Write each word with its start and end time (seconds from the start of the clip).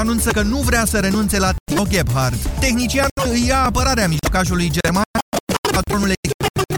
anunță 0.00 0.30
că 0.30 0.42
nu 0.42 0.58
vrea 0.58 0.84
să 0.84 0.98
renunțe 0.98 1.38
la 1.38 1.50
Timo 1.64 1.84
Gebhardt. 1.88 2.46
Tehnicianul 2.60 3.30
îi 3.30 3.46
ia 3.46 3.62
apărarea 3.62 4.08
mijlocajului 4.08 4.70
german, 4.70 5.02
patronul 5.72 6.12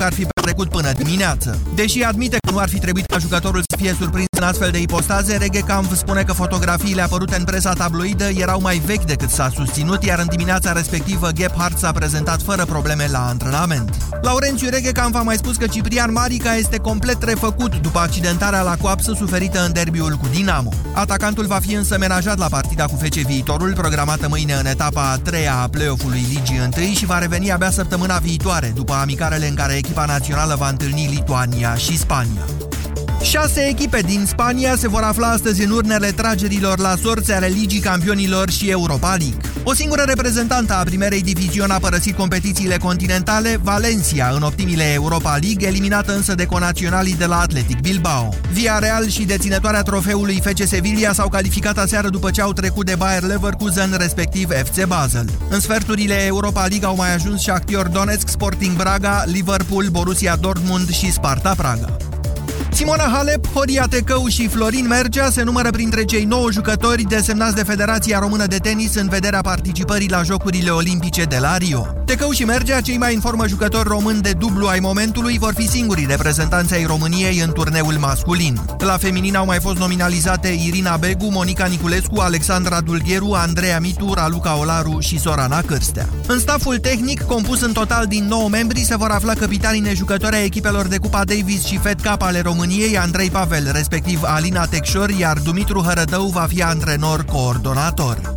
ar 0.02 0.12
fi 0.12 0.24
petrecut 0.34 0.68
până 0.68 0.92
dimineață. 0.92 1.58
Deși 1.74 2.02
admite 2.02 2.36
că 2.46 2.50
nu 2.50 2.58
ar 2.58 2.68
fi 2.68 2.78
trebuit 2.78 3.06
ca 3.06 3.18
jucătorul 3.18 3.62
să 3.66 3.76
fie 3.76 3.96
surprins 3.98 4.26
în 4.36 4.42
astfel 4.42 4.70
de 4.70 4.80
ipostaze, 4.80 5.36
Regecamp 5.36 5.92
spune 5.94 6.22
că 6.22 6.32
fotografiile 6.32 7.02
apărute 7.02 7.36
în 7.36 7.44
presa 7.44 7.72
tabloidă 7.72 8.24
erau 8.24 8.60
mai 8.60 8.82
vechi 8.86 9.04
decât 9.04 9.30
s-a 9.30 9.50
susținut, 9.54 10.04
iar 10.04 10.18
în 10.18 10.26
dimineața 10.30 10.72
respectivă 10.72 11.32
Gebhardt 11.32 11.78
s-a 11.78 11.92
prezentat 11.92 12.42
fără 12.42 12.64
probleme 12.64 13.06
la 13.10 13.26
antrenament. 13.28 13.94
Laurențiu 14.22 14.68
Regecamp 14.68 15.14
a 15.14 15.22
mai 15.22 15.36
spus 15.36 15.56
că 15.56 15.66
Ciprian 15.66 16.12
Marica 16.12 16.54
este 16.54 16.78
complet 16.78 17.22
refăcut 17.22 17.76
după 17.76 17.98
accidentarea 17.98 18.62
la 18.62 18.76
coapsă 18.80 19.12
suferită 19.16 19.64
în 19.64 19.72
derbiul 19.72 20.12
cu 20.12 20.26
Dinamo. 20.32 20.72
Atacantul 20.94 21.46
va 21.46 21.58
fi 21.60 21.74
însă 21.74 21.98
menajat 21.98 22.38
la 22.38 22.46
partida 22.46 22.84
cu 22.84 22.98
FC 23.02 23.14
Viitorul, 23.14 23.72
programată 23.72 24.28
mâine 24.28 24.52
în 24.52 24.66
etapa 24.66 25.10
a 25.10 25.16
treia 25.16 25.54
a 25.56 25.68
play-off-ului 25.68 26.26
Ligii 26.28 26.70
1 26.76 26.92
și 26.92 27.06
va 27.06 27.18
reveni 27.18 27.52
abia 27.52 27.70
săptămâna 27.70 28.18
viitoare, 28.18 28.72
după 28.74 28.92
amicarele 28.92 29.48
în 29.48 29.54
care 29.54 29.72
echipa 29.88 30.04
națională 30.04 30.54
va 30.54 30.68
întâlni 30.68 31.06
Lituania 31.06 31.74
și 31.74 31.98
Spania. 31.98 32.44
Șase 33.22 33.60
echipe 33.68 34.00
din 34.00 34.24
Spania 34.26 34.76
se 34.76 34.88
vor 34.88 35.02
afla 35.02 35.28
astăzi 35.28 35.64
în 35.64 35.70
urnele 35.70 36.10
tragerilor 36.10 36.78
la 36.78 36.94
sorți 37.02 37.32
ale 37.32 37.46
Ligii 37.46 37.80
Campionilor 37.80 38.50
și 38.50 38.70
Europa 38.70 39.08
League. 39.08 39.50
O 39.62 39.74
singură 39.74 40.02
reprezentantă 40.02 40.74
a 40.74 40.82
primerei 40.82 41.22
diviziuni 41.22 41.70
a 41.70 41.78
părăsit 41.78 42.16
competițiile 42.16 42.76
continentale, 42.76 43.60
Valencia, 43.62 44.30
în 44.34 44.42
optimile 44.42 44.92
Europa 44.92 45.36
League, 45.40 45.66
eliminată 45.66 46.14
însă 46.14 46.34
de 46.34 46.46
conaționalii 46.46 47.16
de 47.16 47.26
la 47.26 47.40
Athletic 47.40 47.80
Bilbao. 47.80 48.34
Via 48.52 48.78
Real 48.78 49.08
și 49.08 49.24
deținătoarea 49.24 49.82
trofeului 49.82 50.40
FC 50.42 50.66
Sevilla 50.66 51.12
s-au 51.12 51.28
calificat 51.28 51.78
aseară 51.78 52.08
după 52.08 52.30
ce 52.30 52.40
au 52.40 52.52
trecut 52.52 52.86
de 52.86 52.94
Bayer 52.94 53.22
Leverkusen, 53.22 53.94
respectiv 53.98 54.48
FC 54.64 54.86
Basel. 54.86 55.28
În 55.50 55.60
sferturile 55.60 56.24
Europa 56.24 56.66
League 56.66 56.86
au 56.86 56.96
mai 56.96 57.14
ajuns 57.14 57.40
și 57.40 57.50
Actior 57.50 57.88
Donetsk, 57.88 58.28
Sporting 58.28 58.76
Braga, 58.76 59.22
Liverpool, 59.26 59.86
Borussia 59.90 60.36
Dortmund 60.36 60.90
și 60.90 61.12
Sparta 61.12 61.54
Praga. 61.56 61.96
Simona 62.72 63.10
Halep, 63.12 63.46
Horia 63.52 63.86
Tecău 63.90 64.26
și 64.26 64.48
Florin 64.48 64.86
Mergea 64.86 65.30
se 65.30 65.42
numără 65.42 65.70
printre 65.70 66.04
cei 66.04 66.24
9 66.24 66.50
jucători 66.52 67.02
desemnați 67.02 67.54
de 67.54 67.62
Federația 67.62 68.18
Română 68.18 68.46
de 68.46 68.56
Tenis 68.56 68.94
în 68.94 69.08
vederea 69.08 69.40
participării 69.40 70.08
la 70.08 70.22
Jocurile 70.22 70.70
Olimpice 70.70 71.22
de 71.22 71.38
la 71.40 71.56
Rio. 71.56 71.86
Tecău 72.04 72.30
și 72.30 72.44
Mergea, 72.44 72.80
cei 72.80 72.98
mai 72.98 73.14
în 73.14 73.20
formă 73.20 73.46
jucători 73.46 73.88
români 73.88 74.20
de 74.20 74.32
dublu 74.32 74.66
ai 74.66 74.78
momentului, 74.78 75.38
vor 75.38 75.54
fi 75.56 75.68
singurii 75.68 76.06
reprezentanți 76.06 76.74
ai 76.74 76.84
României 76.84 77.38
în 77.38 77.52
turneul 77.52 77.94
masculin. 77.94 78.60
La 78.78 78.96
feminin 78.96 79.36
au 79.36 79.44
mai 79.44 79.58
fost 79.60 79.78
nominalizate 79.78 80.48
Irina 80.48 80.96
Begu, 80.96 81.30
Monica 81.30 81.66
Niculescu, 81.66 82.20
Alexandra 82.20 82.80
Dulgheru, 82.80 83.32
Andreea 83.32 83.80
Mitu, 83.80 84.12
Raluca 84.14 84.58
Olaru 84.58 85.00
și 85.00 85.20
Sorana 85.20 85.60
Cârstea. 85.60 86.08
În 86.26 86.38
staful 86.38 86.78
tehnic, 86.78 87.22
compus 87.22 87.60
în 87.60 87.72
total 87.72 88.06
din 88.06 88.24
9 88.24 88.48
membri, 88.48 88.84
se 88.84 88.96
vor 88.96 89.10
afla 89.10 89.32
capitanii 89.32 89.80
nejucători 89.80 90.36
ai 90.36 90.44
echipelor 90.44 90.86
de 90.86 90.96
Cupa 90.96 91.24
Davis 91.24 91.64
și 91.64 91.78
Fed 91.78 92.00
Cup 92.00 92.22
ale 92.22 92.40
României 92.48 92.78
României, 92.78 92.98
Andrei 92.98 93.30
Pavel, 93.30 93.70
respectiv 93.72 94.20
Alina 94.22 94.66
Tecșor, 94.66 95.10
iar 95.10 95.38
Dumitru 95.38 95.80
Hărădău 95.80 96.26
va 96.26 96.46
fi 96.48 96.62
antrenor 96.62 97.24
coordonator. 97.24 98.32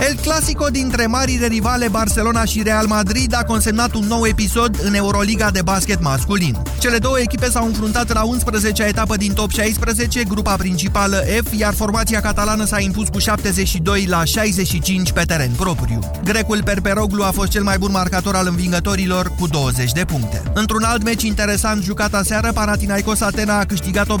El 0.00 0.16
Clasico 0.22 0.66
dintre 0.68 1.06
marile 1.06 1.46
rivale 1.46 1.88
Barcelona 1.88 2.44
și 2.44 2.62
Real 2.62 2.86
Madrid 2.86 3.34
a 3.34 3.44
consemnat 3.44 3.94
un 3.94 4.06
nou 4.06 4.26
episod 4.26 4.78
în 4.82 4.94
Euroliga 4.94 5.50
de 5.50 5.62
basket 5.62 6.02
masculin. 6.02 6.56
Cele 6.78 6.98
două 6.98 7.18
echipe 7.20 7.50
s-au 7.50 7.66
înfruntat 7.66 8.12
la 8.12 8.22
11-a 8.22 8.86
etapă 8.86 9.16
din 9.16 9.32
top 9.32 9.50
16, 9.50 10.24
grupa 10.24 10.56
principală 10.56 11.16
F, 11.16 11.58
iar 11.58 11.74
formația 11.74 12.20
catalană 12.20 12.64
s-a 12.64 12.80
impus 12.80 13.08
cu 13.08 13.18
72 13.18 14.06
la 14.08 14.24
65 14.24 15.12
pe 15.12 15.22
teren 15.22 15.50
propriu. 15.56 15.98
Grecul 16.24 16.62
Perperoglu 16.62 17.22
a 17.22 17.30
fost 17.30 17.50
cel 17.50 17.62
mai 17.62 17.78
bun 17.78 17.90
marcator 17.90 18.34
al 18.34 18.46
învingătorilor 18.46 19.32
cu 19.38 19.46
20 19.46 19.92
de 19.92 20.04
puncte. 20.04 20.42
Într-un 20.54 20.82
alt 20.82 21.02
meci 21.02 21.22
interesant 21.22 21.82
jucat 21.82 22.14
aseară, 22.14 22.52
Panathinaikos 22.52 23.20
Atena 23.20 23.58
a 23.58 23.64
câștigat 23.64 24.06
84-69 24.06 24.14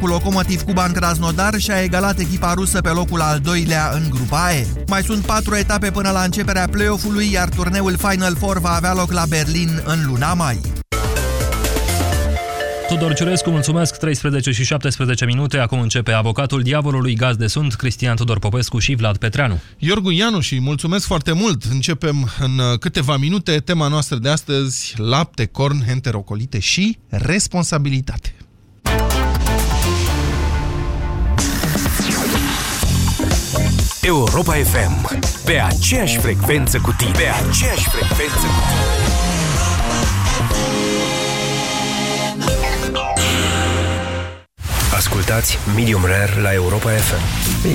cu 0.00 0.06
Lokomotiv 0.06 0.62
Cuban 0.62 0.92
Krasnodar 0.92 1.58
și 1.58 1.70
a 1.70 1.82
egalat 1.82 2.18
echipa 2.18 2.52
rusă 2.54 2.80
pe 2.80 2.88
locul 2.88 3.20
al 3.20 3.38
doilea 3.38 3.90
în 3.94 4.10
grup 4.10 4.31
Bae. 4.32 4.66
Mai 4.86 5.02
sunt 5.02 5.24
patru 5.24 5.54
etape 5.54 5.90
până 5.90 6.10
la 6.10 6.22
începerea 6.22 6.68
play-off-ului, 6.70 7.30
iar 7.32 7.48
turneul 7.48 7.96
Final 7.96 8.36
Four 8.36 8.58
va 8.58 8.70
avea 8.70 8.92
loc 8.94 9.12
la 9.12 9.24
Berlin 9.28 9.82
în 9.84 10.06
luna 10.06 10.34
mai. 10.34 10.60
Tudor 12.88 13.12
Ciurescu, 13.12 13.50
mulțumesc, 13.50 13.96
13 13.96 14.50
și 14.50 14.64
17 14.64 15.24
minute, 15.24 15.58
acum 15.58 15.80
începe 15.80 16.12
avocatul 16.12 16.62
diavolului 16.62 17.14
gaz 17.14 17.36
de 17.36 17.46
sunt, 17.46 17.74
Cristian 17.74 18.16
Tudor 18.16 18.38
Popescu 18.38 18.78
și 18.78 18.94
Vlad 18.94 19.16
Petreanu. 19.16 19.60
Iorgu 19.78 20.10
Ianu 20.10 20.40
și 20.40 20.60
mulțumesc 20.60 21.06
foarte 21.06 21.32
mult, 21.32 21.62
începem 21.62 22.28
în 22.40 22.60
câteva 22.80 23.16
minute 23.16 23.56
tema 23.56 23.88
noastră 23.88 24.16
de 24.16 24.28
astăzi, 24.28 24.94
lapte, 24.96 25.46
corn, 25.46 25.76
enterocolite 25.88 26.58
și 26.58 26.98
responsabilitate. 27.08 28.34
Europa 34.06 34.52
FM. 34.52 35.18
Pe 35.44 35.60
aceeași 35.60 36.18
frecvență 36.18 36.78
cu 36.78 36.94
tine. 36.98 37.10
Pe 37.10 37.48
aceeași 37.48 37.88
frecvență 37.88 38.46
cu 38.46 38.60
tine. 38.68 38.92
Ascultați 45.02 45.58
Medium 45.74 46.04
Rare 46.04 46.40
la 46.42 46.52
Europa 46.52 46.90
FM. 46.90 47.22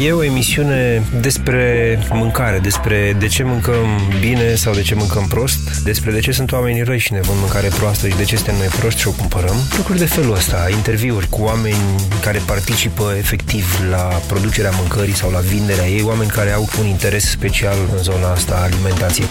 E 0.02 0.12
o 0.12 0.24
emisiune 0.24 1.04
despre 1.22 2.00
mâncare, 2.12 2.60
despre 2.60 3.16
de 3.20 3.28
ce 3.28 3.44
mâncăm 3.44 3.88
bine 4.20 4.56
sau 4.56 4.74
de 4.74 4.82
ce 4.82 4.96
mâncăm 4.96 5.28
prost, 5.28 5.84
despre 5.84 6.12
de 6.12 6.20
ce 6.20 6.32
sunt 6.32 6.52
oamenii 6.52 6.84
răi 6.84 7.00
și 7.00 7.14
ne 7.14 7.20
vând 7.20 7.40
mâncare 7.40 7.68
proastă 7.68 8.08
și 8.08 8.16
de 8.16 8.24
ce 8.24 8.36
suntem 8.36 8.56
noi 8.56 8.68
proști 8.68 9.00
și 9.00 9.08
o 9.08 9.12
cumpărăm. 9.12 9.56
Lucruri 9.78 10.00
de 10.00 10.06
felul 10.06 10.34
ăsta, 10.34 10.68
interviuri 10.70 11.30
cu 11.30 11.42
oameni 11.42 11.96
care 12.22 12.42
participă 12.46 13.14
efectiv 13.18 13.66
la 13.90 14.04
producerea 14.28 14.72
mâncării 14.80 15.16
sau 15.16 15.32
la 15.32 15.40
vinderea 15.40 15.88
ei, 15.88 16.04
oameni 16.04 16.30
care 16.30 16.52
au 16.52 16.70
un 16.80 16.86
interes 16.86 17.30
special 17.30 17.78
în 17.96 18.04
zona 18.04 18.32
asta 18.32 18.54
a 18.56 18.64
alimentației. 18.64 19.28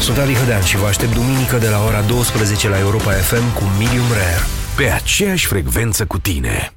Sunt 0.00 0.18
Adi 0.18 0.34
Hădean 0.34 0.62
și 0.62 0.76
vă 0.76 0.86
aștept 0.86 1.14
duminică 1.14 1.56
de 1.56 1.68
la 1.68 1.84
ora 1.84 2.00
12 2.00 2.68
la 2.68 2.78
Europa 2.78 3.10
FM 3.10 3.54
cu 3.54 3.62
Medium 3.78 4.08
Rare. 4.10 4.42
Pe 4.76 4.84
aceeași 4.84 5.46
frecvență 5.46 6.04
cu 6.04 6.18
tine. 6.18 6.72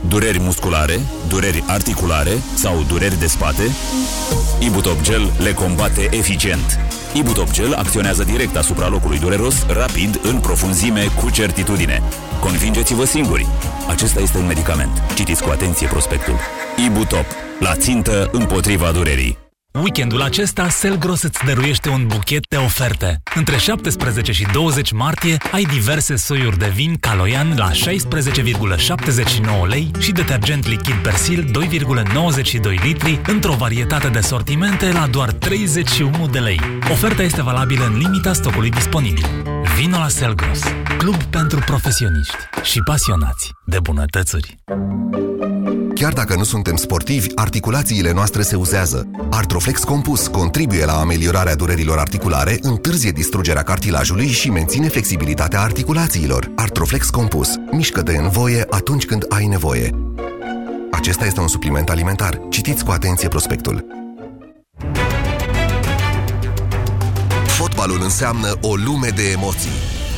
Dureri 0.00 0.38
musculare, 0.40 1.00
dureri 1.28 1.64
articulare 1.66 2.30
sau 2.54 2.82
dureri 2.88 3.18
de 3.18 3.26
spate? 3.26 3.62
Ibutop 4.60 5.00
Gel 5.00 5.32
le 5.38 5.52
combate 5.52 6.08
eficient. 6.10 6.78
Ibutop 7.14 7.50
Gel 7.50 7.72
acționează 7.72 8.24
direct 8.24 8.56
asupra 8.56 8.88
locului 8.88 9.18
dureros, 9.18 9.66
rapid, 9.66 10.20
în 10.22 10.38
profunzime, 10.38 11.04
cu 11.20 11.30
certitudine. 11.30 12.02
Convingeți-vă 12.40 13.04
singuri. 13.04 13.46
Acesta 13.88 14.20
este 14.20 14.38
un 14.38 14.46
medicament. 14.46 15.02
Citiți 15.14 15.42
cu 15.42 15.50
atenție 15.50 15.86
prospectul. 15.86 16.34
Ibutop. 16.86 17.26
La 17.60 17.76
țintă 17.76 18.28
împotriva 18.32 18.90
durerii. 18.92 19.45
Weekendul 19.82 20.22
acesta, 20.22 20.68
Selgros 20.68 21.22
îți 21.22 21.44
dăruiește 21.44 21.88
un 21.88 22.06
buchet 22.06 22.48
de 22.48 22.56
oferte. 22.56 23.22
Între 23.34 23.56
17 23.56 24.32
și 24.32 24.46
20 24.52 24.92
martie 24.92 25.36
ai 25.52 25.62
diverse 25.62 26.16
soiuri 26.16 26.58
de 26.58 26.72
vin 26.74 26.96
Caloian 27.00 27.54
la 27.56 27.70
16,79 27.70 27.76
lei 29.68 29.90
și 29.98 30.12
detergent 30.12 30.68
lichid 30.68 30.94
Persil 30.94 31.50
2,92 31.68 32.82
litri 32.82 33.20
într-o 33.26 33.54
varietate 33.54 34.08
de 34.08 34.20
sortimente 34.20 34.92
la 34.92 35.06
doar 35.06 35.32
31 35.32 36.26
de 36.26 36.38
lei. 36.38 36.60
Oferta 36.90 37.22
este 37.22 37.42
valabilă 37.42 37.84
în 37.84 37.98
limita 37.98 38.32
stocului 38.32 38.70
disponibil. 38.70 39.55
Vino 39.76 39.98
la 39.98 40.08
Selgros, 40.08 40.60
club 40.98 41.22
pentru 41.22 41.58
profesioniști 41.66 42.36
și 42.62 42.82
pasionați 42.82 43.52
de 43.66 43.78
bunătățuri. 43.82 44.58
Chiar 45.94 46.12
dacă 46.12 46.36
nu 46.36 46.44
suntem 46.44 46.76
sportivi, 46.76 47.28
articulațiile 47.34 48.12
noastre 48.12 48.42
se 48.42 48.56
uzează. 48.56 49.10
Artroflex 49.30 49.84
Compus 49.84 50.26
contribuie 50.26 50.84
la 50.84 51.00
ameliorarea 51.00 51.54
durerilor 51.54 51.98
articulare, 51.98 52.58
întârzie 52.60 53.10
distrugerea 53.10 53.62
cartilajului 53.62 54.26
și 54.26 54.50
menține 54.50 54.88
flexibilitatea 54.88 55.60
articulațiilor. 55.60 56.52
Artroflex 56.54 57.10
Compus. 57.10 57.48
Mișcă-te 57.70 58.16
în 58.16 58.28
voie 58.28 58.66
atunci 58.70 59.04
când 59.04 59.24
ai 59.28 59.46
nevoie. 59.46 59.90
Acesta 60.90 61.24
este 61.24 61.40
un 61.40 61.48
supliment 61.48 61.88
alimentar. 61.88 62.40
Citiți 62.50 62.84
cu 62.84 62.90
atenție 62.90 63.28
prospectul. 63.28 64.05
Fotbalul 67.86 68.10
înseamnă 68.10 68.58
o 68.60 68.74
lume 68.74 69.08
de 69.08 69.30
emoții. 69.30 69.70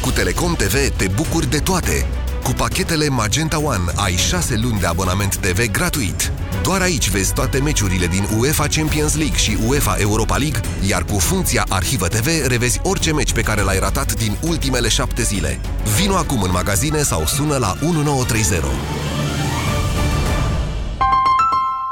Cu 0.03 0.11
Telecom 0.11 0.55
TV 0.55 0.97
te 0.97 1.09
bucuri 1.15 1.51
de 1.51 1.59
toate 1.59 2.07
cu 2.43 2.51
pachetele 2.51 3.09
Magenta 3.09 3.61
One 3.61 3.85
ai 3.97 4.17
6 4.17 4.57
luni 4.57 4.81
de 4.81 4.87
abonament 4.87 5.37
TV 5.37 5.71
gratuit. 5.71 6.33
Doar 6.63 6.81
aici 6.81 7.11
vezi 7.11 7.33
toate 7.33 7.59
meciurile 7.59 8.07
din 8.07 8.29
UEFA 8.39 8.67
Champions 8.67 9.17
League 9.17 9.37
și 9.37 9.59
UEFA 9.67 9.97
Europa 9.99 10.37
League, 10.37 10.61
iar 10.89 11.05
cu 11.05 11.19
funcția 11.19 11.65
Arhivă 11.69 12.07
TV 12.09 12.47
revezi 12.47 12.81
orice 12.83 13.13
meci 13.13 13.33
pe 13.33 13.43
care 13.43 13.61
l-ai 13.61 13.79
ratat 13.79 14.15
din 14.15 14.37
ultimele 14.43 14.89
7 14.89 15.23
zile. 15.23 15.61
Vino 15.99 16.15
acum 16.15 16.43
în 16.43 16.51
magazine 16.51 17.03
sau 17.03 17.27
sună 17.27 17.57
la 17.57 17.77
1930. 17.83 18.59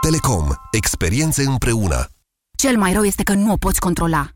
Telecom. 0.01 0.49
Experiențe 0.73 1.45
împreună. 1.47 2.07
Cel 2.59 2.77
mai 2.77 2.93
rău 2.93 3.03
este 3.03 3.23
că 3.23 3.33
nu 3.33 3.53
o 3.53 3.57
poți 3.57 3.81
controla. 3.81 4.36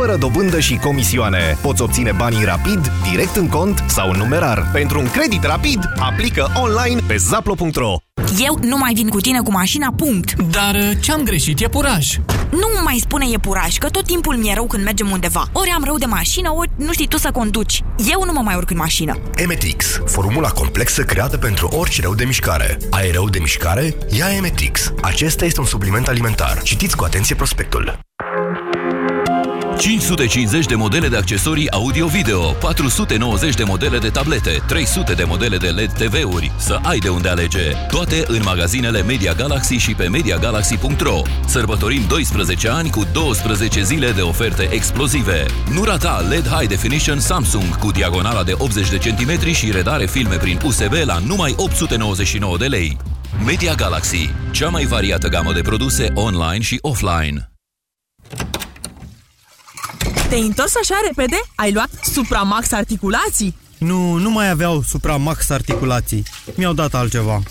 fără 0.05 0.15
dobândă 0.15 0.59
și 0.59 0.75
comisioane. 0.75 1.57
Poți 1.61 1.81
obține 1.81 2.11
banii 2.11 2.43
rapid, 2.43 2.91
direct 3.09 3.35
în 3.35 3.47
cont 3.47 3.83
sau 3.87 4.09
în 4.09 4.17
numerar. 4.17 4.69
Pentru 4.71 4.99
un 4.99 5.09
credit 5.09 5.43
rapid, 5.43 5.79
aplică 5.99 6.51
online 6.61 7.01
pe 7.07 7.15
zaplo.ro. 7.17 7.95
Eu 8.39 8.59
nu 8.61 8.77
mai 8.77 8.93
vin 8.93 9.09
cu 9.09 9.19
tine 9.19 9.39
cu 9.39 9.51
mașina, 9.51 9.93
punct. 9.97 10.33
Dar 10.33 10.75
uh, 10.75 10.91
ce-am 11.01 11.23
greșit 11.23 11.59
e 11.59 11.67
puraj. 11.67 12.17
Nu 12.51 12.67
mai 12.83 12.97
spune 13.01 13.25
e 13.33 13.37
puraj, 13.37 13.77
că 13.77 13.89
tot 13.89 14.05
timpul 14.05 14.35
mi-e 14.35 14.53
rău 14.53 14.67
când 14.67 14.83
mergem 14.83 15.11
undeva. 15.11 15.47
Ori 15.51 15.69
am 15.75 15.83
rău 15.83 15.97
de 15.97 16.05
mașină, 16.05 16.53
ori 16.53 16.69
nu 16.75 16.91
știi 16.91 17.07
tu 17.07 17.17
să 17.17 17.31
conduci. 17.31 17.83
Eu 18.11 18.23
nu 18.25 18.31
mă 18.31 18.41
mai 18.41 18.55
urc 18.55 18.69
în 18.69 18.77
mașină. 18.77 19.17
Emetix, 19.35 20.01
formula 20.05 20.49
complexă 20.49 21.03
creată 21.03 21.37
pentru 21.37 21.67
orice 21.67 22.01
rău 22.01 22.15
de 22.15 22.25
mișcare. 22.25 22.77
Ai 22.89 23.11
rău 23.11 23.29
de 23.29 23.39
mișcare? 23.39 23.95
Ia 24.17 24.35
Emetix. 24.35 24.93
Acesta 25.01 25.45
este 25.45 25.59
un 25.59 25.65
supliment 25.65 26.07
alimentar. 26.07 26.61
Citiți 26.63 26.95
cu 26.95 27.03
atenție 27.03 27.35
prospectul. 27.35 27.99
550 29.81 30.65
de 30.65 30.75
modele 30.75 31.07
de 31.07 31.15
accesorii 31.15 31.71
audio-video, 31.71 32.55
490 32.59 33.55
de 33.55 33.63
modele 33.63 33.97
de 33.97 34.09
tablete, 34.09 34.63
300 34.67 35.13
de 35.13 35.23
modele 35.23 35.57
de 35.57 35.67
LED 35.67 35.91
TV-uri. 35.91 36.51
Să 36.57 36.79
ai 36.83 36.99
de 36.99 37.09
unde 37.09 37.29
alege. 37.29 37.71
Toate 37.91 38.23
în 38.27 38.41
magazinele 38.45 39.03
Media 39.03 39.33
Galaxy 39.33 39.73
și 39.73 39.93
pe 39.93 40.07
MediaGalaxy.ro. 40.07 41.21
Sărbătorim 41.45 42.01
12 42.07 42.69
ani 42.69 42.89
cu 42.89 43.05
12 43.13 43.83
zile 43.83 44.11
de 44.11 44.21
oferte 44.21 44.69
explozive. 44.71 45.45
Nu 45.73 45.83
rata 45.83 46.25
LED 46.29 46.47
High 46.47 46.67
Definition 46.67 47.19
Samsung 47.19 47.77
cu 47.77 47.91
diagonala 47.91 48.43
de 48.43 48.53
80 48.57 48.89
de 48.89 48.97
centimetri 48.97 49.53
și 49.53 49.71
redare 49.71 50.05
filme 50.05 50.35
prin 50.35 50.59
USB 50.63 50.93
la 51.03 51.17
numai 51.27 51.53
899 51.57 52.57
de 52.57 52.65
lei. 52.65 52.97
Media 53.45 53.73
Galaxy, 53.73 54.29
cea 54.51 54.69
mai 54.69 54.85
variată 54.85 55.27
gamă 55.27 55.53
de 55.53 55.61
produse 55.61 56.11
online 56.13 56.61
și 56.61 56.77
offline. 56.81 57.50
Te-ai 60.31 60.45
întors 60.45 60.75
așa 60.75 60.95
repede? 61.07 61.35
Ai 61.55 61.71
luat 61.71 61.89
Supramax 62.01 62.71
articulații? 62.71 63.55
Nu, 63.77 64.13
nu 64.13 64.29
mai 64.29 64.49
aveau 64.49 64.81
Supramax 64.81 65.49
articulații. 65.49 66.23
Mi-au 66.55 66.73
dat 66.73 66.93
altceva. 66.93 67.41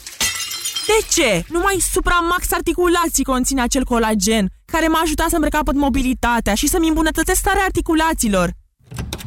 De 0.87 1.07
ce? 1.11 1.45
Numai 1.49 1.77
Supramax 1.93 2.53
articulații 2.53 3.25
conține 3.25 3.63
acel 3.63 3.85
colagen 3.85 4.51
care 4.65 4.87
m-a 4.87 5.01
ajutat 5.03 5.29
să-mi 5.29 5.45
recapăt 5.45 5.75
mobilitatea 5.75 6.55
și 6.55 6.69
să-mi 6.69 6.89
îmbunătățesc 6.89 7.39
starea 7.39 7.63
articulațiilor. 7.63 8.51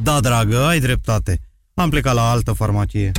Da, 0.02 0.20
dragă, 0.20 0.64
ai 0.64 0.80
dreptate. 0.80 1.38
Am 1.74 1.90
plecat 1.90 2.14
la 2.14 2.30
altă 2.30 2.52
farmacie. 2.52 3.12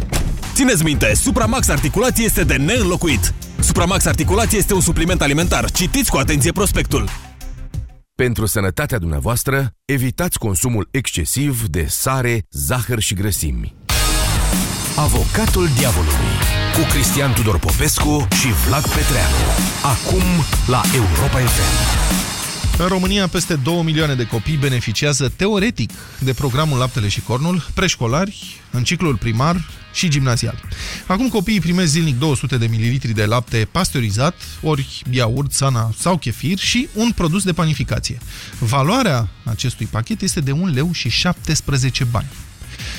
Țineți 0.54 0.84
minte, 0.84 1.14
Supramax 1.14 1.68
Articulație 1.68 2.26
este 2.26 2.44
de 2.44 2.56
neînlocuit. 2.56 3.34
Supramax 3.60 4.06
Articulație 4.06 4.58
este 4.58 4.74
un 4.74 4.82
supliment 4.82 5.22
alimentar. 5.22 5.72
Citiți 5.72 6.12
cu 6.12 6.18
atenție 6.18 6.52
prospectul. 6.52 7.10
Pentru 8.16 8.46
sănătatea 8.46 8.98
dumneavoastră, 8.98 9.72
evitați 9.86 10.40
consumul 10.40 10.88
excesiv 10.92 11.68
de 11.68 11.86
sare, 11.86 12.46
zahăr 12.52 13.00
și 13.00 13.14
grăsimi. 13.14 13.76
Avocatul 14.96 15.68
diavolului 15.78 16.34
cu 16.76 16.82
Cristian 16.90 17.34
Tudor 17.34 17.60
Popescu 17.60 18.28
și 18.40 18.48
Vlad 18.68 18.82
Petreanu. 18.82 19.36
Acum 19.84 20.24
la 20.68 20.82
Europa 20.96 21.40
FM. 21.40 22.82
În 22.82 22.88
România, 22.88 23.28
peste 23.28 23.56
2 23.56 23.82
milioane 23.84 24.16
de 24.16 24.28
copii 24.28 24.58
beneficiază 24.58 25.30
teoretic 25.30 25.92
de 26.20 26.34
programul 26.34 26.78
Laptele 26.78 27.08
și 27.08 27.22
Cornul, 27.22 27.68
preșcolari, 27.74 28.62
în 28.72 28.84
ciclul 28.84 29.18
primar 29.18 29.56
și 29.96 30.08
gimnazial. 30.08 30.62
Acum 31.08 31.30
copiii 31.30 31.60
primesc 31.60 31.92
zilnic 31.92 32.20
200 32.20 32.58
de 32.58 32.68
mililitri 32.68 33.14
de 33.14 33.26
lapte 33.26 33.68
pasteurizat, 33.72 34.36
ori 34.62 35.02
iaurt, 35.12 35.52
sana 35.52 35.92
sau 35.98 36.18
chefir 36.18 36.58
și 36.58 36.88
un 36.94 37.12
produs 37.12 37.44
de 37.44 37.54
panificație. 37.54 38.18
Valoarea 38.60 39.30
acestui 39.44 39.86
pachet 39.86 40.22
este 40.22 40.40
de 40.40 40.52
1 40.52 40.66
leu 40.66 40.92
și 40.92 41.10
17 41.10 42.04
bani. 42.04 42.28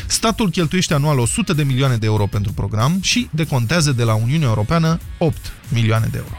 Statul 0.07 0.51
cheltuiește 0.51 0.95
anual 0.95 1.19
100 1.19 1.53
de 1.53 1.63
milioane 1.63 1.97
de 1.97 2.07
euro 2.07 2.27
pentru 2.27 2.53
program 2.53 2.99
și 3.03 3.29
decontează 3.31 3.93
de 3.93 4.03
la 4.03 4.15
Uniunea 4.15 4.49
Europeană 4.49 5.01
8 5.19 5.37
milioane 5.69 6.09
de 6.11 6.19
euro. 6.19 6.37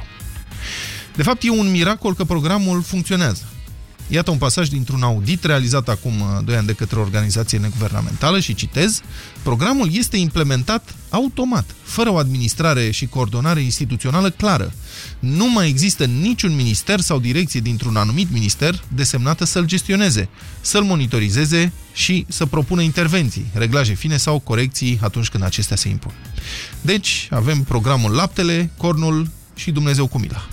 De 1.15 1.24
fapt, 1.24 1.44
e 1.44 1.50
un 1.50 1.71
miracol 1.71 2.15
că 2.15 2.24
programul 2.24 2.81
funcționează. 2.81 3.44
Iată 4.09 4.31
un 4.31 4.38
pasaj 4.38 4.68
dintr-un 4.68 5.01
audit 5.01 5.44
realizat 5.44 5.89
acum 5.89 6.42
2 6.45 6.56
ani 6.56 6.65
de 6.65 6.74
către 6.74 7.00
o 7.00 7.01
organizație 7.01 7.57
neguvernamentală 7.57 8.39
și 8.39 8.54
citez, 8.54 9.01
programul 9.44 9.89
este 9.92 10.18
implementat 10.18 10.95
automat, 11.09 11.75
fără 11.83 12.09
o 12.09 12.18
administrare 12.18 12.92
și 12.92 13.07
coordonare 13.07 13.62
instituțională 13.62 14.30
clară. 14.30 14.74
Nu 15.19 15.51
mai 15.51 15.68
există 15.68 16.06
niciun 16.06 16.56
minister 16.56 17.00
sau 17.00 17.19
direcție 17.19 17.59
dintr-un 17.59 17.95
anumit 17.95 18.31
minister 18.31 18.83
desemnată 18.88 19.45
să-l 19.45 19.65
gestioneze, 19.65 20.30
să-l 20.62 20.83
monitorizeze 20.83 21.71
și 21.94 22.25
să 22.27 22.45
propună 22.45 22.81
intervenții, 22.81 23.45
reglaje 23.54 23.94
fine 23.94 24.18
sau 24.18 24.39
corecții 24.39 25.00
atunci 25.01 25.30
când 25.30 25.44
acestea 25.44 25.75
se 25.75 25.89
impun. 25.89 26.13
Deci, 26.81 27.27
avem 27.31 27.63
programul 27.63 28.12
Laptele, 28.12 28.71
Cornul 28.77 29.30
și 29.56 29.71
Dumnezeu 29.71 30.07
cu 30.07 30.19
mila. 30.19 30.48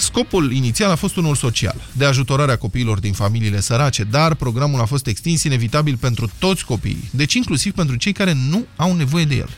Scopul 0.00 0.52
inițial 0.52 0.90
a 0.90 0.94
fost 0.94 1.16
unul 1.16 1.34
social, 1.34 1.88
de 1.92 2.04
ajutorarea 2.04 2.56
copiilor 2.56 2.98
din 2.98 3.12
familiile 3.12 3.60
sărace, 3.60 4.04
dar 4.04 4.34
programul 4.34 4.80
a 4.80 4.84
fost 4.84 5.06
extins 5.06 5.42
inevitabil 5.42 5.96
pentru 5.96 6.30
toți 6.38 6.64
copiii, 6.64 7.08
deci 7.10 7.34
inclusiv 7.34 7.72
pentru 7.72 7.96
cei 7.96 8.12
care 8.12 8.32
nu 8.32 8.66
au 8.76 8.96
nevoie 8.96 9.24
de 9.24 9.34
el. 9.34 9.48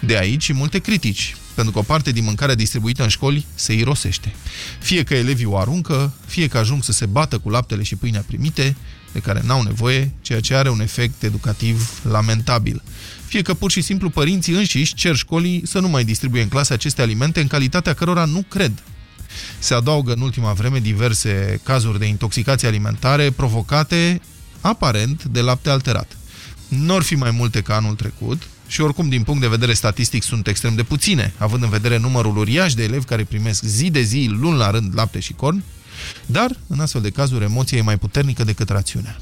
De 0.00 0.18
aici 0.18 0.42
și 0.42 0.52
multe 0.52 0.78
critici, 0.78 1.36
pentru 1.54 1.72
că 1.72 1.78
o 1.78 1.82
parte 1.82 2.12
din 2.12 2.24
mâncarea 2.24 2.54
distribuită 2.54 3.02
în 3.02 3.08
școli 3.08 3.46
se 3.54 3.72
irosește. 3.72 4.34
Fie 4.80 5.02
că 5.02 5.14
elevii 5.14 5.44
o 5.44 5.58
aruncă, 5.58 6.12
fie 6.26 6.46
că 6.46 6.58
ajung 6.58 6.84
să 6.84 6.92
se 6.92 7.06
bată 7.06 7.38
cu 7.38 7.48
laptele 7.48 7.82
și 7.82 7.96
pâinea 7.96 8.24
primite, 8.26 8.76
de 9.12 9.18
care 9.18 9.42
n-au 9.44 9.62
nevoie, 9.62 10.12
ceea 10.20 10.40
ce 10.40 10.54
are 10.54 10.70
un 10.70 10.80
efect 10.80 11.22
educativ 11.22 12.00
lamentabil. 12.10 12.82
Fie 13.26 13.42
că 13.42 13.54
pur 13.54 13.70
și 13.70 13.80
simplu 13.80 14.10
părinții 14.10 14.54
înșiși 14.54 14.94
cer 14.94 15.16
școlii 15.16 15.62
să 15.64 15.78
nu 15.78 15.88
mai 15.88 16.04
distribuie 16.04 16.42
în 16.42 16.48
clase 16.48 16.72
aceste 16.72 17.02
alimente 17.02 17.40
în 17.40 17.46
calitatea 17.46 17.92
cărora 17.92 18.24
nu 18.24 18.44
cred 18.48 18.72
se 19.58 19.74
adaugă 19.74 20.12
în 20.12 20.20
ultima 20.20 20.52
vreme 20.52 20.80
diverse 20.80 21.60
cazuri 21.62 21.98
de 21.98 22.06
intoxicație 22.06 22.68
alimentare 22.68 23.30
provocate 23.30 24.20
aparent 24.60 25.24
de 25.24 25.40
lapte 25.40 25.70
alterat. 25.70 26.16
Nu 26.68 26.94
ar 26.94 27.02
fi 27.02 27.14
mai 27.14 27.30
multe 27.30 27.60
ca 27.60 27.74
anul 27.76 27.94
trecut 27.94 28.42
și 28.66 28.80
oricum 28.80 29.08
din 29.08 29.22
punct 29.22 29.40
de 29.40 29.48
vedere 29.48 29.72
statistic 29.72 30.22
sunt 30.22 30.46
extrem 30.46 30.74
de 30.74 30.82
puține, 30.82 31.34
având 31.38 31.62
în 31.62 31.68
vedere 31.68 31.96
numărul 31.96 32.36
uriaș 32.36 32.74
de 32.74 32.82
elevi 32.82 33.04
care 33.04 33.24
primesc 33.24 33.62
zi 33.62 33.90
de 33.90 34.00
zi, 34.00 34.30
luni 34.40 34.56
la 34.56 34.70
rând, 34.70 34.92
lapte 34.94 35.20
și 35.20 35.32
corn, 35.32 35.62
dar 36.26 36.56
în 36.66 36.80
astfel 36.80 37.00
de 37.00 37.10
cazuri 37.10 37.44
emoția 37.44 37.78
e 37.78 37.82
mai 37.82 37.98
puternică 37.98 38.44
decât 38.44 38.68
rațiunea. 38.68 39.16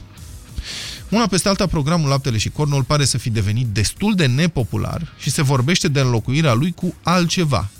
Una 1.08 1.26
peste 1.26 1.48
alta, 1.48 1.66
programul 1.66 2.08
Laptele 2.08 2.38
și 2.38 2.50
Cornul 2.50 2.82
pare 2.82 3.04
să 3.04 3.18
fi 3.18 3.30
devenit 3.30 3.66
destul 3.66 4.14
de 4.14 4.26
nepopular 4.26 5.12
și 5.18 5.30
se 5.30 5.42
vorbește 5.42 5.88
de 5.88 6.00
înlocuirea 6.00 6.52
lui 6.52 6.72
cu 6.72 6.94
altceva. 7.02 7.70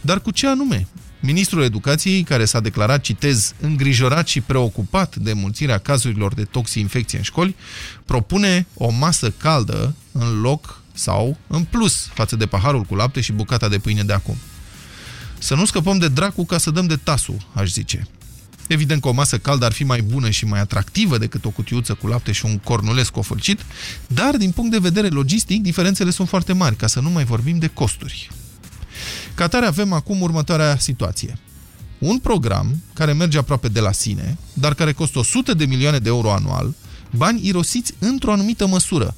Dar 0.00 0.20
cu 0.20 0.30
ce 0.30 0.46
anume? 0.46 0.88
Ministrul 1.26 1.62
Educației, 1.62 2.22
care 2.22 2.44
s-a 2.44 2.60
declarat, 2.60 3.00
citez, 3.00 3.54
îngrijorat 3.60 4.28
și 4.28 4.40
preocupat 4.40 5.16
de 5.16 5.32
mulțirea 5.32 5.78
cazurilor 5.78 6.34
de 6.34 6.44
toxi-infecție 6.44 7.18
în 7.18 7.24
școli, 7.24 7.56
propune 8.04 8.66
o 8.74 8.90
masă 8.90 9.30
caldă 9.30 9.94
în 10.12 10.40
loc 10.40 10.82
sau 10.94 11.36
în 11.46 11.64
plus 11.64 12.08
față 12.14 12.36
de 12.36 12.46
paharul 12.46 12.82
cu 12.82 12.94
lapte 12.94 13.20
și 13.20 13.32
bucata 13.32 13.68
de 13.68 13.78
pâine 13.78 14.02
de 14.02 14.12
acum. 14.12 14.36
Să 15.38 15.54
nu 15.54 15.64
scăpăm 15.64 15.98
de 15.98 16.08
dracu 16.08 16.44
ca 16.44 16.58
să 16.58 16.70
dăm 16.70 16.86
de 16.86 16.96
tasul, 16.96 17.46
aș 17.52 17.68
zice. 17.68 18.06
Evident 18.68 19.00
că 19.00 19.08
o 19.08 19.12
masă 19.12 19.38
caldă 19.38 19.64
ar 19.64 19.72
fi 19.72 19.84
mai 19.84 20.00
bună 20.00 20.30
și 20.30 20.44
mai 20.44 20.60
atractivă 20.60 21.18
decât 21.18 21.44
o 21.44 21.50
cutiuță 21.50 21.94
cu 21.94 22.06
lapte 22.06 22.32
și 22.32 22.44
un 22.44 22.58
cornuleț 22.58 23.08
cofălcit, 23.08 23.60
dar 24.06 24.36
din 24.36 24.50
punct 24.50 24.70
de 24.70 24.78
vedere 24.78 25.08
logistic 25.08 25.62
diferențele 25.62 26.10
sunt 26.10 26.28
foarte 26.28 26.52
mari, 26.52 26.76
ca 26.76 26.86
să 26.86 27.00
nu 27.00 27.10
mai 27.10 27.24
vorbim 27.24 27.58
de 27.58 27.66
costuri. 27.66 28.30
Ca 29.34 29.48
tare 29.48 29.66
avem 29.66 29.92
acum 29.92 30.20
următoarea 30.20 30.78
situație. 30.78 31.38
Un 31.98 32.18
program 32.18 32.82
care 32.92 33.12
merge 33.12 33.38
aproape 33.38 33.68
de 33.68 33.80
la 33.80 33.92
sine, 33.92 34.36
dar 34.52 34.74
care 34.74 34.92
costă 34.92 35.18
100 35.18 35.54
de 35.54 35.64
milioane 35.64 35.98
de 35.98 36.08
euro 36.08 36.32
anual, 36.32 36.74
bani 37.10 37.46
irosiți 37.46 37.94
într-o 37.98 38.32
anumită 38.32 38.66
măsură, 38.66 39.14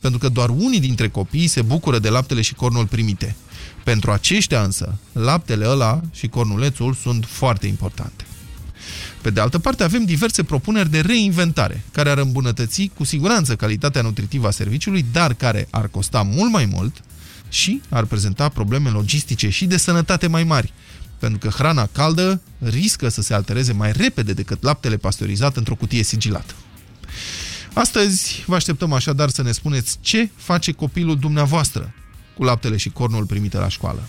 pentru 0.00 0.18
că 0.18 0.28
doar 0.28 0.48
unii 0.48 0.80
dintre 0.80 1.08
copii 1.08 1.46
se 1.46 1.62
bucură 1.62 1.98
de 1.98 2.08
laptele 2.08 2.40
și 2.40 2.54
cornul 2.54 2.86
primite. 2.86 3.36
Pentru 3.84 4.10
aceștia 4.10 4.62
însă, 4.62 4.98
laptele 5.12 5.68
ăla 5.68 6.00
și 6.12 6.28
cornulețul 6.28 6.94
sunt 6.94 7.24
foarte 7.28 7.66
importante. 7.66 8.24
Pe 9.20 9.30
de 9.30 9.40
altă 9.40 9.58
parte, 9.58 9.82
avem 9.82 10.04
diverse 10.04 10.42
propuneri 10.42 10.90
de 10.90 11.00
reinventare, 11.00 11.82
care 11.92 12.10
ar 12.10 12.18
îmbunătăți 12.18 12.90
cu 12.94 13.04
siguranță 13.04 13.56
calitatea 13.56 14.02
nutritivă 14.02 14.46
a 14.46 14.50
serviciului, 14.50 15.04
dar 15.12 15.34
care 15.34 15.68
ar 15.70 15.88
costa 15.88 16.22
mult 16.22 16.50
mai 16.50 16.64
mult 16.64 17.02
și 17.50 17.80
ar 17.88 18.04
prezenta 18.04 18.48
probleme 18.48 18.88
logistice 18.88 19.48
și 19.48 19.66
de 19.66 19.76
sănătate 19.76 20.26
mai 20.26 20.44
mari, 20.44 20.72
pentru 21.18 21.38
că 21.38 21.48
hrana 21.48 21.88
caldă 21.92 22.40
riscă 22.58 23.08
să 23.08 23.22
se 23.22 23.34
altereze 23.34 23.72
mai 23.72 23.92
repede 23.92 24.32
decât 24.32 24.62
laptele 24.62 24.96
pasteurizat 24.96 25.56
într-o 25.56 25.74
cutie 25.74 26.02
sigilată. 26.02 26.54
Astăzi 27.72 28.44
vă 28.46 28.54
așteptăm 28.54 28.92
așadar 28.92 29.28
să 29.28 29.42
ne 29.42 29.52
spuneți 29.52 29.98
ce 30.00 30.30
face 30.36 30.72
copilul 30.72 31.18
dumneavoastră 31.18 31.94
cu 32.36 32.44
laptele 32.44 32.76
și 32.76 32.90
cornul 32.90 33.24
primite 33.24 33.56
la 33.56 33.68
școală. 33.68 34.02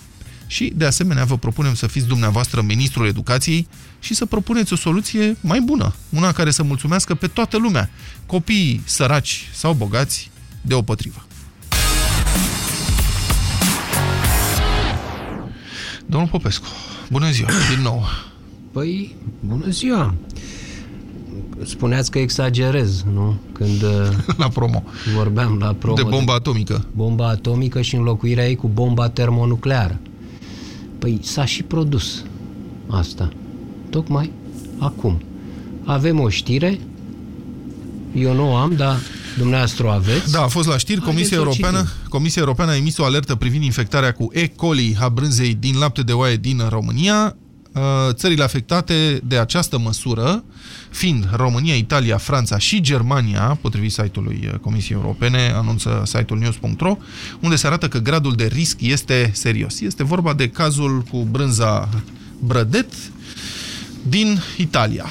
Și, 0.47 0.73
de 0.75 0.85
asemenea, 0.85 1.25
vă 1.25 1.37
propunem 1.37 1.75
să 1.75 1.87
fiți 1.87 2.07
dumneavoastră 2.07 2.61
ministrul 2.61 3.07
educației 3.07 3.67
și 3.99 4.13
să 4.13 4.25
propuneți 4.25 4.73
o 4.73 4.75
soluție 4.75 5.37
mai 5.41 5.61
bună, 5.61 5.95
una 6.09 6.31
care 6.31 6.51
să 6.51 6.63
mulțumească 6.63 7.15
pe 7.15 7.27
toată 7.27 7.57
lumea, 7.57 7.89
copiii 8.25 8.81
săraci 8.85 9.49
sau 9.53 9.73
bogați, 9.73 10.31
deopotrivă. 10.61 11.25
Domnul 16.11 16.29
Popescu, 16.29 16.65
bună 17.09 17.29
ziua, 17.29 17.49
din 17.75 17.83
nou. 17.83 18.03
Păi, 18.71 19.15
bună 19.39 19.69
ziua. 19.69 20.13
Spuneați 21.63 22.11
că 22.11 22.19
exagerez, 22.19 23.03
nu? 23.13 23.35
Când 23.51 23.83
la 24.41 24.47
promo. 24.47 24.83
Vorbeam 25.15 25.57
la 25.59 25.73
promo. 25.73 25.95
De 25.95 26.03
bomba 26.03 26.33
atomică. 26.33 26.85
Bomba 26.95 27.27
atomică 27.27 27.81
și 27.81 27.95
înlocuirea 27.95 28.47
ei 28.47 28.55
cu 28.55 28.67
bomba 28.67 29.09
termonucleară. 29.09 29.99
Păi 30.99 31.19
s-a 31.21 31.45
și 31.45 31.63
produs 31.63 32.23
asta. 32.87 33.29
Tocmai 33.89 34.31
acum. 34.77 35.21
Avem 35.83 36.19
o 36.19 36.29
știre, 36.29 36.79
eu 38.15 38.33
nu 38.33 38.51
o 38.51 38.55
am, 38.55 38.73
dar 38.75 38.97
dumneavoastră 39.37 39.85
o 39.85 39.89
aveți. 39.89 40.31
Da, 40.31 40.41
a 40.41 40.47
fost 40.47 40.67
la 40.67 40.77
știri. 40.77 41.01
Comisia 41.01 41.37
Europeană, 41.37 41.87
Comisia 42.09 42.41
Europeană 42.41 42.71
a 42.71 42.75
emis 42.75 42.97
o 42.97 43.03
alertă 43.03 43.35
privind 43.35 43.63
infectarea 43.63 44.11
cu 44.11 44.29
E. 44.33 44.47
coli 44.47 44.97
a 44.99 45.09
brânzei 45.09 45.53
din 45.53 45.77
lapte 45.77 46.01
de 46.01 46.11
oaie 46.11 46.35
din 46.35 46.61
România. 46.69 47.35
Țările 48.11 48.43
afectate 48.43 49.21
de 49.23 49.37
această 49.37 49.77
măsură 49.79 50.43
fiind 50.89 51.27
România, 51.35 51.75
Italia, 51.75 52.17
Franța 52.17 52.57
și 52.57 52.81
Germania, 52.81 53.57
potrivit 53.61 53.91
site-ului 53.91 54.51
Comisiei 54.61 54.97
Europene, 54.97 55.51
anunță 55.55 56.03
site-ul 56.05 56.39
news.ro, 56.39 56.97
unde 57.39 57.55
se 57.55 57.67
arată 57.67 57.87
că 57.87 57.97
gradul 57.97 58.33
de 58.33 58.45
risc 58.45 58.81
este 58.81 59.31
serios. 59.33 59.79
Este 59.79 60.03
vorba 60.03 60.33
de 60.33 60.49
cazul 60.49 61.01
cu 61.11 61.27
brânza 61.31 61.89
Brădet 62.39 62.93
din 64.09 64.39
Italia. 64.57 65.05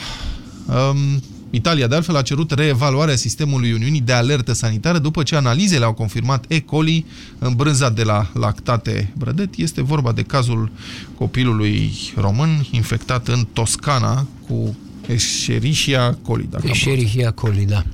Um, 0.67 1.23
Italia, 1.51 1.87
de 1.87 1.95
altfel, 1.95 2.17
a 2.17 2.23
cerut 2.23 2.51
reevaluarea 2.51 3.17
sistemului 3.17 3.73
Uniunii 3.73 4.01
de 4.01 4.13
alertă 4.13 4.53
sanitară 4.53 4.99
după 4.99 5.23
ce 5.23 5.37
analizele 5.37 5.85
au 5.85 5.93
confirmat 5.93 6.45
E. 6.49 6.61
coli 6.61 7.07
în 7.39 7.55
brânza 7.55 7.91
de 7.91 8.03
la 8.03 8.31
lactate 8.35 9.13
Brădet. 9.19 9.57
Este 9.57 9.83
vorba 9.83 10.13
de 10.13 10.23
cazul 10.23 10.71
copilului 11.19 11.93
român 12.17 12.67
infectat 12.71 13.29
în 13.29 13.47
Toscana 13.53 14.27
cu 14.49 14.77
Escherichia 15.07 16.19
coli. 16.23 16.47
Dacă 16.51 16.67
Escherichia 16.69 17.31
coli, 17.31 17.65
da. 17.65 17.85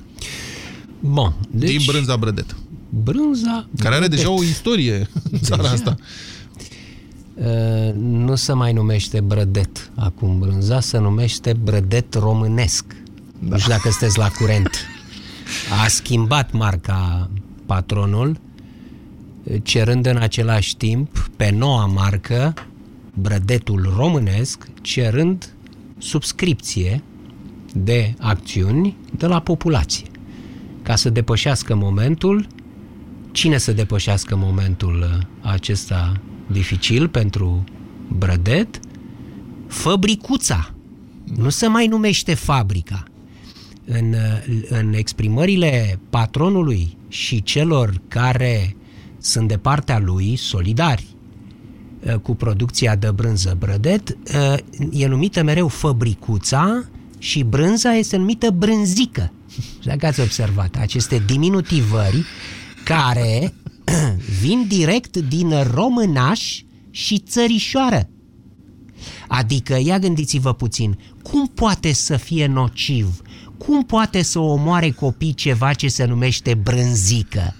Bun, 0.99 1.33
deci... 1.49 1.75
Din 1.75 1.81
brânza 1.85 2.17
Brădet. 2.17 2.55
Brânza 2.89 3.67
Care 3.79 3.95
are 3.95 4.07
deja 4.07 4.29
o 4.29 4.43
istorie 4.43 5.09
în 5.31 5.39
țara 5.39 5.61
deja? 5.61 5.73
asta. 5.73 5.95
Uh, 7.33 7.93
nu 7.99 8.35
se 8.35 8.53
mai 8.53 8.73
numește 8.73 9.19
Brădet 9.19 9.91
acum 9.95 10.39
brânza, 10.39 10.79
se 10.79 10.97
numește 10.97 11.53
Brădet 11.53 12.13
românesc. 12.13 12.85
Da. 13.39 13.47
Nu 13.49 13.57
știu 13.57 13.71
dacă 13.71 13.89
sunteți 13.89 14.17
la 14.17 14.29
curent. 14.29 14.69
A 15.83 15.87
schimbat 15.87 16.51
marca 16.51 17.29
patronul, 17.65 18.39
cerând 19.63 20.05
în 20.05 20.17
același 20.17 20.77
timp 20.77 21.29
pe 21.35 21.49
noua 21.49 21.85
marcă 21.85 22.53
Brădetul 23.13 23.93
românesc, 23.95 24.67
cerând 24.81 25.53
subscripție 25.97 27.03
de 27.73 28.13
acțiuni 28.19 28.95
de 29.17 29.25
la 29.25 29.39
populație. 29.39 30.05
Ca 30.81 30.95
să 30.95 31.09
depășească 31.09 31.75
momentul, 31.75 32.47
cine 33.31 33.57
să 33.57 33.71
depășească 33.73 34.35
momentul 34.35 35.27
acesta 35.41 36.21
dificil 36.51 37.07
pentru 37.07 37.63
Brădet? 38.17 38.79
Fabricuța. 39.67 40.73
Nu 41.35 41.49
se 41.49 41.67
mai 41.67 41.87
numește 41.87 42.33
fabrica. 42.33 43.03
În, 43.89 44.15
în 44.69 44.93
exprimările 44.93 45.99
patronului 46.09 46.97
și 47.07 47.43
celor 47.43 48.01
care 48.07 48.75
sunt 49.17 49.47
de 49.47 49.57
partea 49.57 49.99
lui 49.99 50.35
solidari 50.35 51.05
cu 52.21 52.35
producția 52.35 52.95
de 52.95 53.11
brânză 53.11 53.55
Brădet, 53.59 54.17
e 54.91 55.07
numită 55.07 55.43
mereu 55.43 55.67
fabricuța 55.67 56.85
și 57.17 57.43
brânza 57.43 57.93
este 57.93 58.17
numită 58.17 58.49
brânzică. 58.49 59.31
Și 59.81 59.87
dacă 59.87 60.05
ați 60.05 60.19
observat, 60.19 60.75
aceste 60.79 61.23
diminutivări 61.25 62.25
care 62.83 63.53
vin 64.41 64.65
direct 64.67 65.17
din 65.17 65.53
românaș 65.73 66.61
și 66.91 67.17
țărișoară. 67.17 68.09
Adică, 69.27 69.79
ia 69.83 69.99
gândiți-vă 69.99 70.53
puțin, 70.53 70.97
cum 71.21 71.47
poate 71.47 71.93
să 71.93 72.17
fie 72.17 72.47
nociv, 72.47 73.21
cum 73.57 73.83
poate 73.83 74.21
să 74.21 74.39
omoare 74.39 74.91
copii 74.91 75.33
ceva 75.33 75.73
ce 75.73 75.87
se 75.87 76.05
numește 76.05 76.53
brânzică? 76.53 77.53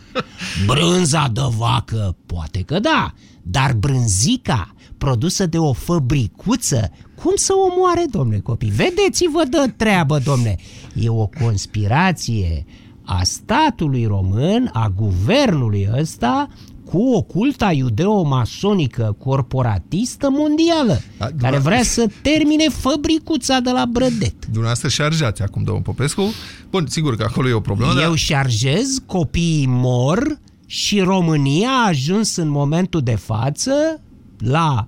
Brânza 0.65 1.27
de 1.33 1.41
vacă, 1.57 2.17
poate 2.25 2.61
că 2.61 2.79
da, 2.79 3.13
dar 3.43 3.73
brânzica, 3.73 4.75
produsă 4.97 5.45
de 5.45 5.57
o 5.57 5.73
fabricuță, 5.73 6.91
cum 7.15 7.35
să 7.35 7.53
omoare, 7.53 8.05
domne 8.09 8.37
copii? 8.37 8.69
Vedeți-vă 8.69 9.43
de 9.49 9.73
treabă, 9.77 10.19
domne! 10.19 10.55
E 10.93 11.09
o 11.09 11.27
conspirație 11.27 12.65
a 13.05 13.23
statului 13.23 14.05
român, 14.05 14.69
a 14.73 14.93
guvernului 14.95 15.89
ăsta, 15.99 16.49
cu 16.91 17.13
o 17.13 17.21
culta 17.21 17.71
iudeo-masonică 17.71 19.15
corporatistă 19.19 20.29
mondială, 20.29 21.01
A, 21.17 21.29
care 21.37 21.57
vrea 21.57 21.83
să 21.83 22.07
termine 22.21 22.69
fabricuța 22.69 23.59
de 23.59 23.69
la 23.69 23.85
Brădet. 23.85 24.45
Dumneavoastră 24.45 24.87
șarjați 24.87 25.41
acum, 25.41 25.63
domnul 25.63 25.83
Popescu. 25.83 26.21
Bun, 26.69 26.85
sigur 26.87 27.15
că 27.15 27.23
acolo 27.29 27.49
e 27.49 27.53
o 27.53 27.59
problemă. 27.59 27.91
Eu 28.01 28.09
dar... 28.09 28.17
șarjez, 28.17 28.97
copiii 29.05 29.65
mor 29.67 30.39
și 30.65 30.99
România 30.99 31.69
a 31.69 31.87
ajuns 31.87 32.35
în 32.35 32.49
momentul 32.49 33.01
de 33.01 33.15
față 33.15 34.01
la 34.37 34.87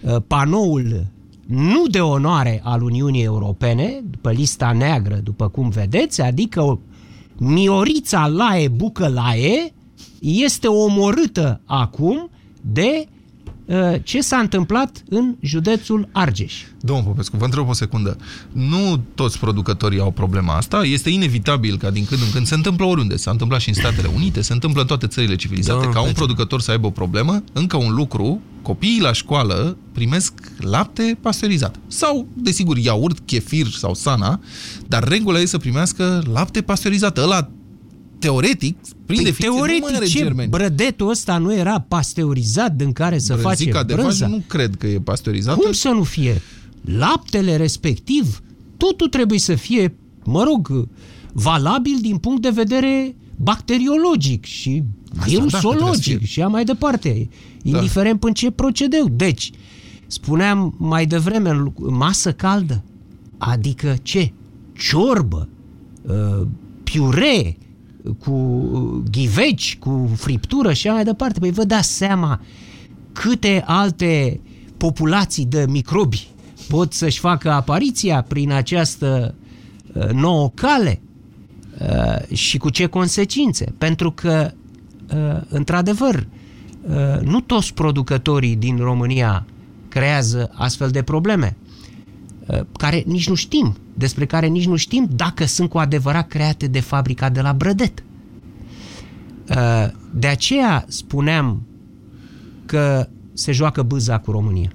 uh, 0.00 0.16
panoul 0.26 1.06
nu 1.46 1.86
de 1.86 2.00
onoare 2.00 2.60
al 2.64 2.82
Uniunii 2.82 3.22
Europene, 3.22 4.02
după 4.10 4.30
lista 4.30 4.72
neagră, 4.72 5.20
după 5.22 5.48
cum 5.48 5.68
vedeți, 5.68 6.20
adică 6.20 6.78
Miorița 7.36 8.26
Lae 8.26 8.68
Bucălae 8.68 9.72
este 10.22 10.66
omorâtă 10.66 11.60
acum 11.66 12.30
de 12.60 13.06
uh, 13.64 13.94
ce 14.02 14.20
s-a 14.20 14.36
întâmplat 14.36 15.02
în 15.08 15.36
județul 15.40 16.08
Argeș. 16.12 16.62
Domnul 16.80 17.04
Popescu, 17.04 17.36
vă 17.36 17.44
întreb 17.44 17.68
o 17.68 17.72
secundă. 17.72 18.16
Nu 18.52 19.04
toți 19.14 19.38
producătorii 19.38 20.00
au 20.00 20.10
problema 20.10 20.56
asta. 20.56 20.84
Este 20.84 21.10
inevitabil 21.10 21.76
ca 21.76 21.90
din 21.90 22.04
când 22.04 22.20
în 22.20 22.30
când 22.32 22.46
se 22.46 22.54
întâmplă 22.54 22.84
oriunde. 22.86 23.16
S-a 23.16 23.30
întâmplat 23.30 23.60
și 23.60 23.68
în 23.68 23.74
Statele 23.74 24.10
Unite, 24.14 24.40
se 24.40 24.52
întâmplă 24.52 24.80
în 24.80 24.86
toate 24.86 25.06
țările 25.06 25.36
civilizate, 25.36 25.78
Domnul 25.78 25.94
ca 25.94 26.06
un 26.06 26.12
producător 26.12 26.60
să 26.60 26.70
aibă 26.70 26.86
o 26.86 26.90
problemă. 26.90 27.42
Încă 27.52 27.76
un 27.76 27.94
lucru, 27.94 28.40
copiii 28.62 29.00
la 29.00 29.12
școală 29.12 29.76
primesc 29.92 30.32
lapte 30.58 31.18
pasteurizat. 31.20 31.76
Sau, 31.86 32.26
desigur, 32.34 32.76
iaurt, 32.76 33.18
chefir 33.18 33.66
sau 33.66 33.94
sana, 33.94 34.40
dar 34.86 35.04
regula 35.04 35.38
e 35.38 35.44
să 35.44 35.58
primească 35.58 36.22
lapte 36.32 36.62
pasteurizat. 36.62 37.18
Ăla 37.18 37.48
teoretic, 38.22 38.76
prin 38.80 38.96
păi 39.06 39.24
definiție, 39.24 39.48
teoretic, 39.48 39.98
nu 39.98 40.06
ce 40.06 40.18
germeni. 40.18 40.48
brădetul 40.48 41.08
ăsta 41.08 41.38
nu 41.38 41.54
era 41.54 41.84
pasteurizat 41.88 42.72
din 42.72 42.92
care 42.92 43.18
să 43.18 43.36
Brânzica 43.40 43.78
face 43.78 43.86
de 43.86 43.94
brânza? 43.94 44.26
vaci 44.26 44.34
nu 44.34 44.42
cred 44.46 44.74
că 44.76 44.86
e 44.86 44.98
pasteurizată. 44.98 45.60
Cum 45.60 45.72
să 45.72 45.88
nu 45.88 46.02
fie? 46.02 46.42
Laptele 46.80 47.56
respectiv, 47.56 48.42
totul 48.76 49.08
trebuie 49.08 49.38
să 49.38 49.54
fie, 49.54 49.94
mă 50.24 50.42
rog, 50.42 50.88
valabil 51.32 51.98
din 52.00 52.16
punct 52.16 52.42
de 52.42 52.50
vedere 52.50 53.14
bacteriologic 53.36 54.44
și 54.44 54.82
Asta, 55.18 55.24
virusologic 55.26 56.18
da, 56.18 56.24
și 56.24 56.42
a 56.42 56.48
mai 56.48 56.64
departe, 56.64 57.28
indiferent 57.62 58.20
da. 58.20 58.26
în 58.26 58.32
ce 58.32 58.50
procedeu. 58.50 59.08
Deci, 59.08 59.50
spuneam 60.06 60.74
mai 60.78 61.06
devreme, 61.06 61.72
masă 61.76 62.32
caldă, 62.32 62.84
adică 63.38 63.96
ce? 64.02 64.32
Ciorbă, 64.76 65.48
uh, 66.02 66.46
piure, 66.82 67.56
cu 68.18 68.62
ghiveci, 69.10 69.76
cu 69.78 70.10
friptură 70.16 70.72
și 70.72 70.86
așa 70.86 70.96
mai 70.96 71.04
departe. 71.04 71.38
Păi 71.38 71.50
vă 71.50 71.64
dați 71.64 71.96
seama 71.96 72.40
câte 73.12 73.62
alte 73.66 74.40
populații 74.76 75.44
de 75.44 75.66
microbi 75.68 76.28
pot 76.68 76.92
să-și 76.92 77.18
facă 77.18 77.50
apariția 77.50 78.22
prin 78.22 78.52
această 78.52 79.34
uh, 79.94 80.08
nouă 80.08 80.50
cale 80.54 81.00
uh, 81.80 82.36
și 82.36 82.58
cu 82.58 82.70
ce 82.70 82.86
consecințe. 82.86 83.74
Pentru 83.78 84.10
că, 84.10 84.50
uh, 85.14 85.40
într-adevăr, 85.48 86.26
uh, 86.88 87.20
nu 87.20 87.40
toți 87.40 87.74
producătorii 87.74 88.56
din 88.56 88.76
România 88.76 89.46
creează 89.88 90.50
astfel 90.54 90.90
de 90.90 91.02
probleme, 91.02 91.56
uh, 91.61 91.61
care 92.78 93.02
nici 93.06 93.28
nu 93.28 93.34
știm, 93.34 93.76
despre 93.94 94.26
care 94.26 94.46
nici 94.46 94.66
nu 94.66 94.76
știm 94.76 95.08
dacă 95.16 95.44
sunt 95.44 95.68
cu 95.68 95.78
adevărat 95.78 96.28
create 96.28 96.66
de 96.66 96.80
fabrica 96.80 97.28
de 97.28 97.40
la 97.40 97.52
Brădet. 97.52 98.02
Uh, 99.48 99.86
De 100.10 100.26
aceea 100.26 100.84
spuneam 100.88 101.62
că 102.66 103.08
se 103.32 103.52
joacă 103.52 103.82
bâza 103.82 104.18
cu 104.18 104.30
România. 104.30 104.70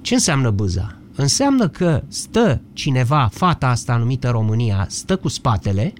Ce 0.00 0.14
înseamnă 0.14 0.50
bâza? 0.50 0.96
Înseamnă 1.14 1.68
că 1.68 2.02
stă 2.08 2.60
cineva, 2.72 3.28
fata 3.32 3.68
asta 3.68 3.96
numită 3.96 4.30
România, 4.30 4.86
stă 4.88 5.16
cu 5.16 5.28
spatele, 5.28 5.92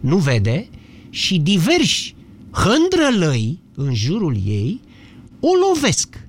nu 0.00 0.16
vede 0.16 0.68
și 1.10 1.38
diversi 1.38 2.14
hândrălăi 2.50 3.62
în 3.74 3.94
jurul 3.94 4.36
ei 4.44 4.80
o 5.40 5.48
lovesc. 5.68 6.26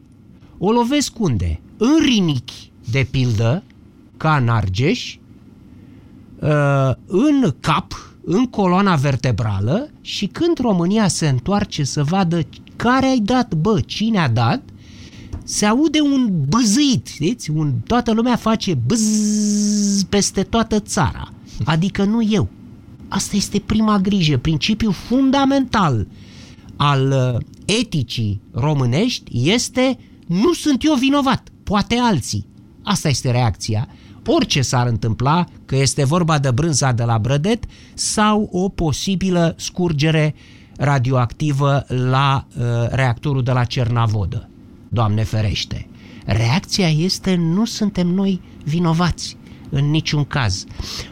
O 0.58 0.72
lovesc 0.72 1.20
unde? 1.20 1.62
În 1.78 2.04
rinichi, 2.06 2.71
de 2.92 3.08
pildă, 3.12 3.64
ca 4.18 4.36
în 4.36 4.50
Argeș, 4.50 5.16
uh, 6.40 6.92
în 7.06 7.54
cap, 7.60 8.16
în 8.26 8.46
coloana 8.46 8.96
vertebrală 8.96 9.90
și 10.02 10.26
când 10.26 10.58
România 10.58 11.08
se 11.08 11.28
întoarce 11.28 11.84
să 11.84 12.04
vadă 12.04 12.40
care 12.76 13.06
ai 13.06 13.20
dat, 13.20 13.54
bă, 13.54 13.82
cine 13.86 14.20
a 14.20 14.30
dat, 14.30 14.62
se 15.44 15.66
aude 15.66 16.00
un 16.02 16.44
băzâit, 16.48 17.08
știți? 17.08 17.50
Un, 17.50 17.74
toată 17.88 18.12
lumea 18.12 18.36
face 18.36 18.74
bzz 18.74 20.04
peste 20.04 20.44
toată 20.44 20.80
țara. 20.80 21.34
Adică 21.66 22.04
nu 22.04 22.28
eu. 22.30 22.50
Asta 23.08 23.36
este 23.36 23.60
prima 23.60 24.00
grijă, 24.00 24.38
principiul 24.38 24.92
fundamental 24.92 26.08
al 26.76 27.34
uh, 27.36 27.42
eticii 27.80 28.42
românești 28.52 29.50
este 29.52 29.98
nu 30.28 30.54
sunt 30.54 30.84
eu 30.84 30.94
vinovat, 30.94 31.50
poate 31.64 31.96
alții. 31.96 32.46
Asta 32.84 33.10
este 33.10 33.32
reacția. 33.32 33.88
Orice 34.26 34.62
s-ar 34.62 34.88
întâmpla, 34.88 35.46
că 35.66 35.76
este 35.76 36.04
vorba 36.04 36.40
de 36.40 36.52
brânza 36.52 36.92
de 36.92 37.04
la 37.04 37.18
Brădet 37.18 37.64
sau 37.94 38.50
o 38.52 38.70
posibilă 38.70 39.56
scurgere 39.58 40.36
radioactivă 40.78 41.86
la 41.88 42.48
uh, 42.58 42.64
reactorul 42.90 43.44
de 43.44 43.52
la 43.52 43.64
Cernavodă. 43.64 44.50
Doamne 44.90 45.24
ferește. 45.24 45.88
Reacția 46.26 46.90
este 46.90 47.36
nu 47.36 47.66
suntem 47.66 48.08
noi 48.08 48.42
vinovați 48.64 49.38
în 49.70 49.90
niciun 49.90 50.24
caz. 50.24 50.66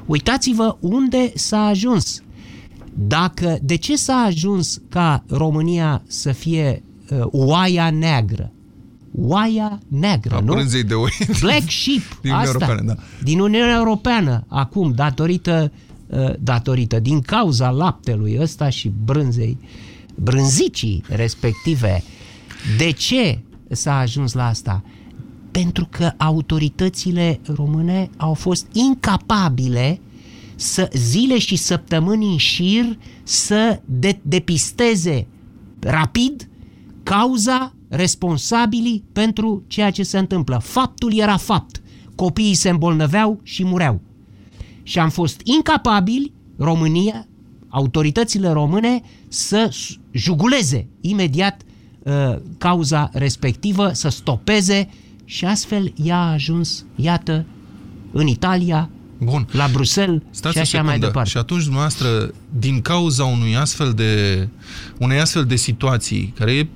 Uitați-vă 0.05 0.77
unde 0.79 1.31
s-a 1.35 1.65
ajuns. 1.65 2.21
Dacă, 2.93 3.57
de 3.61 3.75
ce 3.75 3.95
s-a 3.95 4.15
ajuns 4.15 4.81
ca 4.89 5.23
România 5.27 6.01
să 6.07 6.31
fie 6.31 6.83
uh, 7.09 7.19
oaia 7.25 7.91
neagră? 7.91 8.51
Oaia 9.15 9.79
neagră, 9.87 10.35
A 10.35 10.39
nu? 10.39 10.53
brânzei 10.53 10.83
de 10.83 10.93
oi. 10.93 11.11
Black 11.41 11.69
sheep, 11.71 12.19
Din 12.21 12.31
Uniunea 12.31 12.39
asta, 12.39 12.51
Europeană, 12.65 12.93
da. 12.93 12.95
din 13.23 13.39
Uniunea 13.39 13.75
Europeană, 13.75 14.43
acum, 14.47 14.91
datorită, 14.91 15.71
uh, 16.07 16.33
datorită, 16.39 16.99
din 16.99 17.21
cauza 17.21 17.69
laptelui 17.69 18.37
ăsta 18.41 18.69
și 18.69 18.91
brânzei, 19.05 19.57
brânzicii 20.15 21.03
respective. 21.07 22.03
De 22.77 22.91
ce 22.91 23.39
s-a 23.69 23.97
ajuns 23.97 24.33
la 24.33 24.47
asta? 24.47 24.83
Pentru 25.51 25.87
că 25.91 26.11
autoritățile 26.17 27.39
române 27.55 28.09
au 28.17 28.33
fost 28.33 28.65
incapabile 28.71 29.99
să 30.55 30.89
zile 30.93 31.37
și 31.39 31.55
săptămâni 31.55 32.31
în 32.31 32.37
șir 32.37 32.97
să 33.23 33.79
de- 33.85 34.19
depisteze 34.21 35.27
rapid 35.79 36.49
cauza, 37.03 37.73
responsabilii 37.89 39.03
pentru 39.13 39.63
ceea 39.67 39.91
ce 39.91 40.03
se 40.03 40.17
întâmplă. 40.17 40.59
Faptul 40.63 41.17
era 41.17 41.37
fapt. 41.37 41.81
Copiii 42.15 42.53
se 42.53 42.69
îmbolnăveau 42.69 43.39
și 43.43 43.63
mureau. 43.65 44.01
Și 44.83 44.99
am 44.99 45.09
fost 45.09 45.41
incapabili, 45.43 46.33
România, 46.57 47.27
autoritățile 47.69 48.49
române, 48.49 49.01
să 49.27 49.67
s- 49.71 49.97
juguleze 50.11 50.87
imediat 51.01 51.61
uh, 52.03 52.35
cauza 52.57 53.09
respectivă, 53.13 53.91
să 53.93 54.09
stopeze 54.09 54.89
și 55.25 55.45
astfel 55.45 55.93
ea 56.03 56.17
a 56.17 56.31
ajuns, 56.31 56.85
iată, 56.95 57.45
în 58.11 58.27
Italia, 58.27 58.89
Bun. 59.23 59.47
la 59.51 59.67
Bruxelles 59.71 60.21
Stați 60.29 60.53
și 60.53 60.57
o 60.57 60.61
așa 60.61 60.69
secundă. 60.69 60.89
mai 60.91 60.99
departe. 60.99 61.29
Și 61.29 61.37
atunci 61.37 61.61
dumneavoastră, 61.63 62.33
din 62.59 62.81
cauza 62.81 63.23
unui 63.23 63.55
astfel 63.55 63.91
de, 63.91 64.47
unei 64.99 65.19
astfel 65.19 65.45
de 65.45 65.55
situații, 65.55 66.33
care 66.37 66.53
e, 66.53 66.67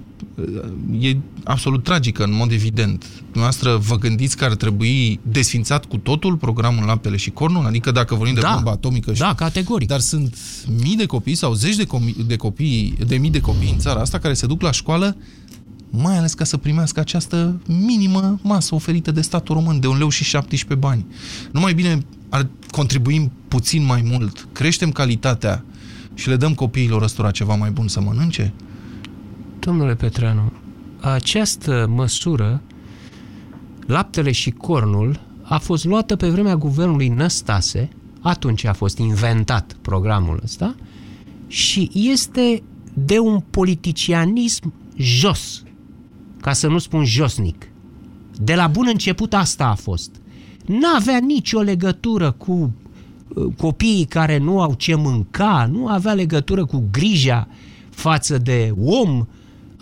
e 0.99 1.17
absolut 1.43 1.83
tragică, 1.83 2.23
în 2.23 2.33
mod 2.33 2.51
evident, 2.51 3.05
dumneavoastră 3.21 3.75
vă 3.75 3.97
gândiți 3.97 4.37
că 4.37 4.43
ar 4.43 4.55
trebui 4.55 5.19
desfințat 5.23 5.85
cu 5.85 5.97
totul 5.97 6.35
programul 6.35 6.85
Laptele 6.85 7.15
și 7.15 7.29
Cornul? 7.29 7.65
Adică 7.65 7.91
dacă 7.91 8.15
vorbim 8.15 8.33
de 8.35 8.41
Da. 8.41 8.51
bomba 8.53 8.71
atomică 8.71 9.13
și... 9.13 9.19
Da, 9.19 9.33
categoric. 9.35 9.87
Dar 9.87 9.99
sunt 9.99 10.37
mii 10.81 10.95
de 10.95 11.05
copii 11.05 11.35
sau 11.35 11.53
zeci 11.53 11.75
de, 11.75 11.85
comi- 11.85 12.25
de 12.27 12.35
copii, 12.35 12.97
de 13.07 13.17
mii 13.17 13.29
de 13.29 13.39
copii 13.39 13.71
în 13.71 13.77
țara 13.77 13.99
asta 13.99 14.17
care 14.19 14.33
se 14.33 14.45
duc 14.45 14.61
la 14.61 14.71
școală 14.71 15.17
mai 15.89 16.17
ales 16.17 16.33
ca 16.33 16.43
să 16.43 16.57
primească 16.57 16.99
această 16.99 17.59
minimă 17.67 18.39
masă 18.41 18.75
oferită 18.75 19.11
de 19.11 19.21
statul 19.21 19.55
român, 19.55 19.79
de 19.79 19.87
un 19.87 19.97
leu 19.97 20.09
și 20.09 20.23
17 20.23 20.87
bani. 20.87 21.05
Nu 21.51 21.59
mai 21.59 21.73
bine 21.73 22.05
ar 22.29 22.47
contribuim 22.71 23.31
puțin 23.47 23.85
mai 23.85 24.01
mult, 24.11 24.47
creștem 24.51 24.91
calitatea 24.91 25.63
și 26.13 26.29
le 26.29 26.35
dăm 26.35 26.53
copiilor 26.53 27.01
ăstora 27.01 27.31
ceva 27.31 27.55
mai 27.55 27.69
bun 27.71 27.87
să 27.87 28.01
mănânce? 28.01 28.53
Domnule 29.63 29.95
Petreanu, 29.95 30.51
această 30.99 31.87
măsură, 31.89 32.61
laptele 33.85 34.31
și 34.31 34.51
cornul, 34.51 35.19
a 35.41 35.57
fost 35.57 35.85
luată 35.85 36.15
pe 36.15 36.29
vremea 36.29 36.55
guvernului 36.55 37.07
Năstase, 37.07 37.89
atunci 38.21 38.65
a 38.65 38.73
fost 38.73 38.97
inventat 38.97 39.75
programul 39.81 40.39
ăsta, 40.43 40.75
și 41.47 41.89
este 41.93 42.63
de 42.93 43.19
un 43.19 43.39
politicianism 43.39 44.73
jos, 44.95 45.63
ca 46.41 46.53
să 46.53 46.67
nu 46.67 46.77
spun 46.77 47.05
josnic. 47.05 47.67
De 48.41 48.55
la 48.55 48.67
bun 48.67 48.85
început 48.87 49.33
asta 49.33 49.65
a 49.65 49.75
fost. 49.75 50.11
N-avea 50.65 51.17
nicio 51.17 51.59
legătură 51.59 52.31
cu 52.31 52.73
uh, 53.27 53.53
copiii 53.57 54.05
care 54.05 54.37
nu 54.37 54.61
au 54.61 54.73
ce 54.73 54.95
mânca, 54.95 55.69
nu 55.71 55.87
avea 55.87 56.13
legătură 56.13 56.65
cu 56.65 56.87
grija 56.91 57.47
față 57.89 58.37
de 58.37 58.73
om, 58.83 59.27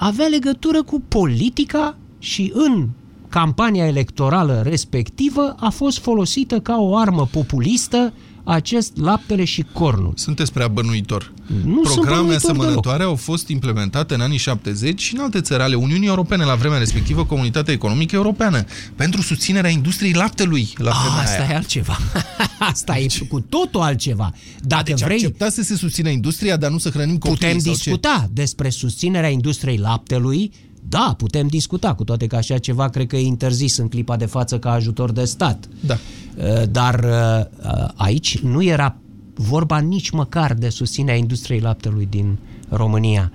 avea 0.03 0.27
legătură 0.27 0.83
cu 0.83 1.01
politica 1.07 1.97
și 2.19 2.51
în 2.53 2.87
campania 3.29 3.87
electorală 3.87 4.61
respectivă 4.65 5.55
a 5.59 5.69
fost 5.69 5.99
folosită 5.99 6.59
ca 6.59 6.77
o 6.77 6.97
armă 6.97 7.27
populistă 7.31 8.13
acest 8.43 8.97
laptele 8.97 9.43
și 9.43 9.65
cornul. 9.73 10.13
Sunteți 10.15 10.53
prea 10.53 10.67
bănuitor. 10.67 11.33
Nu 11.65 11.83
sunt 11.83 11.95
Programe 11.95 12.21
bănuitor 12.21 12.49
asemănătoare 12.49 13.03
au 13.03 13.15
fost 13.15 13.47
implementate 13.47 14.13
în 14.13 14.21
anii 14.21 14.37
70 14.37 15.01
și 15.01 15.15
în 15.15 15.21
alte 15.21 15.41
țări 15.41 15.61
ale 15.61 15.75
Uniunii 15.75 16.07
Europene, 16.07 16.43
la 16.43 16.55
vremea 16.55 16.77
respectivă 16.77 17.25
Comunitatea 17.25 17.73
Economică 17.73 18.15
Europeană, 18.15 18.63
pentru 18.95 19.21
susținerea 19.21 19.69
industriei 19.69 20.13
laptelui 20.13 20.69
la 20.77 20.91
vremea 21.01 21.17
Ah, 21.17 21.23
Asta 21.23 21.41
aia. 21.41 21.51
e 21.51 21.55
altceva. 21.55 21.97
Asta 22.71 22.97
e 22.97 23.07
cu 23.29 23.39
totul 23.39 23.81
altceva. 23.81 24.33
Dacă 24.61 24.83
Deci 24.83 25.01
vrei, 25.01 25.15
acceptați 25.15 25.55
să 25.55 25.61
se 25.63 25.75
susțină 25.75 26.09
industria, 26.09 26.57
dar 26.57 26.71
nu 26.71 26.77
să 26.77 26.89
hrănim 26.89 27.17
copiii 27.17 27.37
putem 27.37 27.59
sau 27.59 27.73
discuta 27.73 28.29
despre 28.33 28.69
susținerea 28.69 29.29
industriei 29.29 29.77
laptelui. 29.77 30.51
Da, 30.89 31.13
putem 31.17 31.47
discuta, 31.47 31.93
cu 31.93 32.03
toate 32.03 32.27
că 32.27 32.35
așa 32.35 32.57
ceva 32.57 32.89
cred 32.89 33.07
că 33.07 33.15
e 33.15 33.25
interzis 33.25 33.77
în 33.77 33.87
clipa 33.87 34.15
de 34.17 34.25
față 34.25 34.59
ca 34.59 34.71
ajutor 34.71 35.11
de 35.11 35.25
stat. 35.25 35.67
Da. 35.79 35.97
Uh, 36.37 36.63
Dar 36.71 37.03
uh, 37.03 37.89
aici 37.95 38.39
nu 38.39 38.63
era 38.63 38.95
vorba 39.33 39.79
nici 39.79 40.09
măcar 40.09 40.53
de 40.53 40.69
susținerea 40.69 41.19
industriei 41.19 41.59
laptelui 41.59 42.07
din 42.09 42.37
România. 42.69 43.31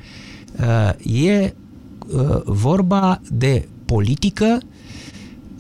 Uh, 0.61 0.91
E 1.03 1.55
uh, 2.13 2.43
vorba 2.45 3.21
de 3.31 3.69
politică, 3.85 4.59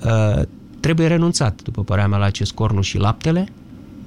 uh, 0.04 0.42
trebuie 0.80 1.06
renunțat, 1.06 1.62
după 1.62 1.82
părerea 1.82 2.08
mea, 2.08 2.18
la 2.18 2.24
acest 2.24 2.52
cornul 2.52 2.82
și 2.82 2.98
laptele. 2.98 3.48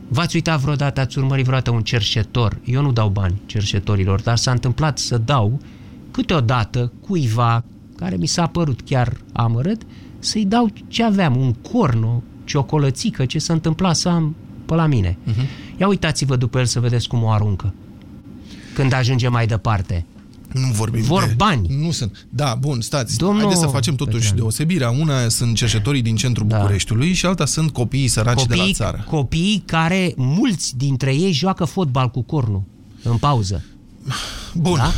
V-ați 0.07 0.35
uitat 0.35 0.59
vreodată, 0.59 0.99
ați 0.99 1.17
urmărit 1.17 1.45
vreodată 1.45 1.71
un 1.71 1.81
cerșetor? 1.81 2.57
Eu 2.63 2.81
nu 2.81 2.91
dau 2.91 3.09
bani 3.09 3.41
cerșetorilor, 3.45 4.21
dar 4.21 4.37
s-a 4.37 4.51
întâmplat 4.51 4.97
să 4.97 5.17
dau 5.17 5.59
câteodată 6.19 6.91
cuiva 7.07 7.63
care 7.95 8.15
mi 8.15 8.27
s-a 8.27 8.47
părut 8.47 8.81
chiar 8.81 9.17
amărât, 9.33 9.81
să-i 10.19 10.45
dau 10.45 10.69
ce 10.87 11.03
aveam, 11.03 11.35
un 11.37 11.53
corn, 11.53 12.03
o 12.03 12.21
ciocolățică, 12.43 13.25
ce 13.25 13.39
se 13.39 13.51
întâmpla 13.51 13.93
să 13.93 14.09
am 14.09 14.35
pe 14.65 14.75
la 14.75 14.85
mine. 14.85 15.17
Uh-huh. 15.27 15.77
Ia 15.79 15.87
uitați-vă 15.87 16.35
după 16.35 16.59
el 16.59 16.65
să 16.65 16.79
vedeți 16.79 17.07
cum 17.07 17.23
o 17.23 17.29
aruncă. 17.29 17.73
Când 18.73 18.93
ajunge 18.93 19.27
mai 19.27 19.47
departe. 19.47 20.05
Nu 20.53 20.67
vorbim 20.71 21.01
Vor 21.01 21.25
de... 21.27 21.33
bani. 21.37 21.67
Nu 21.83 21.91
sunt. 21.91 22.27
Da, 22.29 22.57
bun, 22.59 22.81
stați. 22.81 23.17
Domnul 23.17 23.39
Haideți 23.39 23.59
să 23.61 23.67
facem 23.67 23.95
totuși 23.95 24.15
Petreanu. 24.17 24.39
deosebirea. 24.39 24.89
Una 24.89 25.27
sunt 25.27 25.55
cercetătorii 25.55 26.01
din 26.01 26.15
centrul 26.15 26.47
da. 26.47 26.57
Bucureștiului 26.57 27.13
și 27.13 27.25
alta 27.25 27.45
sunt 27.45 27.71
copiii 27.71 28.07
săraci 28.07 28.45
de 28.45 28.55
la 28.55 28.55
Copiii, 28.55 28.73
țară. 28.73 29.05
copiii 29.09 29.63
care, 29.65 30.13
mulți 30.15 30.77
dintre 30.77 31.15
ei, 31.15 31.31
joacă 31.31 31.65
fotbal 31.65 32.09
cu 32.09 32.21
cornul 32.21 32.63
în 33.03 33.17
pauză. 33.17 33.63
Bun. 34.55 34.77
Da? 34.77 34.91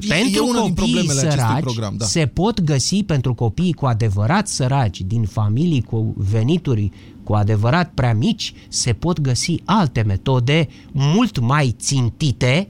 E- 0.00 0.06
Pentru 0.08 0.44
e 0.44 0.48
una 0.50 0.62
din 0.62 0.74
copiii 0.74 0.74
problemele 0.74 1.20
acestui 1.20 1.40
săraci 1.40 1.60
program, 1.60 1.94
da. 1.96 2.04
se 2.04 2.26
pot 2.26 2.60
găsi 2.60 3.02
pentru 3.02 3.34
copiii 3.34 3.72
cu 3.72 3.86
adevărat 3.86 4.48
săraci, 4.48 5.00
din 5.00 5.24
familii 5.24 5.82
cu 5.82 6.14
venituri 6.16 6.90
cu 7.24 7.32
adevărat 7.34 7.90
prea 7.94 8.14
mici, 8.14 8.54
se 8.68 8.92
pot 8.92 9.20
găsi 9.20 9.54
alte 9.64 10.02
metode 10.02 10.68
mult 10.92 11.38
mai 11.38 11.74
țintite 11.78 12.68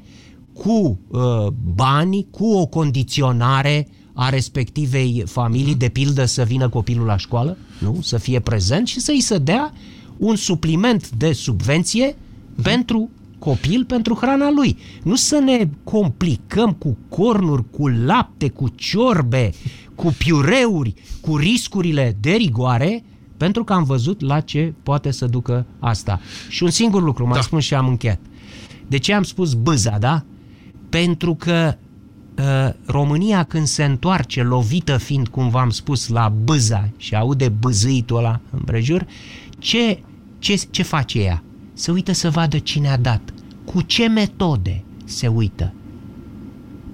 cu 0.53 0.99
uh, 1.09 1.47
bani, 1.75 2.27
cu 2.31 2.47
o 2.47 2.67
condiționare 2.67 3.89
a 4.13 4.29
respectivei 4.29 5.23
familii, 5.27 5.75
de 5.75 5.89
pildă 5.89 6.25
să 6.25 6.43
vină 6.43 6.69
copilul 6.69 7.07
la 7.07 7.17
școală, 7.17 7.57
nu? 7.79 7.99
să 8.03 8.19
fie 8.19 8.41
prezent 8.41 8.87
și 8.87 9.01
să-i 9.01 9.21
se 9.21 9.39
dea 9.39 9.73
un 10.17 10.37
supliment 10.37 11.11
de 11.11 11.33
subvenție 11.33 12.17
pentru 12.63 13.11
copil, 13.41 13.85
pentru 13.85 14.15
hrana 14.15 14.51
lui. 14.51 14.77
Nu 15.03 15.15
să 15.15 15.39
ne 15.39 15.69
complicăm 15.85 16.73
cu 16.73 16.97
cornuri, 17.09 17.71
cu 17.71 17.89
lapte, 17.89 18.49
cu 18.49 18.69
ciorbe, 18.69 19.51
cu 19.95 20.15
piureuri, 20.19 20.95
cu 21.21 21.37
riscurile 21.37 22.17
de 22.21 22.31
rigoare, 22.31 23.05
pentru 23.37 23.65
că 23.65 23.73
am 23.73 23.85
văzut 23.85 24.21
la 24.21 24.41
ce 24.41 24.75
poate 24.83 25.11
să 25.11 25.27
ducă 25.27 25.67
asta. 25.79 26.21
Și 26.49 26.63
un 26.63 26.71
singur 26.71 27.03
lucru, 27.03 27.25
mai 27.25 27.35
da. 27.35 27.41
spun 27.41 27.61
și 27.61 27.75
am 27.75 27.89
încheiat. 27.89 28.21
De 28.87 28.99
ce 28.99 29.13
am 29.13 29.23
spus 29.23 29.55
bâza, 29.55 29.97
da? 29.99 30.25
Pentru 30.89 31.35
că 31.35 31.75
uh, 32.39 32.75
România 32.85 33.43
când 33.43 33.67
se 33.67 33.85
întoarce, 33.85 34.43
lovită 34.43 34.97
fiind, 34.97 35.29
cum 35.29 35.49
v-am 35.49 35.71
spus, 35.71 36.09
la 36.09 36.29
bâza 36.45 36.89
și 36.97 37.15
aude 37.15 37.49
bâzâitul 37.49 38.17
ăla 38.17 38.41
împrejur, 38.51 39.07
ce, 39.59 40.03
ce, 40.39 40.55
ce 40.71 40.83
face 40.83 41.21
ea? 41.21 41.43
Se 41.81 41.91
uită 41.91 42.13
să 42.13 42.31
vadă 42.31 42.59
cine 42.59 42.89
a 42.89 42.97
dat. 42.97 43.21
Cu 43.65 43.83
ce 43.83 44.09
metode 44.09 44.85
se 45.05 45.27
uită? 45.27 45.73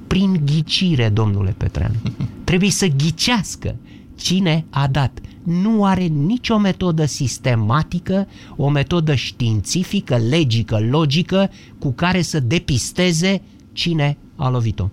Prin 0.07 0.41
ghicire, 0.45 1.09
domnule 1.09 1.55
Petreanu. 1.57 1.95
Trebuie 2.45 2.71
să 2.71 2.87
ghicească 2.87 3.77
cine 4.17 4.65
a 4.71 4.87
dat. 4.87 5.19
Nu 5.43 5.85
are 5.85 6.03
nicio 6.03 6.59
metodă 6.59 7.05
sistematică, 7.05 8.29
o 8.57 8.69
metodă 8.69 9.15
științifică, 9.15 10.17
legică, 10.17 10.79
logică, 10.91 11.51
cu 11.79 11.93
care 11.93 12.23
să 12.23 12.41
depisteze 12.41 13.43
cine 13.73 14.17
a 14.37 14.49
lovit-o. 14.49 14.89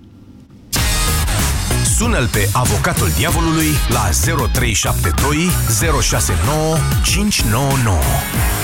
Sună-l 1.97 2.27
pe 2.27 2.49
avocatul 2.53 3.08
diavolului 3.17 3.67
la 3.89 4.10
0372 4.51 5.38
069 6.01 6.77
599. 7.03 8.62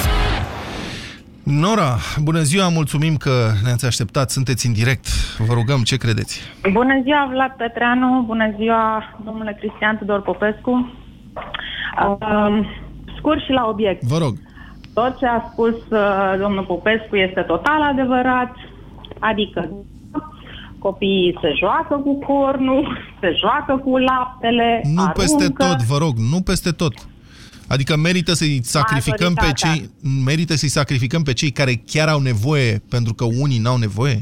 Nora, 1.50 1.98
bună 2.24 2.42
ziua, 2.42 2.68
mulțumim 2.68 3.16
că 3.16 3.32
ne-ați 3.64 3.86
așteptat, 3.86 4.30
sunteți 4.32 4.68
în 4.68 4.74
direct. 4.74 5.08
Vă 5.38 5.54
rugăm, 5.54 5.82
ce 5.84 5.98
credeți? 5.98 6.42
Bună 6.72 7.00
ziua, 7.04 7.28
Vlad 7.32 7.52
Petreanu, 7.58 8.24
bună 8.26 8.54
ziua, 8.58 9.04
domnule 9.26 9.58
Cristian 9.60 9.98
Tudor 9.98 10.22
Popescu. 10.22 10.94
Uh, 12.08 12.70
scurt 13.18 13.44
și 13.44 13.52
la 13.52 13.66
obiect. 13.68 14.04
Vă 14.04 14.18
rog. 14.18 14.34
Tot 14.94 15.18
ce 15.18 15.26
a 15.26 15.50
spus 15.52 15.76
uh, 15.90 16.34
domnul 16.40 16.64
Popescu 16.64 17.16
este 17.16 17.42
total 17.42 17.82
adevărat, 17.82 18.52
adică 19.20 19.70
copiii 20.80 21.38
se 21.42 21.54
joacă 21.60 21.96
cu 21.96 22.20
cornul, 22.20 22.98
se 23.20 23.32
joacă 23.40 23.82
cu 23.86 23.98
laptele, 23.98 24.82
Nu 24.84 25.02
aruncă. 25.02 25.20
peste 25.22 25.48
tot, 25.58 25.82
vă 25.84 25.98
rog, 25.98 26.14
nu 26.32 26.42
peste 26.42 26.72
tot. 26.72 26.94
Adică 27.74 27.94
merită 27.98 28.34
să-i 28.42 28.60
sacrificăm 28.62 29.34
pe 29.34 29.42
Majoritatea. 29.42 29.72
cei 29.72 29.90
merită 30.30 30.54
să-i 30.54 30.78
sacrificăm 30.80 31.22
pe 31.24 31.34
cei 31.34 31.52
care 31.60 31.74
chiar 31.92 32.08
au 32.08 32.22
nevoie 32.32 32.72
pentru 32.90 33.14
că 33.14 33.26
unii 33.44 33.64
n-au 33.64 33.78
nevoie? 33.78 34.20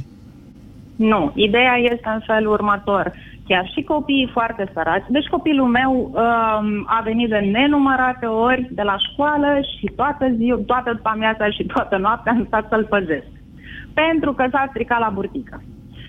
Nu, 0.96 1.32
ideea 1.36 1.76
este 1.92 2.10
în 2.18 2.22
felul 2.26 2.52
următor. 2.52 3.14
Chiar 3.48 3.66
și 3.74 3.82
copiii 3.82 4.30
foarte 4.34 4.72
săraci. 4.74 5.06
Deci 5.10 5.28
copilul 5.36 5.68
meu 5.68 5.92
um, 5.94 6.86
a 6.98 7.02
venit 7.04 7.30
de 7.30 7.38
nenumărate 7.38 8.26
ori 8.26 8.68
de 8.72 8.82
la 8.82 8.98
școală 8.98 9.60
și 9.78 9.86
toată 9.96 10.32
ziua, 10.38 10.60
toată 10.66 10.92
după 10.96 11.10
amiaza 11.10 11.50
și 11.50 11.64
toată 11.64 11.98
noaptea 11.98 12.32
am 12.32 12.46
stat 12.46 12.66
să-l 12.70 12.86
păzesc. 12.90 13.32
Pentru 13.94 14.34
că 14.34 14.48
s-a 14.52 14.68
stricat 14.70 15.00
la 15.00 15.12
burtică. 15.14 15.64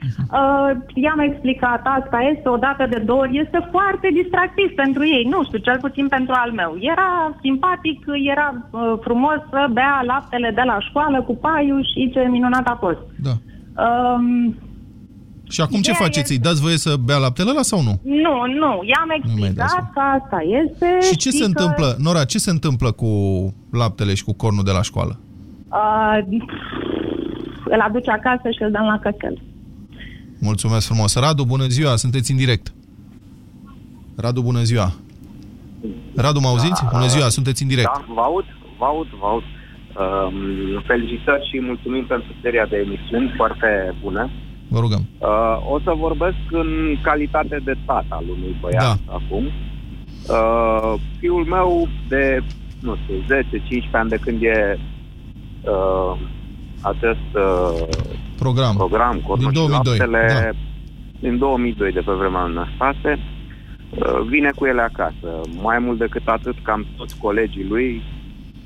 Uh, 0.06 0.70
i-am 0.94 1.18
explicat, 1.18 1.80
asta 1.84 2.18
este 2.34 2.48
o 2.48 2.56
dată 2.56 2.86
de 2.90 2.98
două 2.98 3.20
ori, 3.20 3.40
este 3.44 3.68
foarte 3.70 4.08
distractiv 4.12 4.68
pentru 4.74 5.02
ei, 5.06 5.24
nu 5.30 5.44
știu, 5.44 5.58
cel 5.58 5.78
puțin 5.80 6.08
pentru 6.08 6.34
al 6.36 6.50
meu. 6.52 6.76
Era 6.80 7.38
simpatic, 7.40 7.98
era 8.34 8.48
uh, 8.70 8.80
frumos 9.00 9.38
să 9.50 9.68
bea 9.72 10.02
laptele 10.06 10.50
de 10.54 10.62
la 10.64 10.78
școală 10.80 11.22
cu 11.22 11.34
paiul 11.36 11.82
și 11.92 12.10
ce 12.12 12.20
minunat 12.20 12.66
a 12.66 12.76
fost. 12.80 12.98
Da. 13.26 13.34
Um, 13.84 14.56
Și 15.48 15.60
acum 15.60 15.80
ce 15.80 15.90
Ideea 15.90 16.04
faceți? 16.04 16.32
Îi 16.32 16.38
dați 16.38 16.60
voie 16.60 16.76
să 16.76 16.94
bea 17.04 17.16
laptele 17.16 17.50
ăla 17.50 17.62
sau 17.62 17.82
nu? 17.82 17.94
nu, 18.02 18.34
nu, 18.62 18.72
i-am 18.92 19.06
mai 19.06 19.20
dați 19.22 19.32
explicat 19.40 19.92
că 19.92 20.00
asta 20.00 20.38
este. 20.62 20.98
Și 21.08 21.16
ce 21.16 21.30
se 21.30 21.38
că, 21.38 21.44
întâmplă, 21.44 21.96
Nora, 21.98 22.24
ce 22.24 22.38
se 22.38 22.50
întâmplă 22.50 22.90
cu 22.90 23.08
laptele 23.72 24.14
și 24.14 24.24
cu 24.24 24.32
cornul 24.32 24.64
de 24.64 24.70
la 24.70 24.82
școală? 24.82 25.18
Uh, 25.70 26.18
îl 27.64 27.80
aduce 27.80 28.10
acasă 28.10 28.50
și 28.50 28.62
îl 28.62 28.70
dăm 28.70 28.84
la 28.84 28.98
cățel. 28.98 29.38
Mulțumesc 30.38 30.86
frumos. 30.86 31.14
Radu, 31.14 31.44
bună 31.44 31.66
ziua, 31.66 31.96
sunteți 31.96 32.30
în 32.30 32.36
direct. 32.36 32.72
Radu, 34.16 34.42
bună 34.42 34.62
ziua. 34.62 34.92
Radu, 36.16 36.40
mă 36.40 36.48
auziți? 36.48 36.84
Bună 36.92 37.06
ziua, 37.06 37.28
sunteți 37.28 37.62
în 37.62 37.68
direct. 37.68 37.90
Da, 37.94 38.04
vă 38.14 38.20
aud, 38.20 38.44
vă 38.78 38.84
aud, 38.84 39.06
vă 39.20 39.26
aud. 39.26 39.42
Um, 39.42 40.82
felicitări 40.86 41.48
și 41.50 41.60
mulțumim 41.60 42.04
pentru 42.06 42.32
seria 42.42 42.66
de 42.66 42.76
emisiuni 42.76 43.32
foarte 43.36 43.94
bună. 44.02 44.30
Vă 44.68 44.78
rugăm. 44.80 45.06
Uh, 45.18 45.72
o 45.72 45.80
să 45.84 45.92
vorbesc 45.96 46.36
în 46.50 46.98
calitate 47.02 47.60
de 47.64 47.74
tată 47.86 48.06
al 48.08 48.24
unui 48.36 48.56
băiat 48.60 48.82
Da. 48.82 49.12
acum. 49.14 49.44
Uh, 50.28 51.00
fiul 51.18 51.44
meu 51.44 51.88
de, 52.08 52.42
nu 52.80 52.96
știu, 52.96 53.14
10-15 53.88 53.90
ani 53.92 54.08
de 54.08 54.16
când 54.16 54.42
e 54.42 54.78
uh, 55.62 56.18
acest 56.80 57.28
uh, 57.34 57.86
Program. 58.38 58.74
program 58.76 59.16
Cornul 59.26 59.50
Din 59.52 59.60
și 59.62 59.68
2002, 59.68 59.96
Laptele, 59.98 60.26
da. 60.28 60.58
din 61.28 61.38
2002, 61.38 61.92
de 61.92 62.00
pe 62.00 62.12
vremea 62.12 62.46
lui 62.46 62.54
Năstase, 62.54 63.18
uh, 63.18 64.20
vine 64.28 64.50
cu 64.54 64.64
ele 64.66 64.80
acasă. 64.80 65.28
Mai 65.62 65.78
mult 65.78 65.98
decât 65.98 66.26
atât, 66.26 66.56
cam 66.62 66.86
toți 66.96 67.16
colegii 67.18 67.64
lui, 67.68 68.02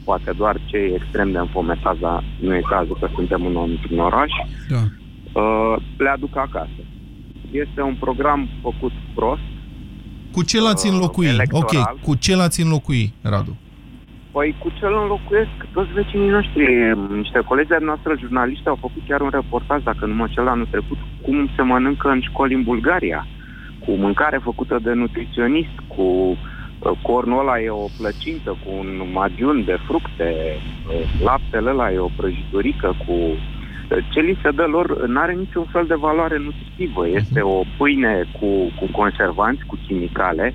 poate 0.04 0.30
doar 0.36 0.56
cei 0.66 0.94
extrem 0.94 1.32
de 1.32 1.38
înfometați, 1.38 2.00
dar 2.00 2.24
nu 2.40 2.54
e 2.54 2.62
cazul 2.68 2.96
că 3.00 3.08
suntem 3.14 3.46
în, 3.46 3.56
într-un 3.70 3.98
oraș, 3.98 4.32
Da. 4.68 4.82
uh, 5.40 5.76
le 5.98 6.08
aduc 6.08 6.36
acasă. 6.36 6.80
Este 7.50 7.80
un 7.82 7.94
program 8.00 8.48
făcut 8.62 8.92
prost. 9.14 9.40
Cu 10.32 10.42
ce 10.42 10.60
l-ați 10.60 10.88
înlocui? 10.88 11.26
electoral. 11.26 11.68
Ok, 11.92 12.00
cu 12.00 12.14
ce 12.14 12.36
l-ați 12.36 12.60
înlocui, 12.60 13.12
Radu? 13.22 13.56
Păi 14.32 14.56
cu 14.58 14.68
ce 14.78 14.84
îl 14.86 14.96
înlocuiesc? 15.02 15.50
Toți 15.72 15.92
vecinii 15.92 16.28
noștri, 16.28 16.64
niște 17.22 17.40
colegi 17.40 17.68
de 17.68 17.76
noastre 17.80 18.14
jurnaliști 18.18 18.68
au 18.68 18.78
făcut 18.80 19.02
chiar 19.08 19.20
un 19.20 19.28
reportaj, 19.32 19.82
dacă 19.82 20.06
nu 20.06 20.14
mă 20.14 20.26
cel 20.30 20.48
anul 20.48 20.66
trecut, 20.70 20.98
cum 21.22 21.50
se 21.56 21.62
mănâncă 21.62 22.08
în 22.08 22.20
școli 22.20 22.54
în 22.54 22.62
Bulgaria, 22.62 23.26
cu 23.78 23.90
mâncare 23.92 24.38
făcută 24.42 24.78
de 24.82 24.92
nutriționist, 24.92 25.76
cu 25.86 26.02
uh, 26.02 26.92
cornul 27.02 27.38
ăla 27.38 27.60
e 27.60 27.70
o 27.70 27.86
plăcintă, 27.98 28.50
cu 28.64 28.70
un 28.78 28.88
magiun 29.12 29.64
de 29.64 29.76
fructe, 29.86 30.34
uh, 30.34 31.20
laptele 31.24 31.70
ăla 31.70 31.92
e 31.92 31.98
o 31.98 32.10
prăjiturică 32.16 32.94
cu... 33.06 33.12
uh, 33.12 34.04
Ce 34.10 34.20
li 34.20 34.38
se 34.42 34.50
dă 34.50 34.64
lor 34.64 35.06
nu 35.06 35.20
are 35.20 35.32
niciun 35.32 35.64
fel 35.64 35.86
de 35.86 35.94
valoare 35.94 36.38
nutritivă. 36.38 37.08
Este 37.08 37.40
o 37.40 37.62
pâine 37.76 38.24
cu, 38.40 38.46
cu 38.78 38.86
conservanți, 38.92 39.64
cu 39.66 39.76
chimicale, 39.86 40.54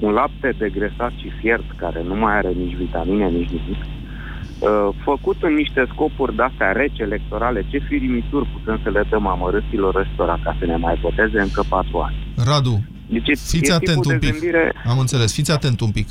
un 0.00 0.10
lapte 0.12 0.54
degresat 0.58 1.12
și 1.20 1.28
fiert, 1.40 1.64
care 1.76 2.02
nu 2.02 2.14
mai 2.14 2.36
are 2.36 2.48
nici 2.52 2.76
vitamine, 2.76 3.28
nici 3.28 3.48
nimic, 3.50 3.82
uh, 3.84 4.88
făcut 5.04 5.36
în 5.40 5.54
niște 5.54 5.86
scopuri 5.92 6.36
de-astea 6.36 6.72
reci 6.72 6.98
electorale, 6.98 7.66
ce 7.70 7.78
firimituri 7.88 8.46
putem 8.52 8.80
să 8.82 8.90
le 8.90 9.04
dăm 9.10 9.26
amărâților 9.26 9.94
ăstora 9.94 10.38
ca 10.44 10.56
să 10.58 10.64
ne 10.66 10.76
mai 10.76 10.98
voteze 11.02 11.40
încă 11.40 11.64
patru 11.68 11.98
ani. 11.98 12.16
Radu, 12.46 12.84
Deci 13.08 13.28
e- 13.28 13.34
fiți 13.34 13.70
e 13.70 13.72
atent 13.72 13.88
tipul 14.02 14.12
un 14.12 14.18
de 14.18 14.26
pic. 14.26 14.30
gândire- 14.30 14.72
Am 14.84 14.98
înțeles, 14.98 15.32
fiți 15.34 15.52
atent 15.52 15.80
un 15.80 15.90
pic. 15.90 16.08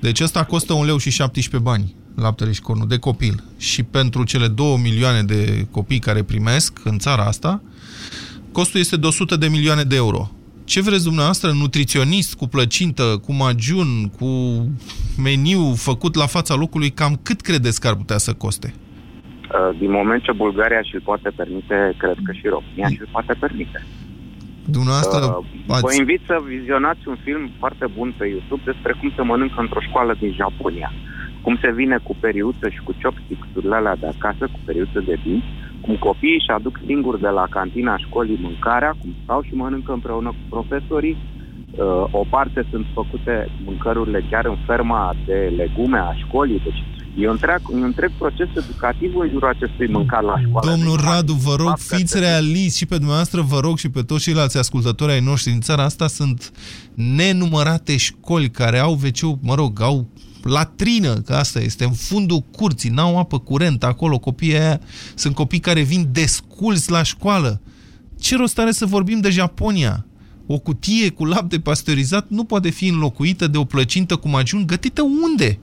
Deci 0.00 0.20
ăsta 0.20 0.44
costă 0.44 0.72
un 0.72 0.84
leu 0.84 0.96
și 0.96 1.10
17 1.10 1.70
bani, 1.70 1.94
laptele 2.16 2.52
și 2.52 2.60
cornul, 2.60 2.88
de 2.88 2.98
copil. 2.98 3.42
Și 3.58 3.82
pentru 3.82 4.24
cele 4.24 4.46
2 4.48 4.80
milioane 4.82 5.22
de 5.22 5.66
copii 5.70 5.98
care 5.98 6.22
primesc 6.22 6.80
în 6.84 6.98
țara 6.98 7.22
asta, 7.24 7.62
costul 8.52 8.80
este 8.80 8.96
de 8.96 9.06
100 9.06 9.36
de 9.36 9.48
milioane 9.48 9.82
de 9.82 9.96
euro. 9.96 10.30
Ce 10.72 10.80
vreți 10.86 11.08
dumneavoastră, 11.10 11.48
nutriționist, 11.62 12.30
cu 12.40 12.46
plăcintă, 12.54 13.04
cu 13.24 13.32
magiun, 13.44 13.90
cu 14.18 14.30
meniu 15.26 15.62
făcut 15.88 16.14
la 16.22 16.26
fața 16.26 16.54
locului, 16.54 16.90
cam 16.90 17.12
cât 17.22 17.40
credeți 17.40 17.80
că 17.80 17.86
ar 17.88 17.96
putea 18.02 18.18
să 18.26 18.32
coste? 18.32 18.68
Uh, 18.74 19.78
Din 19.78 19.90
moment 19.90 20.22
ce 20.22 20.32
Bulgaria 20.32 20.82
și-l 20.82 21.02
poate 21.10 21.28
permite, 21.36 21.94
cred 22.02 22.16
că 22.24 22.32
și 22.32 22.46
România 22.56 22.88
și-l 22.88 23.08
poate 23.16 23.34
permite. 23.44 23.86
Dumneavoastră 24.76 25.20
Uh, 25.26 25.74
ați... 25.74 25.86
Vă 25.88 25.94
invit 25.94 26.20
să 26.26 26.36
vizionați 26.54 27.08
un 27.12 27.18
film 27.24 27.50
foarte 27.58 27.86
bun 27.96 28.14
pe 28.18 28.26
YouTube 28.34 28.62
despre 28.70 28.92
cum 29.00 29.12
se 29.16 29.22
mănâncă 29.22 29.58
într-o 29.60 29.86
școală 29.88 30.12
din 30.22 30.32
Japonia. 30.40 30.92
Cum 31.44 31.58
se 31.62 31.70
vine 31.72 31.96
cu 32.02 32.16
periuță 32.20 32.66
și 32.74 32.80
cu 32.86 32.92
chopsticks-urile 33.02 33.74
alea 33.74 33.96
de 34.02 34.08
acasă, 34.14 34.44
cu 34.52 34.58
periuță 34.64 35.00
de 35.08 35.16
dinți, 35.24 35.50
cum 35.86 35.96
copiii 35.96 36.40
își 36.40 36.50
aduc 36.56 36.80
singuri 36.86 37.20
de 37.20 37.28
la 37.28 37.46
cantina 37.50 37.98
școlii 37.98 38.38
mâncarea, 38.42 38.96
cum 39.00 39.14
stau 39.22 39.42
și 39.42 39.54
mănâncă 39.54 39.92
împreună 39.92 40.28
cu 40.28 40.42
profesorii. 40.48 41.16
Uh, 41.16 42.04
o 42.10 42.24
parte 42.30 42.66
sunt 42.70 42.86
făcute 42.94 43.48
mâncărurile 43.64 44.26
chiar 44.30 44.44
în 44.46 44.56
ferma 44.66 45.14
de 45.26 45.52
legume 45.56 45.98
a 45.98 46.14
școlii, 46.14 46.60
deci 46.64 46.82
e 47.16 47.26
un 47.26 47.30
întreg, 47.30 47.60
un 47.68 47.82
întreg 47.82 48.10
proces 48.18 48.48
educativ 48.56 49.16
în 49.16 49.28
jurul 49.32 49.48
acestui 49.48 49.88
mâncar 49.88 50.22
la 50.22 50.38
școală. 50.46 50.70
Domnul 50.70 50.96
Deci, 50.96 51.04
Radu, 51.04 51.32
vă 51.32 51.54
rog, 51.56 51.68
faptul 51.68 51.96
fiți 51.96 52.14
că- 52.14 52.18
realiști 52.18 52.76
și 52.76 52.86
pe 52.86 52.94
dumneavoastră 52.96 53.40
vă 53.40 53.58
rog 53.60 53.78
și 53.78 53.90
pe 53.90 54.02
toți 54.02 54.22
ceilalți 54.22 54.58
ascultători 54.58 55.12
ai 55.12 55.20
noștri 55.20 55.52
în 55.52 55.60
țara 55.60 55.82
asta 55.82 56.06
sunt 56.06 56.52
nenumărate 56.94 57.96
școli 57.96 58.50
care 58.50 58.78
au 58.78 58.92
wc 58.92 59.38
mă 59.42 59.54
rog, 59.54 59.80
au 59.80 60.06
latrină, 60.46 61.14
că 61.14 61.34
asta 61.34 61.60
este, 61.60 61.84
în 61.84 61.92
fundul 61.92 62.44
curții, 62.56 62.90
n-au 62.90 63.18
apă 63.18 63.38
curent 63.38 63.84
acolo, 63.84 64.18
copiii 64.18 64.58
aia 64.58 64.80
sunt 65.14 65.34
copii 65.34 65.58
care 65.58 65.80
vin 65.80 66.08
desculți 66.12 66.90
la 66.90 67.02
școală. 67.02 67.60
Ce 68.20 68.36
rost 68.36 68.58
are 68.58 68.70
să 68.70 68.86
vorbim 68.86 69.20
de 69.20 69.30
Japonia? 69.30 70.06
O 70.46 70.58
cutie 70.58 71.10
cu 71.10 71.24
lapte 71.24 71.58
pasteurizat 71.58 72.28
nu 72.28 72.44
poate 72.44 72.70
fi 72.70 72.88
înlocuită 72.88 73.46
de 73.46 73.58
o 73.58 73.64
plăcintă 73.64 74.16
cu 74.16 74.28
magiun 74.28 74.66
gătită 74.66 75.02
unde? 75.02 75.58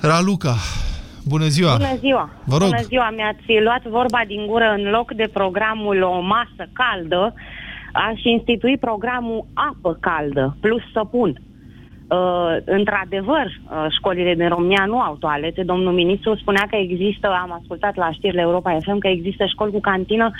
Raluca, 0.00 0.56
bună 1.24 1.46
ziua! 1.46 1.76
Bună 1.76 1.96
ziua! 1.98 2.30
Vă 2.44 2.56
rog. 2.56 2.68
Bună 2.68 2.82
ziua! 2.82 3.10
Mi-ați 3.10 3.62
luat 3.62 3.82
vorba 3.82 4.20
din 4.26 4.46
gură 4.46 4.74
în 4.78 4.90
loc 4.90 5.14
de 5.14 5.30
programul 5.32 6.02
O 6.02 6.20
masă 6.20 6.70
caldă, 6.72 7.34
aș 7.92 8.22
institui 8.22 8.78
programul 8.78 9.46
apă 9.54 9.98
caldă 10.00 10.56
plus 10.60 10.82
săpun. 10.92 11.40
Uh, 12.08 12.56
într-adevăr, 12.64 13.46
uh, 13.46 13.86
școlile 13.96 14.34
din 14.34 14.48
România 14.48 14.84
nu 14.86 15.00
au 15.00 15.16
toalete. 15.20 15.62
Domnul 15.62 15.92
ministru 15.92 16.36
spunea 16.36 16.66
că 16.70 16.76
există, 16.76 17.26
am 17.42 17.52
ascultat 17.60 17.96
la 17.96 18.10
știrile 18.12 18.40
Europa 18.40 18.78
FM, 18.80 18.98
că 18.98 19.08
există 19.08 19.44
școli 19.46 19.72
cu 19.72 19.80
cantină. 19.80 20.30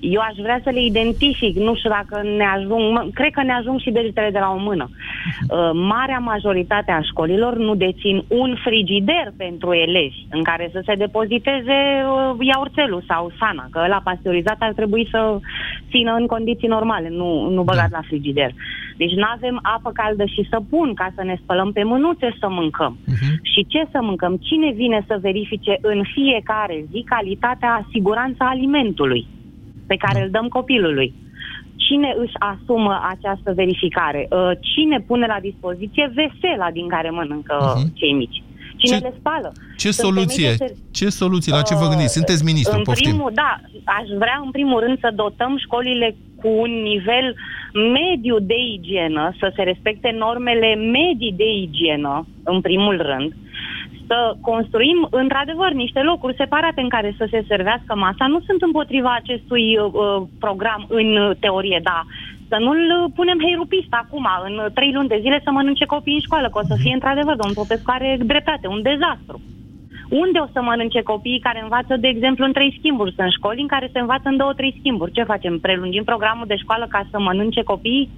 Eu 0.00 0.20
aș 0.20 0.36
vrea 0.36 0.60
să 0.64 0.70
le 0.70 0.84
identific. 0.84 1.56
Nu 1.56 1.74
știu 1.74 1.90
dacă 1.90 2.22
ne 2.36 2.44
ajung, 2.44 2.92
mă, 2.92 3.06
cred 3.14 3.30
că 3.32 3.42
ne 3.42 3.52
ajung 3.52 3.80
și 3.80 3.90
degetele 3.90 4.30
de 4.30 4.38
la 4.38 4.50
o 4.50 4.58
mână. 4.58 4.88
Uh, 4.88 5.70
marea 5.72 6.18
majoritate 6.18 6.90
a 6.90 7.00
școlilor 7.00 7.56
nu 7.56 7.74
dețin 7.74 8.24
un 8.28 8.56
frigider 8.64 9.32
pentru 9.36 9.72
elevi 9.72 10.26
în 10.30 10.42
care 10.42 10.68
să 10.72 10.82
se 10.84 10.94
depoziteze 10.94 11.78
uh, 12.04 12.46
iaurțelul 12.46 13.02
sau 13.08 13.32
sana, 13.38 13.68
că 13.70 13.86
la 13.88 14.00
pasteurizat 14.04 14.56
ar 14.58 14.72
trebui 14.72 15.08
să 15.10 15.38
țină 15.90 16.14
în 16.14 16.26
condiții 16.26 16.68
normale, 16.68 17.08
nu, 17.08 17.48
nu 17.50 17.62
băgat 17.62 17.90
la 17.90 18.00
frigider. 18.06 18.50
Deci 18.96 19.12
nu 19.12 19.26
avem 19.34 19.58
apă 19.62 19.90
caldă 19.92 20.24
și 20.24 20.46
săpun 20.50 20.94
ca 20.94 21.12
să 21.16 21.22
ne 21.24 21.36
spălăm 21.42 21.72
pe 21.72 21.82
mânuțe 21.82 22.36
să 22.40 22.48
mâncăm. 22.48 22.98
Și 23.42 23.66
ce 23.68 23.86
să 23.90 23.98
mâncăm? 24.02 24.36
Cine 24.36 24.72
vine 24.72 25.04
să 25.06 25.18
verifice 25.20 25.78
în 25.80 26.02
fiecare 26.14 26.84
zi 26.90 27.04
calitatea, 27.08 27.86
siguranța 27.92 28.48
alimentului 28.48 29.26
pe 29.86 29.96
care 29.96 30.22
îl 30.22 30.30
dăm 30.30 30.48
copilului? 30.48 31.14
Cine 31.76 32.14
își 32.18 32.32
asumă 32.52 33.00
această 33.14 33.52
verificare? 33.52 34.26
Uh, 34.30 34.50
Cine 34.60 35.00
pune 35.00 35.26
la 35.26 35.38
dispoziție 35.40 36.12
vesela 36.14 36.70
din 36.72 36.88
care 36.88 37.10
mănâncă 37.10 37.56
cei 37.94 38.12
mici? 38.12 38.42
Cine 38.76 38.96
Ce- 38.98 39.02
le 39.04 39.14
spală? 39.18 39.52
Ce 39.76 39.90
Sunt 39.90 40.06
soluție? 40.06 40.48
femei 40.48 40.56
de 40.58 40.64
ser- 40.66 40.76
Ce 40.90 41.08
soluție? 41.08 41.52
La 41.52 41.62
ce 41.62 41.74
vă 41.74 41.82
Uh, 41.84 41.88
gândiți? 41.88 42.12
Sunteți 42.12 42.44
ministru, 42.44 42.76
în 42.76 42.82
poftim. 42.82 43.10
primul, 43.10 43.30
da, 43.34 43.50
aș 43.84 44.06
vrea 44.18 44.40
în 44.44 44.50
primul 44.50 44.80
rând 44.80 44.98
să 44.98 45.10
dotăm 45.14 45.52
școlile 45.64 46.16
cu 46.40 46.48
un 46.48 46.70
nivel 46.92 47.26
mediu 47.76 48.38
de 48.38 48.58
igienă, 48.74 49.32
să 49.38 49.52
se 49.56 49.62
respecte 49.62 50.14
normele 50.18 50.74
medii 50.74 51.34
de 51.36 51.52
igienă, 51.52 52.26
în 52.44 52.60
primul 52.60 53.02
rând, 53.02 53.32
să 54.06 54.36
construim 54.40 55.08
într-adevăr 55.10 55.72
niște 55.72 56.00
locuri 56.00 56.36
separate 56.36 56.80
în 56.80 56.88
care 56.88 57.14
să 57.18 57.26
se 57.30 57.44
servească 57.46 57.94
masa. 57.96 58.26
Nu 58.26 58.40
sunt 58.40 58.62
împotriva 58.62 59.14
acestui 59.14 59.78
uh, 59.78 59.92
program 60.38 60.86
în 60.88 61.34
teorie, 61.40 61.80
da. 61.82 62.02
Să 62.48 62.56
nu-l 62.60 63.10
punem 63.14 63.38
heirupist 63.40 63.88
acum, 63.90 64.26
în 64.44 64.54
trei 64.74 64.92
luni 64.92 65.08
de 65.08 65.18
zile 65.20 65.40
să 65.44 65.50
mănânce 65.50 65.84
copii 65.84 66.14
în 66.14 66.20
școală, 66.20 66.48
că 66.48 66.58
o 66.58 66.66
să 66.66 66.76
fie 66.82 66.94
într-adevăr, 66.94 67.34
domnul 67.36 67.60
Popescu 67.60 67.90
are 67.90 68.18
dreptate, 68.20 68.66
un 68.66 68.82
dezastru. 68.82 69.40
Unde 70.08 70.38
o 70.38 70.46
să 70.52 70.60
mănânce 70.62 71.02
copiii 71.02 71.40
care 71.40 71.60
învață, 71.62 71.96
de 71.96 72.08
exemplu, 72.08 72.44
în 72.44 72.52
trei 72.52 72.76
schimburi? 72.78 73.14
Sunt 73.16 73.32
școli 73.32 73.60
în 73.60 73.66
care 73.66 73.90
se 73.92 73.98
învață 73.98 74.28
în 74.28 74.36
două, 74.36 74.52
trei 74.52 74.76
schimburi. 74.78 75.12
Ce 75.12 75.22
facem? 75.22 75.58
Prelungim 75.58 76.04
programul 76.04 76.46
de 76.46 76.56
școală 76.56 76.86
ca 76.88 77.06
să 77.10 77.20
mănânce 77.20 77.62
copiii? 77.62 78.10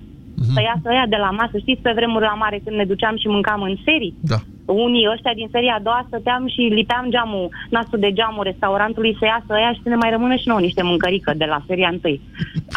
Să 0.55 0.61
iasă 0.61 0.89
ăia 0.89 1.07
de 1.09 1.17
la 1.17 1.31
masă. 1.31 1.59
Știți, 1.59 1.83
pe 1.83 1.93
vremuri 1.95 2.25
la 2.25 2.41
mare, 2.43 2.61
când 2.65 2.77
ne 2.77 2.85
duceam 2.85 3.17
și 3.17 3.27
mâncam 3.27 3.63
în 3.63 3.77
serii? 3.85 4.15
Da. 4.21 4.37
Unii 4.65 5.09
ăștia 5.13 5.33
din 5.35 5.49
seria 5.51 5.75
a 5.75 5.83
doua 5.83 6.05
stăteam 6.07 6.49
și 6.49 6.61
lipeam 6.61 7.07
geamul, 7.09 7.49
nasul 7.71 7.99
de 7.99 8.13
geamul 8.13 8.43
restaurantului 8.43 9.17
să 9.19 9.25
iasă 9.25 9.51
ăia 9.51 9.73
și 9.73 9.81
să 9.83 9.89
ne 9.89 9.95
mai 9.95 10.11
rămână 10.11 10.35
și 10.35 10.49
nouă 10.49 10.61
niște 10.61 10.83
mâncărică 10.83 11.33
de 11.37 11.45
la 11.45 11.63
seria 11.67 11.89
întâi. 11.89 12.21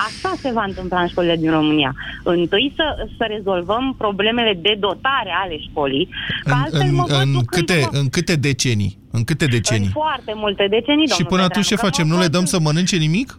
Asta 0.08 0.32
se 0.36 0.52
va 0.52 0.64
întâmpla 0.68 1.02
în 1.02 1.08
școlile 1.08 1.36
din 1.36 1.52
România. 1.52 1.94
Întâi 2.24 2.74
să, 2.76 3.08
să 3.18 3.26
rezolvăm 3.30 3.96
problemele 3.98 4.60
de 4.62 4.78
dotare 4.80 5.32
ale 5.44 5.58
școlii, 5.58 6.10
că 6.44 6.52
În, 6.52 6.60
altfel 6.64 6.88
în, 6.90 6.96
mă 6.96 7.04
văd 7.08 7.22
în, 7.22 7.32
ducându-mă 7.32 7.42
câte, 7.42 7.98
în 8.00 8.10
câte 8.10 8.36
decenii? 8.36 9.01
În 9.12 9.24
câte 9.24 9.44
în 9.46 9.50
decenii? 9.52 9.90
foarte 9.94 10.34
multe 10.36 10.68
decenii, 10.70 11.06
Și 11.08 11.10
domnul 11.18 11.30
până 11.34 11.44
atunci 11.44 11.66
ce 11.66 11.76
Petreanu, 11.76 11.82
că 11.82 11.96
facem? 11.96 12.08
mă 12.08 12.14
Nu 12.14 12.20
le 12.20 12.28
văd- 12.28 12.36
dăm 12.36 12.46
să 12.46 12.60
mănânce 12.60 12.98
nimic? 12.98 13.30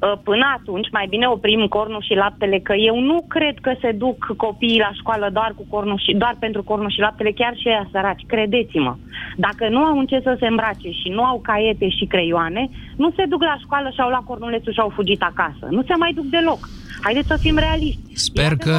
Uh, 0.00 0.12
Până 0.28 0.46
atunci, 0.58 0.88
mai 0.98 1.06
bine 1.08 1.26
oprim 1.26 1.66
cornul 1.76 2.02
și 2.08 2.14
laptele, 2.14 2.58
că 2.58 2.74
eu 2.90 2.96
nu 3.10 3.24
cred 3.34 3.56
că 3.60 3.72
se 3.80 3.90
duc 3.92 4.18
copiii 4.36 4.78
la 4.86 4.90
școală 5.00 5.26
doar 5.32 5.52
cu 5.56 5.64
cornul 5.68 5.98
și 6.06 6.12
doar 6.22 6.36
pentru 6.38 6.62
cornul 6.62 6.90
și 6.90 7.00
laptele, 7.06 7.32
chiar 7.40 7.54
și 7.60 7.68
ăia 7.68 7.88
săraci, 7.92 8.24
credeți-mă. 8.26 8.96
Dacă 9.36 9.68
nu 9.68 9.78
au 9.88 9.98
în 9.98 10.06
ce 10.06 10.20
să 10.22 10.36
se 10.40 10.46
îmbrace 10.46 10.90
și 11.00 11.08
nu 11.16 11.22
au 11.24 11.38
caiete 11.42 11.88
și 11.88 12.04
creioane, 12.04 12.70
nu 12.96 13.10
se 13.16 13.24
duc 13.28 13.42
la 13.42 13.56
școală 13.64 13.88
și 13.94 14.00
au 14.00 14.08
luat 14.08 14.24
cornulețul 14.24 14.72
și 14.72 14.78
au 14.80 14.92
fugit 14.94 15.22
acasă. 15.22 15.64
Nu 15.70 15.82
se 15.82 15.94
mai 15.98 16.12
duc 16.14 16.24
deloc. 16.24 16.68
Haideți 17.02 17.26
să 17.26 17.36
fim 17.40 17.56
realiști. 17.56 18.00
Sper 18.12 18.56
că, 18.56 18.76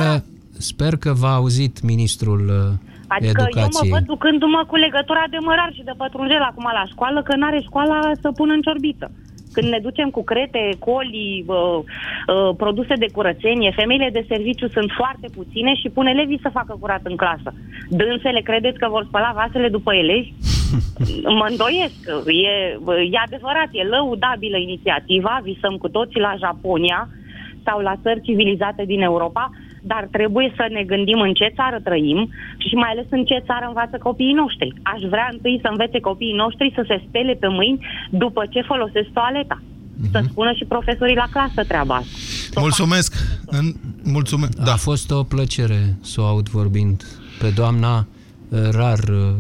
sper 0.58 0.94
că 0.98 1.14
v-a 1.14 1.34
auzit 1.36 1.82
ministrul 1.82 2.44
uh, 3.10 3.16
Adică 3.16 3.42
eu 3.42 3.48
mă 3.54 3.60
educației. 3.60 3.92
văd 3.92 4.06
ducându-mă 4.14 4.64
cu 4.68 4.76
legătura 4.76 5.24
de 5.30 5.38
mărar 5.42 5.72
și 5.74 5.84
de 5.84 5.94
pătrunjel 5.98 6.42
acum 6.42 6.68
la 6.80 6.86
școală, 6.94 7.24
că 7.24 7.36
n-are 7.36 7.62
școala 7.62 8.00
să 8.22 8.32
pună 8.32 8.54
în 8.54 8.62
ciorbiță. 8.62 9.12
Când 9.54 9.68
ne 9.68 9.80
ducem 9.80 10.10
cu 10.10 10.24
crete, 10.24 10.70
coli, 10.80 11.46
uh, 11.48 11.58
uh, 11.58 12.56
produse 12.58 12.94
de 13.04 13.10
curățenie, 13.14 13.72
femeile 13.76 14.10
de 14.14 14.26
serviciu 14.28 14.68
sunt 14.68 14.90
foarte 15.00 15.28
puține 15.36 15.76
și 15.76 15.90
pun 15.90 16.06
elevii 16.06 16.46
să 16.46 16.50
facă 16.60 16.78
curat 16.80 17.04
în 17.04 17.16
clasă. 17.16 17.50
Dânsele 17.90 18.42
credeți 18.42 18.78
că 18.78 18.88
vor 18.90 19.04
spăla 19.08 19.32
vasele 19.36 19.70
după 19.70 19.94
elevi? 19.94 20.34
mă 21.40 21.46
îndoiesc. 21.50 22.00
E, 22.26 22.54
e 23.12 23.26
adevărat, 23.26 23.70
e 23.72 23.84
lăudabilă 23.84 24.58
inițiativa, 24.58 25.40
visăm 25.44 25.76
cu 25.78 25.90
toții 25.90 26.20
la 26.20 26.34
Japonia 26.38 27.10
sau 27.68 27.80
la 27.80 27.96
țări 28.02 28.22
civilizate 28.22 28.84
din 28.86 29.02
Europa, 29.02 29.50
dar 29.92 30.08
trebuie 30.12 30.54
să 30.56 30.66
ne 30.72 30.84
gândim 30.84 31.20
în 31.20 31.34
ce 31.34 31.54
țară 31.56 31.80
trăim 31.84 32.20
și 32.68 32.76
mai 32.76 32.90
ales 32.92 33.06
în 33.10 33.24
ce 33.26 33.44
țară 33.46 33.66
învață 33.68 33.98
copiii 34.08 34.40
noștri. 34.44 34.74
Aș 34.82 35.02
vrea 35.14 35.30
întâi 35.32 35.60
să 35.62 35.68
învețe 35.72 36.00
copiii 36.00 36.42
noștri 36.44 36.74
să 36.76 36.84
se 36.88 37.04
spele 37.08 37.34
pe 37.34 37.48
mâini 37.48 37.86
după 38.10 38.42
ce 38.50 38.62
folosesc 38.62 39.10
toaleta. 39.14 39.62
Să 40.12 40.22
spună 40.30 40.52
și 40.54 40.66
profesorii 40.66 41.16
la 41.16 41.28
clasă 41.32 41.64
treaba 41.68 41.96
asta. 41.96 42.60
Mulțumesc. 42.60 43.14
În, 43.46 43.66
mulțumesc. 44.04 44.56
Da. 44.56 44.72
A 44.72 44.76
fost 44.76 45.12
o 45.12 45.24
plăcere 45.24 45.98
să 46.02 46.22
o 46.22 46.26
aud 46.26 46.50
vorbind 46.50 47.04
pe 47.40 47.50
doamna 47.56 48.08
uh, 48.50 48.60
Rar... 48.72 49.00
uh, 49.10 49.34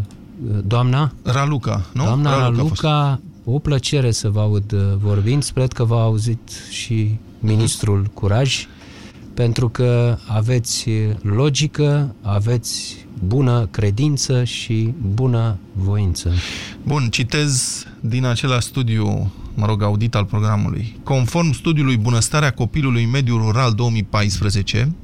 Doamna? 0.63 1.11
Raluca, 1.23 1.85
nu? 1.93 2.03
Doamna 2.03 2.29
Raluca 2.29 2.45
a 2.45 2.49
Raluca, 2.49 2.67
fost. 2.67 2.81
Raluca 2.81 3.19
o 3.45 3.59
plăcere 3.59 4.11
să 4.11 4.29
vă 4.29 4.39
aud 4.39 4.71
uh, 4.71 4.79
vorbind. 5.01 5.43
Sper 5.43 5.67
că 5.67 5.83
v-a 5.83 6.01
auzit 6.01 6.49
și 6.69 7.17
ministrul 7.39 8.05
Curaj, 8.13 8.65
pentru 9.37 9.69
că 9.69 10.17
aveți 10.27 10.89
logică, 11.21 12.15
aveți 12.21 12.95
bună 13.25 13.67
credință 13.71 14.43
și 14.43 14.93
bună 15.13 15.57
voință. 15.73 16.31
Bun, 16.83 17.07
citez 17.09 17.83
din 17.99 18.25
același 18.25 18.67
studiu, 18.67 19.31
mă 19.53 19.65
rog, 19.65 19.83
audit 19.83 20.15
al 20.15 20.25
programului. 20.25 20.99
Conform 21.03 21.51
studiului 21.51 21.97
Bunăstarea 21.97 22.51
copilului 22.51 23.03
în 23.03 23.09
mediul 23.09 23.41
rural 23.41 23.73
2014, 23.73 24.95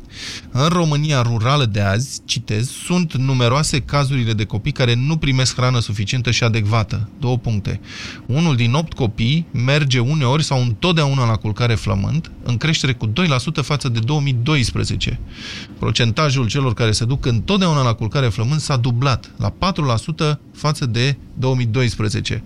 În 0.52 0.68
România 0.68 1.22
rurală 1.22 1.66
de 1.66 1.82
azi, 1.82 2.22
citez, 2.26 2.70
sunt 2.70 3.14
numeroase 3.16 3.80
cazurile 3.80 4.34
de 4.34 4.44
copii 4.44 4.72
care 4.72 4.94
nu 4.96 5.18
primesc 5.18 5.56
hrană 5.56 5.80
suficientă 5.80 6.32
și 6.32 6.44
adecvată. 6.44 7.10
Două 7.20 7.38
puncte. 7.38 7.80
Unul 8.26 8.56
din 8.56 8.74
opt 8.74 8.94
copii 8.94 9.46
merge 9.52 10.00
uneori 10.00 10.44
sau 10.44 10.62
întotdeauna 10.62 11.26
la 11.26 11.36
culcare 11.36 11.76
flământ, 11.76 12.32
în 12.44 12.58
creștere 12.58 12.94
cu 12.94 13.08
2% 13.08 13.12
față 13.62 13.90
de 13.90 14.00
2012. 14.00 15.20
Procentajul 15.80 16.48
celor 16.48 16.74
care 16.74 16.92
se 16.92 17.06
duc 17.06 17.26
întotdeauna 17.26 17.84
la 17.84 17.94
culcare 17.94 18.28
flământ 18.28 18.62
s-a 18.62 18.78
dublat, 18.78 19.32
la 19.38 19.54
4% 20.34 20.38
față 20.54 20.86
de 20.86 21.16
2012. 21.34 22.44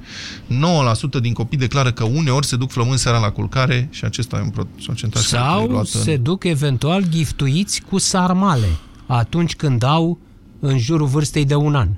9% 1.17 1.21
din 1.21 1.33
copii 1.33 1.57
declară 1.57 1.91
că 1.91 2.03
uneori 2.03 2.45
se 2.45 2.55
duc 2.55 2.71
flământ 2.71 2.99
seara 2.99 3.19
la 3.19 3.29
culcare 3.29 3.87
și 3.91 4.05
acesta 4.05 4.37
e 4.37 4.41
un 4.41 4.65
procentaj 4.85 5.23
Sau 5.23 5.83
se 5.83 6.13
în... 6.13 6.23
duc 6.23 6.43
eventual 6.43 7.03
giftuiți 7.09 7.81
cu 7.89 7.97
sarmale 7.97 8.67
atunci 9.05 9.55
când 9.55 9.83
au 9.83 10.19
în 10.59 10.77
jurul 10.77 11.07
vârstei 11.07 11.45
de 11.45 11.55
un 11.55 11.75
an. 11.75 11.89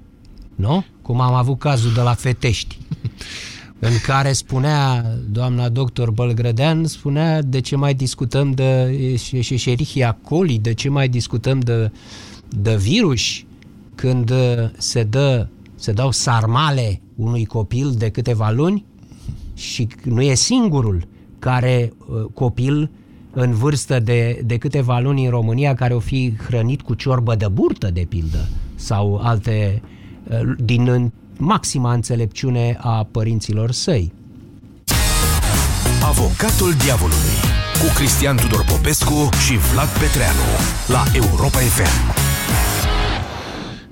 Nu? 0.56 0.86
Cum 1.02 1.22
am 1.22 1.34
avut 1.34 1.60
cazul 1.60 1.94
de 1.94 2.02
la 2.02 2.14
Fetești. 2.14 2.78
în 3.80 3.92
care 4.06 4.32
spunea 4.32 5.06
doamna 5.30 5.70
doctor 5.70 6.12
Bălgrădean, 6.12 6.86
spunea 6.86 7.42
de 7.42 7.60
ce 7.60 7.76
mai 7.76 7.94
discutăm 7.94 8.52
de 8.52 8.98
Escherichia 9.32 10.18
coli, 10.22 10.60
de 10.60 10.74
ce 10.74 10.90
mai 10.90 11.10
discutăm 11.10 11.60
de, 11.60 11.92
de 12.50 12.76
virus 12.76 13.44
când 13.96 14.34
se, 14.78 15.04
dă, 15.04 15.48
se 15.76 15.92
dau 15.92 16.12
sarmale 16.12 17.02
unui 17.16 17.46
copil 17.46 17.94
de 17.98 18.10
câteva 18.10 18.52
luni 18.52 18.86
și 19.54 19.88
nu 20.04 20.22
e 20.22 20.34
singurul 20.34 21.08
care 21.40 21.94
uh, 22.08 22.26
copil 22.34 22.90
în 23.32 23.52
vârstă 23.52 24.00
de, 24.00 24.42
de 24.46 24.58
câteva 24.58 25.00
luni 25.00 25.26
în 25.26 25.30
România 25.30 25.74
care 25.74 25.94
o 25.94 26.00
fi 26.00 26.34
hrănit 26.48 26.82
cu 26.82 26.94
ciorbă 26.94 27.36
de 27.36 27.48
burtă, 27.48 27.90
de 27.92 28.06
pildă, 28.10 28.48
sau 28.76 29.20
alte 29.24 29.82
uh, 30.30 30.56
din 30.58 31.12
maxima 31.40 31.94
înțelepciune 31.94 32.78
a 32.80 33.08
părinților 33.12 33.72
săi. 33.72 34.12
Avocatul 36.12 36.72
diavolului 36.84 37.38
cu 37.82 37.88
Cristian 37.98 38.38
Tudor 38.38 38.64
Popescu 38.72 39.30
și 39.46 39.56
Vlad 39.72 39.90
Petreanu 40.02 40.48
la 40.96 41.04
Europa 41.22 41.60
FM. 41.76 41.96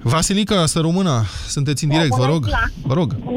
Vasilica, 0.01 0.65
să 0.65 0.79
română, 0.79 1.15
sunteți 1.47 1.83
în 1.83 1.89
direct, 1.89 2.15
vă 2.15 2.25
rog. 2.25 2.41
Vă 2.83 2.93
rog. 2.93 3.10
Uh, 3.13 3.27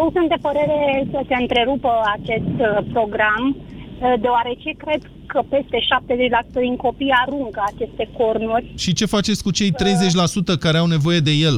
eu 0.00 0.06
sunt 0.14 0.28
de 0.28 0.38
părere 0.40 1.08
să 1.10 1.20
se 1.28 1.34
întrerupă 1.40 1.90
acest 2.16 2.54
uh, 2.58 2.68
program, 2.92 3.44
uh, 3.56 4.14
deoarece 4.20 4.70
cred 4.84 5.02
că 5.26 5.40
peste 5.48 5.78
70% 6.58 6.60
din 6.60 6.76
copii 6.76 7.12
aruncă 7.26 7.62
aceste 7.74 8.08
cornuri. 8.18 8.72
Și 8.76 8.92
ce 8.92 9.06
faceți 9.06 9.42
cu 9.42 9.50
cei 9.50 9.70
30% 9.72 10.58
care 10.60 10.78
au 10.78 10.86
nevoie 10.86 11.20
de 11.20 11.30
el? 11.30 11.56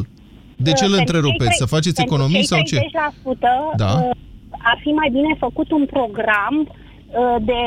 De 0.62 0.72
ce 0.72 0.85
îl 0.85 0.94
întrerupeți? 0.98 1.57
Să 1.57 1.66
faceți 1.66 2.01
economii 2.01 2.44
sau 2.44 2.61
ce? 2.62 2.79
30% 2.79 2.83
da? 3.77 3.92
ar 4.70 4.79
fi 4.83 4.88
mai 4.88 5.09
bine 5.12 5.37
făcut 5.38 5.70
un 5.70 5.87
program 5.87 6.68
de 7.40 7.62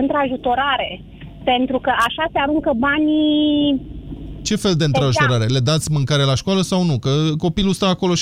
întrajutorare, 0.00 1.02
pentru 1.44 1.78
că 1.78 1.90
așa 1.90 2.24
se 2.32 2.38
aruncă 2.38 2.72
banii 2.76 3.94
ce 4.42 4.56
fel 4.56 4.74
de 4.74 4.84
întrajutorare? 4.84 5.44
Le 5.44 5.58
dați 5.58 5.92
mâncare 5.92 6.22
la 6.22 6.34
școală 6.34 6.60
sau 6.60 6.84
nu? 6.84 6.98
Că 6.98 7.10
copilul 7.38 7.72
stă 7.72 7.86
acolo 7.86 8.12
6-7 8.14 8.16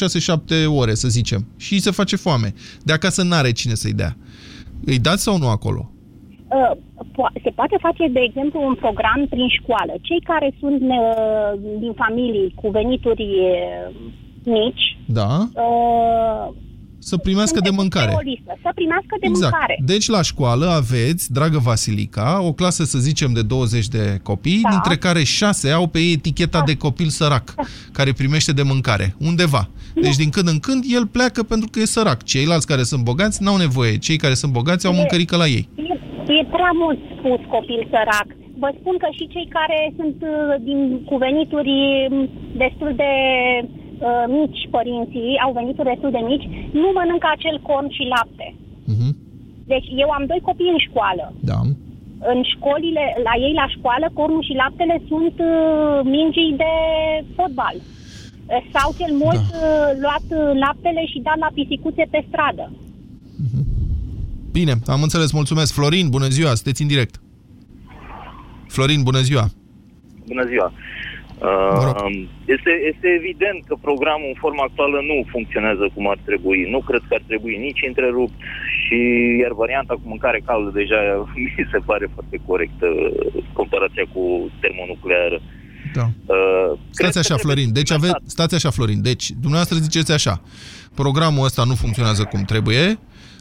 ore, 0.66 0.94
să 0.94 1.08
zicem, 1.08 1.46
și 1.56 1.78
se 1.78 1.90
face 1.90 2.16
foame. 2.16 2.54
De 2.82 2.92
acasă 2.92 3.22
n-are 3.22 3.52
cine 3.52 3.74
să-i 3.74 3.92
dea. 3.92 4.16
Îi 4.84 4.98
dați 4.98 5.22
sau 5.22 5.38
nu 5.38 5.48
acolo? 5.48 5.90
Uh, 6.54 6.70
se 7.42 7.50
poate 7.50 7.76
face, 7.80 8.08
de 8.08 8.20
exemplu, 8.20 8.66
un 8.66 8.74
program 8.74 9.26
prin 9.28 9.48
școală. 9.48 9.92
Cei 10.00 10.20
care 10.20 10.54
sunt 10.60 10.80
uh, 10.82 11.52
din 11.78 11.92
familii 11.92 12.54
cu 12.60 12.68
venituri 12.68 13.22
uh, 13.22 13.94
mici 14.44 14.96
da 15.06 15.48
să 17.04 17.16
primească 17.16 17.60
de 17.60 17.70
mâncare. 17.70 18.12
O 18.14 18.20
listă, 18.32 18.58
să 18.62 18.70
primească 18.74 19.16
de 19.20 19.26
exact. 19.26 19.52
mâncare. 19.52 19.76
Deci 19.84 20.08
la 20.08 20.22
școală 20.22 20.66
aveți, 20.66 21.32
dragă 21.32 21.58
Vasilica, 21.58 22.40
o 22.42 22.52
clasă, 22.52 22.84
să 22.84 22.98
zicem, 22.98 23.32
de 23.32 23.42
20 23.42 23.88
de 23.88 24.18
copii, 24.22 24.60
da. 24.62 24.68
dintre 24.70 24.96
care 24.96 25.22
6 25.24 25.70
au 25.70 25.86
pe 25.86 25.98
ei 25.98 26.12
eticheta 26.12 26.58
da. 26.58 26.64
de 26.64 26.76
copil 26.76 27.08
sărac, 27.08 27.54
da. 27.54 27.62
care 27.92 28.12
primește 28.12 28.52
de 28.52 28.62
mâncare, 28.62 29.14
undeva. 29.18 29.68
Deci 29.94 30.16
din 30.16 30.30
când 30.30 30.48
în 30.48 30.58
când 30.66 30.82
el 30.96 31.06
pleacă 31.06 31.42
pentru 31.42 31.68
că 31.72 31.78
e 31.80 31.94
sărac. 31.96 32.22
Ceilalți 32.22 32.66
care 32.66 32.82
sunt 32.82 33.02
bogați 33.04 33.42
n-au 33.42 33.56
nevoie. 33.56 33.94
Cei 34.06 34.16
care 34.16 34.34
sunt 34.34 34.52
bogați 34.52 34.86
au 34.86 34.92
e, 34.92 34.96
mâncărică 34.96 35.36
la 35.36 35.46
ei. 35.46 35.68
E, 35.92 35.94
e 36.38 36.44
prea 36.56 36.72
mult 36.82 36.98
spus 37.16 37.40
copil 37.54 37.80
sărac. 37.92 38.28
Vă 38.62 38.70
spun 38.78 38.96
că 39.02 39.08
și 39.18 39.24
cei 39.34 39.48
care 39.58 39.78
sunt 39.98 40.16
uh, 40.22 40.30
din, 40.68 40.80
cu 41.08 41.16
venituri 41.16 41.74
mm, 42.10 42.28
destul 42.56 42.92
de 43.02 43.12
uh, 43.98 44.24
mici, 44.36 44.60
părinții, 44.76 45.42
au 45.44 45.52
venit 45.58 45.76
destul 45.90 46.10
de 46.16 46.22
mici, 46.30 46.46
nu 46.82 46.88
mănâncă 46.96 47.28
acel 47.30 47.56
corn 47.68 47.88
și 47.96 48.10
lapte. 48.14 48.48
Uh-huh. 48.92 49.12
Deci 49.72 49.88
eu 50.02 50.08
am 50.18 50.24
doi 50.30 50.40
copii 50.48 50.74
în 50.76 50.80
școală. 50.88 51.24
Da. 51.50 51.58
În 52.32 52.38
școlile, 52.52 53.04
la 53.26 53.34
ei 53.46 53.54
la 53.62 53.66
școală, 53.76 54.06
cornul 54.18 54.42
și 54.48 54.60
laptele 54.62 54.96
sunt 55.10 55.36
uh, 55.50 56.00
mingii 56.14 56.54
de 56.64 56.72
fotbal. 57.36 57.76
Uh, 57.78 58.60
sau 58.74 58.88
cel 58.98 59.12
mult 59.24 59.42
da. 59.50 59.56
uh, 59.66 59.88
luat 60.02 60.26
uh, 60.38 60.60
laptele 60.64 61.02
și 61.12 61.18
dat 61.28 61.38
la 61.44 61.50
pisicuțe 61.54 62.04
pe 62.10 62.20
stradă. 62.28 62.66
Uh-huh. 63.44 63.64
Bine, 64.52 64.72
am 64.86 65.02
înțeles, 65.02 65.30
mulțumesc. 65.32 65.72
Florin, 65.72 66.06
bună 66.16 66.28
ziua, 66.36 66.54
sunteți 66.54 66.82
în 66.82 66.88
direct. 66.88 67.14
Florin, 68.68 69.02
bună 69.02 69.20
ziua. 69.20 69.46
Bună 70.26 70.44
ziua. 70.46 70.72
Uh, 71.38 72.24
este, 72.54 72.72
este 72.92 73.08
evident 73.20 73.60
că 73.68 73.74
programul 73.80 74.28
în 74.32 74.38
forma 74.44 74.64
actuală 74.68 74.98
nu 75.10 75.16
funcționează 75.34 75.84
cum 75.94 76.08
ar 76.08 76.18
trebui. 76.24 76.60
Nu 76.74 76.80
cred 76.88 77.02
că 77.08 77.14
ar 77.18 77.24
trebui 77.26 77.56
nici 77.66 77.86
întrerupt 77.90 78.38
și 78.82 78.98
iar 79.42 79.52
varianta 79.62 79.94
cu 79.94 80.06
mâncare 80.12 80.40
caldă 80.48 80.70
deja 80.80 81.00
mi 81.56 81.68
se 81.72 81.80
pare 81.90 82.06
foarte 82.14 82.36
corectă 82.46 82.88
comparația 83.52 84.04
cu 84.14 84.22
termonucleară. 84.60 85.38
Da. 85.94 86.06
Uh, 86.34 86.78
stați 86.90 87.18
așa, 87.18 87.36
Florin. 87.36 87.72
Deci 87.72 87.90
ave... 87.92 88.10
Stați 88.26 88.54
așa, 88.54 88.70
Florin. 88.70 89.02
Deci, 89.02 89.30
dumneavoastră 89.30 89.76
ziceți 89.76 90.12
așa. 90.12 90.40
Programul 90.94 91.44
ăsta 91.44 91.64
nu 91.64 91.74
funcționează 91.74 92.22
cum 92.24 92.42
trebuie, 92.42 92.98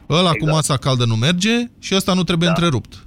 ăla 0.10 0.32
exact. 0.34 0.40
cu 0.40 0.46
masa 0.46 0.78
caldă 0.78 1.06
nu 1.06 1.16
merge 1.16 1.56
și 1.80 1.96
ăsta 1.96 2.14
nu 2.14 2.24
trebuie 2.24 2.48
da. 2.48 2.54
întrerupt. 2.54 3.06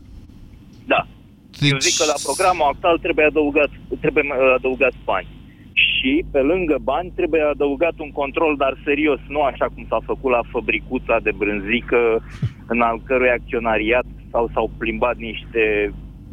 Da. 1.58 1.62
Deci... 1.62 1.70
Eu 1.70 1.78
zic 1.78 1.94
că 2.00 2.04
la 2.12 2.18
programul 2.26 2.66
actual 2.72 2.96
trebuie 2.98 3.26
adăugat, 3.26 3.70
trebuie 4.00 4.24
adăugat 4.58 4.94
bani. 5.04 5.28
Și 5.72 6.24
pe 6.32 6.40
lângă 6.40 6.76
bani 6.82 7.12
trebuie 7.14 7.42
adăugat 7.42 7.96
un 7.98 8.12
control, 8.20 8.56
dar 8.56 8.72
serios, 8.84 9.20
nu 9.28 9.40
așa 9.42 9.66
cum 9.74 9.86
s-a 9.88 10.00
făcut 10.04 10.30
la 10.30 10.42
fabricuța 10.52 11.16
de 11.22 11.32
brânzică, 11.40 12.00
în 12.72 12.80
al 12.80 13.00
cărui 13.06 13.30
acționariat 13.30 14.06
sau 14.30 14.50
s-au 14.52 14.70
plimbat 14.78 15.16
niște 15.16 15.92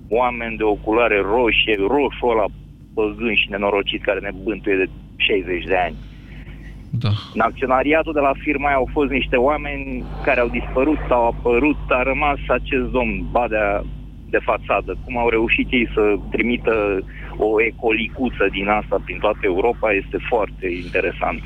oameni 0.09 0.57
de 0.57 0.63
oculare 0.63 1.19
roșie, 1.21 1.75
roșu 1.77 2.25
ăla 2.25 2.45
păgân 2.93 3.35
și 3.35 3.49
nenorocit 3.49 4.01
care 4.03 4.19
ne 4.19 4.31
bântuie 4.43 4.75
de 4.75 4.87
60 5.15 5.63
de 5.63 5.75
ani. 5.75 5.95
Da. 6.99 7.09
În 7.33 7.41
acționariatul 7.41 8.13
de 8.13 8.19
la 8.19 8.33
firma 8.43 8.67
aia 8.67 8.75
au 8.75 8.89
fost 8.91 9.11
niște 9.11 9.35
oameni 9.35 10.03
care 10.23 10.39
au 10.39 10.47
dispărut 10.47 10.97
sau 11.07 11.21
au 11.21 11.27
apărut, 11.27 11.77
a 11.87 12.03
rămas 12.03 12.39
acest 12.47 12.87
domn 12.91 13.25
Badea 13.31 13.83
de 14.35 14.47
fațadă. 14.49 14.91
Cum 15.05 15.17
au 15.17 15.29
reușit 15.29 15.67
ei 15.71 15.87
să 15.95 16.03
trimită 16.35 16.75
o 17.37 17.49
ecolicuță 17.71 18.45
din 18.57 18.67
asta 18.79 18.95
prin 19.05 19.19
toată 19.25 19.41
Europa 19.43 19.87
este 20.01 20.17
foarte 20.31 20.67
interesant. 20.83 21.43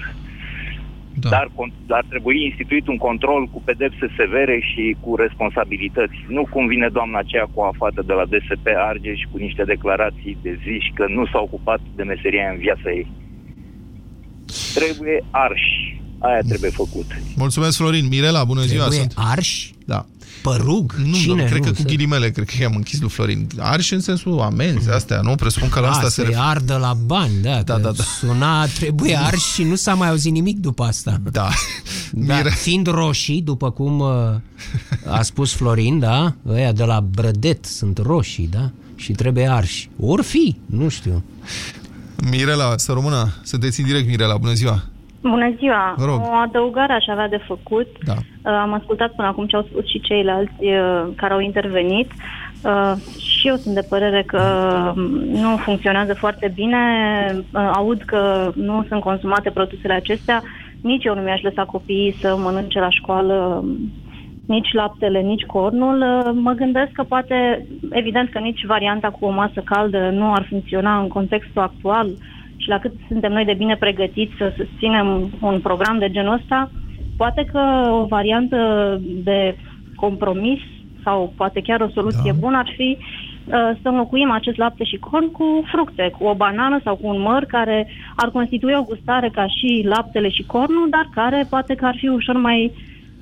Da. 1.19 1.29
Dar, 1.29 1.47
dar 1.85 2.03
trebuie 2.09 2.45
instituit 2.49 2.87
un 2.87 2.97
control 3.07 3.41
cu 3.53 3.59
pedepse 3.65 4.07
severe 4.17 4.57
și 4.69 4.95
cu 5.03 5.15
responsabilități. 5.15 6.17
Nu 6.27 6.43
cum 6.53 6.67
vine 6.67 6.89
doamna 6.97 7.17
aceea 7.19 7.47
cu 7.53 7.59
o 7.59 7.77
fată 7.81 8.01
de 8.09 8.13
la 8.13 8.25
DSP 8.25 8.67
Argeș 8.91 9.19
cu 9.31 9.37
niște 9.37 9.63
declarații 9.63 10.37
de 10.41 10.59
zici 10.67 10.91
că 10.97 11.05
nu 11.07 11.25
s-a 11.25 11.39
ocupat 11.47 11.81
de 11.95 12.03
meseria 12.03 12.49
în 12.49 12.57
viața 12.57 12.89
ei. 12.99 13.07
Trebuie 14.75 15.23
arși. 15.31 16.01
Aia 16.19 16.39
trebuie 16.47 16.69
făcut. 16.69 17.05
Mulțumesc, 17.35 17.77
Florin. 17.77 18.07
Mirela, 18.07 18.43
bună 18.43 18.61
ziua. 18.61 18.87
Trebuie 18.87 18.99
sunt... 18.99 19.13
arși? 19.15 19.75
Da. 19.85 20.05
Părug? 20.41 20.93
Nu, 21.05 21.13
Cine? 21.15 21.41
Nu, 21.41 21.47
cred 21.47 21.63
nu, 21.63 21.65
că 21.65 21.71
cu 21.71 21.81
ghilimele, 21.85 22.31
cred 22.31 22.45
că 22.45 22.53
i-am 22.59 22.73
închis 22.75 22.99
lui 22.99 23.09
Florin. 23.09 23.47
Arși 23.57 23.93
în 23.93 23.99
sensul 23.99 24.39
amenzi, 24.39 24.89
astea, 24.89 25.21
nu? 25.21 25.35
Presupun 25.35 25.69
că 25.69 25.79
la 25.79 25.87
A, 25.87 25.89
asta 25.89 26.07
se 26.07 26.09
se 26.09 26.21
refer. 26.21 26.39
ardă 26.39 26.77
la 26.77 26.93
bani, 27.05 27.33
da. 27.41 27.61
Da, 27.61 27.77
da, 27.77 27.91
da. 27.91 28.03
Suna, 28.03 28.65
trebuie 28.65 29.17
arși 29.25 29.53
și 29.53 29.63
nu 29.63 29.75
s-a 29.75 29.93
mai 29.93 30.09
auzit 30.09 30.31
nimic 30.31 30.57
după 30.57 30.83
asta. 30.83 31.21
Da. 31.23 31.29
da 31.31 31.49
Mire... 32.11 32.49
Fiind 32.49 32.87
roșii, 32.87 33.41
după 33.41 33.71
cum 33.71 33.99
uh, 33.99 34.09
a 35.05 35.21
spus 35.21 35.53
Florin, 35.53 35.99
da? 35.99 36.35
Ăia 36.47 36.71
de 36.71 36.83
la 36.83 37.01
Brădet 37.01 37.65
sunt 37.65 37.97
roșii, 37.97 38.47
da? 38.51 38.71
Și 38.95 39.11
trebuie 39.11 39.47
arși. 39.47 39.89
Or 39.99 40.21
fi, 40.21 40.55
nu 40.65 40.89
știu. 40.89 41.23
Mirela, 42.29 42.77
să 42.77 42.91
rămână. 42.91 43.33
Sunteți 43.43 43.79
în 43.79 43.85
direct, 43.85 44.07
Mirela. 44.07 44.37
Bună 44.37 44.53
ziua. 44.53 44.83
Bună 45.29 45.53
ziua! 45.57 45.93
Vă 45.97 46.05
rog. 46.05 46.21
O 46.21 46.33
adăugare 46.33 46.93
aș 46.93 47.05
avea 47.07 47.27
de 47.27 47.39
făcut. 47.47 47.87
Da. 48.05 48.13
Uh, 48.13 48.57
Am 48.61 48.73
ascultat 48.73 49.11
până 49.11 49.27
acum 49.27 49.45
ce 49.45 49.55
au 49.55 49.67
spus 49.69 49.87
și 49.87 49.99
ceilalți 49.99 50.63
uh, 50.63 51.07
care 51.15 51.33
au 51.33 51.39
intervenit. 51.39 52.11
Uh, 52.63 52.93
și 53.19 53.47
eu 53.47 53.55
sunt 53.55 53.73
de 53.73 53.85
părere 53.89 54.23
că 54.27 54.41
um, 54.95 55.01
nu 55.41 55.57
funcționează 55.57 56.13
foarte 56.13 56.51
bine. 56.55 56.77
Uh, 57.53 57.69
aud 57.73 58.01
că 58.01 58.51
nu 58.55 58.85
sunt 58.87 59.01
consumate 59.01 59.49
produsele 59.49 59.93
acestea. 59.93 60.41
Nici 60.81 61.05
eu 61.05 61.15
nu 61.15 61.21
mi-aș 61.21 61.41
lăsa 61.41 61.65
copiii 61.65 62.15
să 62.21 62.37
mănânce 62.37 62.79
la 62.79 62.89
școală 62.89 63.61
um, 63.63 63.91
nici 64.47 64.73
laptele, 64.73 65.19
nici 65.19 65.45
cornul. 65.45 66.01
Uh, 66.01 66.31
mă 66.33 66.51
gândesc 66.51 66.91
că 66.91 67.03
poate, 67.03 67.65
evident 67.89 68.29
că 68.29 68.39
nici 68.39 68.65
varianta 68.65 69.09
cu 69.09 69.25
o 69.25 69.31
masă 69.31 69.61
caldă 69.65 70.09
nu 70.09 70.33
ar 70.33 70.45
funcționa 70.49 70.99
în 70.99 71.07
contextul 71.07 71.61
actual 71.61 72.07
și 72.57 72.69
la 72.69 72.79
cât 72.79 72.91
suntem 73.07 73.31
noi 73.31 73.45
de 73.45 73.53
bine 73.53 73.75
pregătiți 73.75 74.33
să 74.37 74.53
susținem 74.57 75.29
un 75.41 75.59
program 75.59 75.97
de 75.99 76.09
genul 76.09 76.33
ăsta, 76.33 76.71
poate 77.17 77.45
că 77.51 77.89
o 77.91 78.05
variantă 78.05 78.57
de 79.23 79.55
compromis 79.95 80.59
sau 81.03 81.33
poate 81.35 81.61
chiar 81.61 81.81
o 81.81 81.89
soluție 81.89 82.31
da. 82.31 82.37
bună 82.39 82.57
ar 82.57 82.73
fi 82.75 82.97
uh, 82.97 83.53
să 83.81 83.87
înlocuim 83.87 84.31
acest 84.31 84.57
lapte 84.57 84.83
și 84.83 84.97
corn 84.97 85.31
cu 85.31 85.63
fructe, 85.71 86.11
cu 86.17 86.23
o 86.25 86.33
banană 86.35 86.79
sau 86.83 86.95
cu 86.95 87.07
un 87.07 87.21
măr 87.21 87.45
care 87.45 87.87
ar 88.15 88.29
constitui 88.29 88.73
o 88.77 88.83
gustare 88.83 89.29
ca 89.29 89.45
și 89.47 89.85
laptele 89.85 90.29
și 90.29 90.43
cornul, 90.43 90.87
dar 90.89 91.09
care 91.13 91.45
poate 91.49 91.75
că 91.75 91.85
ar 91.85 91.95
fi 91.97 92.07
ușor 92.07 92.37
mai 92.37 92.71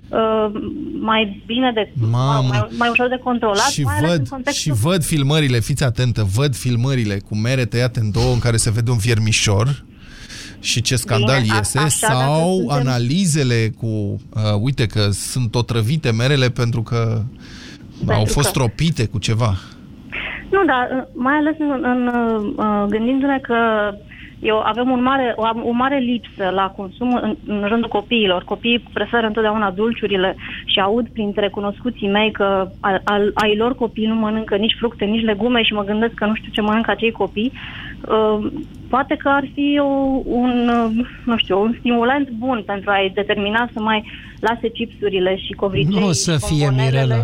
uh, 0.09 0.61
mai 0.99 1.43
bine 1.45 1.71
de 1.73 1.91
Mamă. 2.09 2.47
mai, 2.47 2.67
mai 2.77 2.89
ușor 2.89 3.07
de 3.09 3.19
controlat, 3.23 3.69
și 3.69 3.81
mai 3.83 3.95
ales 3.97 4.11
în 4.11 4.17
văd, 4.17 4.27
contextul 4.27 4.75
și 4.75 4.81
văd 4.81 5.03
filmările, 5.03 5.59
fiți 5.59 5.83
atentă, 5.83 6.27
văd 6.35 6.55
filmările 6.55 7.19
cu 7.29 7.35
mere 7.37 7.65
tăiate 7.65 7.99
în 7.99 8.11
două 8.11 8.33
în 8.33 8.39
care 8.39 8.57
se 8.57 8.71
vede 8.71 8.91
un 8.91 8.97
viermișor 8.97 9.83
și 10.59 10.81
ce 10.81 10.95
scandal 10.95 11.41
Bine, 11.41 11.53
a- 11.53 11.57
iese, 11.57 11.77
așa, 11.79 12.07
dacă 12.07 12.13
sau 12.23 12.55
suntem- 12.57 12.77
analizele 12.77 13.73
cu, 13.77 13.85
uh, 13.85 14.41
uite 14.59 14.85
că 14.85 15.09
sunt 15.11 15.55
otrăvite 15.55 16.11
merele 16.11 16.49
pentru 16.49 16.81
că 16.81 17.21
au 17.99 18.05
Pentru 18.05 18.33
fost 18.33 18.45
că- 18.47 18.53
tropite 18.53 19.05
cu 19.05 19.17
ceva. 19.17 19.53
Nu, 20.51 20.63
dar 20.65 20.87
uh, 20.97 21.07
mai 21.13 21.33
ales 21.33 21.55
în, 21.59 21.83
în, 21.83 22.07
uh, 22.57 22.85
gândindu-ne 22.89 23.39
că 23.41 23.55
eu 24.39 24.59
avem 24.63 24.89
un 24.89 25.01
mare, 25.03 25.33
o, 25.35 25.43
am- 25.43 25.63
o 25.65 25.71
mare 25.71 25.97
lipsă 25.97 26.49
la 26.53 26.73
consum 26.75 27.19
în, 27.21 27.35
în 27.47 27.65
rândul 27.67 27.89
copiilor. 27.89 28.43
Copiii 28.43 28.83
preferă 28.93 29.25
întotdeauna 29.27 29.71
dulciurile 29.71 30.35
și 30.65 30.79
aud 30.79 31.07
printre 31.07 31.49
cunoscuții 31.49 32.07
mei 32.09 32.31
că 32.31 32.67
al, 32.79 33.01
al, 33.03 33.31
ai 33.33 33.55
lor 33.55 33.75
copii 33.75 34.05
nu 34.07 34.15
mănâncă 34.15 34.55
nici 34.55 34.75
fructe, 34.79 35.05
nici 35.05 35.23
legume 35.23 35.61
și 35.63 35.73
mă 35.73 35.83
gândesc 35.83 36.13
că 36.13 36.25
nu 36.25 36.35
știu 36.35 36.51
ce 36.51 36.61
mănâncă 36.61 36.91
acei 36.91 37.11
copii. 37.11 37.51
Uh, 38.09 38.47
poate 38.89 39.15
că 39.15 39.29
ar 39.29 39.43
fi 39.53 39.79
o, 39.81 39.85
un, 40.25 40.69
uh, 40.69 41.05
nu 41.25 41.37
știu, 41.37 41.61
un 41.61 41.75
stimulant 41.79 42.29
bun 42.29 42.63
pentru 42.65 42.89
a-i 42.89 43.11
determina 43.13 43.69
să 43.73 43.79
mai 43.79 44.03
lase 44.39 44.69
chipsurile 44.69 45.37
și 45.37 45.51
covrigei 45.53 45.99
Nu 45.99 46.07
o 46.07 46.11
să 46.11 46.31
și 46.31 46.53
fie, 46.53 46.65
bombonelele. 46.65 47.01
Mirela. 47.01 47.23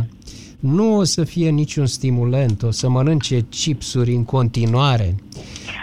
Nu 0.62 0.96
o 0.98 1.04
să 1.04 1.24
fie 1.24 1.50
niciun 1.50 1.86
stimulant, 1.86 2.64
o 2.64 2.72
să 2.72 2.90
mănânce 2.90 3.40
chipsuri 3.50 4.12
în 4.12 4.26
continuare. 4.26 5.16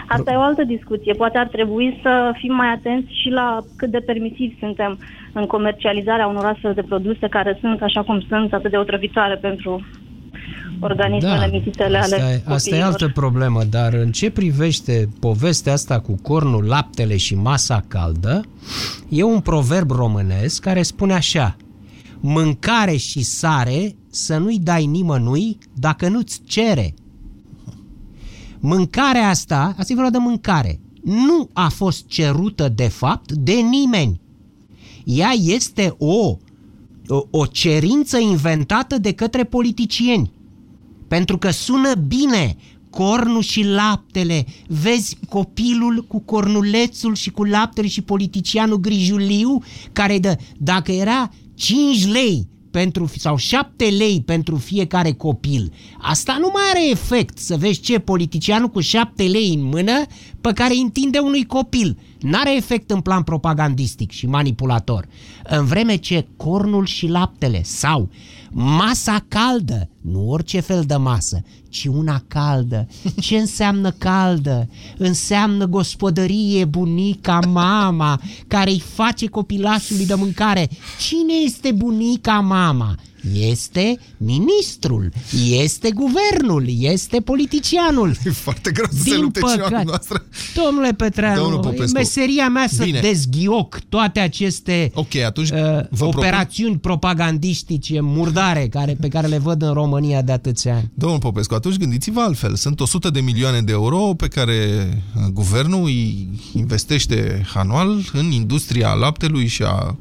Asta 0.07 0.31
e 0.31 0.35
o 0.35 0.41
altă 0.41 0.63
discuție. 0.63 1.13
Poate 1.13 1.37
ar 1.37 1.47
trebui 1.47 1.99
să 2.01 2.31
fim 2.37 2.53
mai 2.53 2.67
atenți 2.67 3.21
și 3.21 3.29
la 3.29 3.59
cât 3.75 3.91
de 3.91 3.97
permisivi 3.97 4.55
suntem 4.59 4.99
în 5.33 5.45
comercializarea 5.45 6.27
unor 6.27 6.45
astfel 6.45 6.73
de 6.73 6.81
produse 6.81 7.27
care 7.27 7.57
sunt, 7.61 7.81
așa 7.81 8.01
cum 8.03 8.25
sunt, 8.27 8.53
atât 8.53 8.71
de 8.71 8.77
otrăvitoare 8.77 9.35
pentru 9.35 9.85
organismele 10.79 11.49
mititele 11.51 11.97
ale 11.97 12.15
asta, 12.15 12.15
e, 12.15 12.41
asta 12.45 12.45
e 12.45 12.53
copiilor. 12.53 12.83
altă 12.83 13.07
problemă, 13.13 13.63
dar 13.69 13.93
în 13.93 14.11
ce 14.11 14.31
privește 14.31 15.09
povestea 15.19 15.73
asta 15.73 15.99
cu 15.99 16.15
cornul, 16.21 16.65
laptele 16.65 17.17
și 17.17 17.35
masa 17.35 17.83
caldă, 17.87 18.41
e 19.09 19.23
un 19.23 19.39
proverb 19.39 19.91
românesc 19.91 20.61
care 20.61 20.81
spune 20.81 21.13
așa, 21.13 21.55
mâncare 22.19 22.95
și 22.95 23.23
sare 23.23 23.95
să 24.09 24.37
nu-i 24.37 24.59
dai 24.59 24.85
nimănui 24.85 25.57
dacă 25.73 26.07
nu-ți 26.07 26.41
cere. 26.43 26.93
Mâncarea 28.59 29.29
asta, 29.29 29.75
asta 29.77 29.91
e 29.91 29.95
vorba 29.95 30.09
de 30.09 30.17
mâncare, 30.17 30.79
nu 31.03 31.49
a 31.53 31.69
fost 31.69 32.07
cerută 32.07 32.69
de 32.69 32.87
fapt 32.87 33.31
de 33.31 33.53
nimeni. 33.53 34.21
Ea 35.03 35.31
este 35.41 35.95
o, 35.97 36.37
o, 37.07 37.21
o 37.29 37.45
cerință 37.45 38.17
inventată 38.17 38.97
de 38.97 39.13
către 39.13 39.43
politicieni. 39.43 40.31
Pentru 41.07 41.37
că 41.37 41.49
sună 41.49 41.93
bine 41.95 42.57
cornul 42.89 43.41
și 43.41 43.63
laptele. 43.63 44.45
Vezi 44.67 45.17
copilul 45.29 46.05
cu 46.07 46.19
cornulețul 46.19 47.15
și 47.15 47.31
cu 47.31 47.43
laptele 47.43 47.87
și 47.87 48.01
politicianul 48.01 48.79
grijuliu 48.79 49.63
care 49.91 50.19
dă, 50.19 50.37
dacă 50.57 50.91
era 50.91 51.31
5 51.53 52.07
lei 52.07 52.47
pentru, 52.71 53.11
sau 53.17 53.35
7 53.35 53.85
lei 53.85 54.21
pentru 54.25 54.55
fiecare 54.55 55.11
copil. 55.11 55.73
Asta 55.97 56.37
nu 56.39 56.49
mai 56.53 56.63
are 56.69 56.89
efect 56.89 57.37
să 57.37 57.57
vezi 57.57 57.79
ce 57.79 57.99
politicianul 57.99 58.69
cu 58.69 58.79
7 58.79 59.23
lei 59.23 59.53
în 59.53 59.63
mână 59.63 60.05
pe 60.41 60.53
care 60.53 60.73
îi 60.73 60.81
întinde 60.81 61.19
unui 61.19 61.45
copil. 61.45 61.97
N-are 62.19 62.55
efect 62.55 62.91
în 62.91 63.01
plan 63.01 63.23
propagandistic 63.23 64.11
și 64.11 64.27
manipulator. 64.27 65.07
În 65.43 65.65
vreme 65.65 65.95
ce 65.95 66.27
cornul 66.37 66.85
și 66.85 67.07
laptele 67.07 67.63
sau 67.63 68.09
masa 68.51 69.25
caldă, 69.27 69.89
nu 70.01 70.29
orice 70.29 70.59
fel 70.59 70.83
de 70.87 70.95
masă, 70.95 71.41
ci 71.69 71.85
una 71.85 72.23
caldă. 72.27 72.87
Ce 73.21 73.37
înseamnă 73.37 73.91
caldă? 73.91 74.69
Înseamnă 74.97 75.65
gospodărie, 75.65 76.65
bunica, 76.65 77.39
mama, 77.39 78.21
care 78.47 78.69
îi 78.69 78.83
face 78.93 79.25
copilașului 79.25 80.05
de 80.05 80.13
mâncare. 80.13 80.69
Cine 80.99 81.33
este 81.43 81.71
bunica, 81.71 82.39
mama? 82.39 82.95
Este 83.33 83.99
ministrul, 84.17 85.11
este 85.51 85.89
guvernul, 85.91 86.65
este 86.79 87.19
politicianul. 87.21 88.15
E 88.25 88.29
foarte 88.29 88.71
greu 88.71 88.85
să 88.91 89.03
se 89.03 89.17
lupte 89.17 89.39
cineva 89.53 89.81
noastră. 89.83 90.25
Domnule 90.65 90.93
Petreanu, 90.93 91.41
Domnul 91.41 91.59
Popescu. 91.59 91.97
meseria 91.97 92.49
mea 92.49 92.67
să 92.67 92.83
Bine. 92.83 92.99
dezghioc 92.99 93.79
toate 93.89 94.19
aceste 94.19 94.91
Ok, 94.93 95.15
atunci 95.15 95.49
uh, 95.49 95.57
vă 95.89 96.05
propun- 96.05 96.15
operațiuni 96.17 96.77
propagandistice 96.77 97.99
murdare 98.01 98.67
care, 98.67 98.97
pe 99.01 99.07
care 99.07 99.27
le 99.27 99.37
văd 99.37 99.61
în 99.61 99.73
România 99.73 100.21
de 100.21 100.31
atâția 100.31 100.75
ani. 100.75 100.91
Domnul 100.93 101.19
Popescu, 101.19 101.53
atunci 101.53 101.77
gândiți-vă 101.77 102.19
altfel. 102.21 102.55
Sunt 102.55 102.79
100 102.79 103.09
de 103.09 103.19
milioane 103.19 103.61
de 103.61 103.71
euro 103.71 103.97
pe 104.17 104.27
care 104.27 104.53
uh, 105.17 105.23
guvernul 105.33 105.83
îi 105.83 106.27
investește 106.53 107.45
anual 107.53 108.09
în 108.13 108.31
industria 108.31 108.93
laptelui 108.93 109.47
și 109.47 109.63
a 109.63 109.97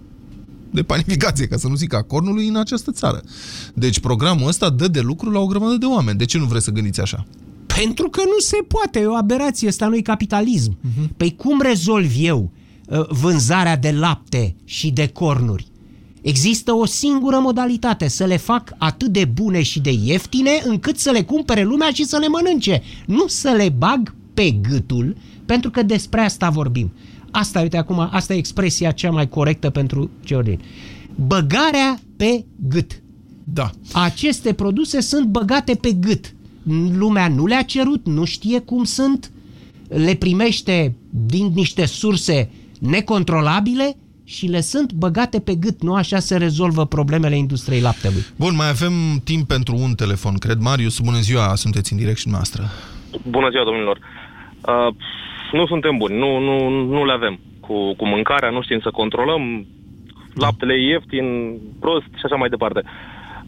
de 0.71 0.83
panificație, 0.83 1.47
ca 1.47 1.57
să 1.57 1.69
nu 1.69 1.75
zic 1.75 1.95
a 1.95 2.03
cornului, 2.03 2.49
în 2.49 2.57
această 2.57 2.93
țară. 2.93 3.23
Deci 3.75 4.01
programul 4.01 4.49
ăsta 4.49 4.71
dă 4.71 4.89
de 4.89 5.01
lucru 5.01 5.31
la 5.31 5.39
o 5.39 5.47
grămadă 5.47 5.77
de 5.77 5.87
oameni. 5.87 6.19
De 6.19 6.25
ce 6.25 6.39
nu 6.39 6.45
vreți 6.45 6.65
să 6.65 6.71
gândiți 6.71 7.01
așa? 7.01 7.27
Pentru 7.67 8.09
că 8.09 8.21
nu 8.25 8.39
se 8.39 8.57
poate, 8.69 8.99
e 8.99 9.07
o 9.07 9.15
aberație, 9.15 9.69
asta 9.69 9.87
nu 9.87 9.97
e 9.97 10.01
capitalism. 10.01 10.73
Uh-huh. 10.73 11.17
Păi 11.17 11.35
cum 11.37 11.61
rezolv 11.61 12.11
eu 12.19 12.51
uh, 12.87 13.09
vânzarea 13.09 13.77
de 13.77 13.91
lapte 13.91 14.55
și 14.65 14.91
de 14.91 15.07
cornuri? 15.07 15.67
Există 16.23 16.73
o 16.73 16.87
singură 16.87 17.39
modalitate, 17.43 18.09
să 18.09 18.25
le 18.25 18.37
fac 18.37 18.75
atât 18.79 19.09
de 19.09 19.25
bune 19.25 19.63
și 19.63 19.81
de 19.81 19.91
ieftine 20.05 20.51
încât 20.65 20.99
să 20.99 21.11
le 21.11 21.23
cumpere 21.23 21.63
lumea 21.63 21.91
și 21.91 22.05
să 22.05 22.17
le 22.17 22.29
mănânce. 22.29 22.83
Nu 23.07 23.27
să 23.27 23.55
le 23.57 23.75
bag 23.79 24.15
pe 24.35 24.51
gâtul, 24.51 25.17
pentru 25.47 25.71
că 25.71 25.83
despre 25.83 26.21
asta 26.21 26.49
vorbim. 26.49 26.93
Asta, 27.31 27.61
uite 27.61 27.77
acum, 27.77 28.09
asta 28.11 28.35
e 28.35 28.37
expresia 28.37 28.91
cea 28.91 29.11
mai 29.11 29.29
corectă 29.29 29.71
pentru 29.71 30.11
Georgin. 30.25 30.61
Băgarea 31.15 31.99
pe 32.17 32.45
gât. 32.69 33.03
Da. 33.45 33.71
Aceste 33.93 34.53
produse 34.53 35.01
sunt 35.01 35.27
băgate 35.27 35.75
pe 35.75 35.93
gât. 35.93 36.35
Lumea 36.99 37.29
nu 37.29 37.47
le-a 37.47 37.63
cerut, 37.63 38.07
nu 38.07 38.25
știe 38.25 38.59
cum 38.59 38.85
sunt, 38.85 39.31
le 39.89 40.15
primește 40.15 40.97
din 41.11 41.53
niște 41.55 41.87
surse 41.87 42.51
necontrolabile 42.81 43.97
și 44.25 44.47
le 44.47 44.61
sunt 44.61 44.93
băgate 44.93 45.41
pe 45.41 45.55
gât. 45.55 45.83
Nu 45.83 45.95
așa 45.95 46.19
se 46.19 46.37
rezolvă 46.37 46.87
problemele 46.87 47.37
industriei 47.37 47.81
laptelui. 47.81 48.25
Bun, 48.37 48.55
mai 48.55 48.69
avem 48.69 48.93
timp 49.25 49.49
pentru 49.49 49.77
un 49.77 49.95
telefon, 49.95 50.35
cred. 50.35 50.59
Marius, 50.61 50.99
bună 50.99 51.19
ziua, 51.19 51.55
sunteți 51.55 51.93
în 51.93 51.99
direct 51.99 52.19
și 52.19 52.29
noastră. 52.29 52.71
Bună 53.29 53.49
ziua, 53.51 53.65
domnilor. 53.65 53.99
Uh, 54.67 54.95
nu 55.53 55.67
suntem 55.67 55.97
buni, 55.97 56.19
nu, 56.19 56.39
nu, 56.39 56.69
nu 56.69 57.05
le 57.05 57.13
avem 57.13 57.39
cu, 57.61 57.95
cu 57.95 58.07
mâncarea, 58.07 58.51
nu 58.51 58.63
știm 58.63 58.81
să 58.83 58.91
controlăm, 58.91 59.67
laptele 60.35 60.75
e 60.75 60.89
ieftin, 60.89 61.59
prost 61.81 62.11
și 62.19 62.25
așa 62.25 62.37
mai 62.37 62.49
departe. 62.49 62.83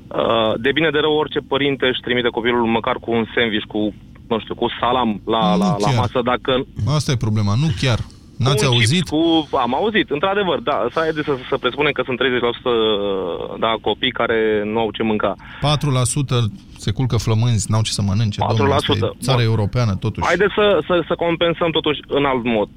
Uh, 0.08 0.52
de 0.60 0.72
bine 0.72 0.90
de 0.90 0.98
rău, 0.98 1.12
orice 1.16 1.38
părinte 1.38 1.86
își 1.86 2.00
trimite 2.00 2.28
copilul 2.28 2.66
măcar 2.66 2.96
cu 2.96 3.10
un 3.10 3.24
sandwich, 3.34 3.66
cu, 3.66 3.94
nu 4.28 4.38
știu, 4.38 4.54
cu 4.54 4.66
salam 4.80 5.20
la, 5.24 5.52
Nu 5.52 5.58
la, 5.62 5.76
la 5.78 5.86
chiar. 5.86 5.94
masă, 5.96 6.20
dacă... 6.24 6.66
Asta 6.96 7.12
e 7.12 7.16
problema, 7.16 7.54
nu 7.60 7.66
chiar. 7.80 7.98
N-ați 8.42 8.64
cu 8.64 8.70
un 8.70 8.76
auzit? 8.76 9.04
chips, 9.04 9.10
Cu, 9.10 9.56
am 9.56 9.74
auzit, 9.74 10.10
într-adevăr, 10.10 10.58
da. 10.70 10.76
Să, 10.92 10.98
haideți 11.04 11.26
să, 11.30 11.34
să 11.50 11.56
presupunem 11.58 11.92
că 11.92 12.02
sunt 12.06 12.18
30% 12.20 12.24
da, 13.64 13.70
copii 13.80 14.18
care 14.20 14.38
nu 14.72 14.78
au 14.78 14.90
ce 14.96 15.02
mânca. 15.02 15.32
4% 15.36 15.38
se 16.84 16.90
culcă 16.90 17.16
flămânzi, 17.16 17.70
n-au 17.70 17.82
ce 17.82 17.92
să 17.98 18.02
mănânce. 18.02 18.40
Domnule, 18.48 18.74
asta 18.74 18.92
e 18.92 18.96
4%. 18.96 19.00
țară 19.26 19.42
Bun. 19.42 19.50
europeană, 19.52 19.92
totuși. 20.04 20.26
Haideți 20.26 20.54
să, 20.54 20.66
să, 20.86 20.94
să 21.08 21.14
compensăm 21.14 21.70
totuși 21.70 22.00
în 22.06 22.24
alt 22.24 22.44
mod. 22.44 22.68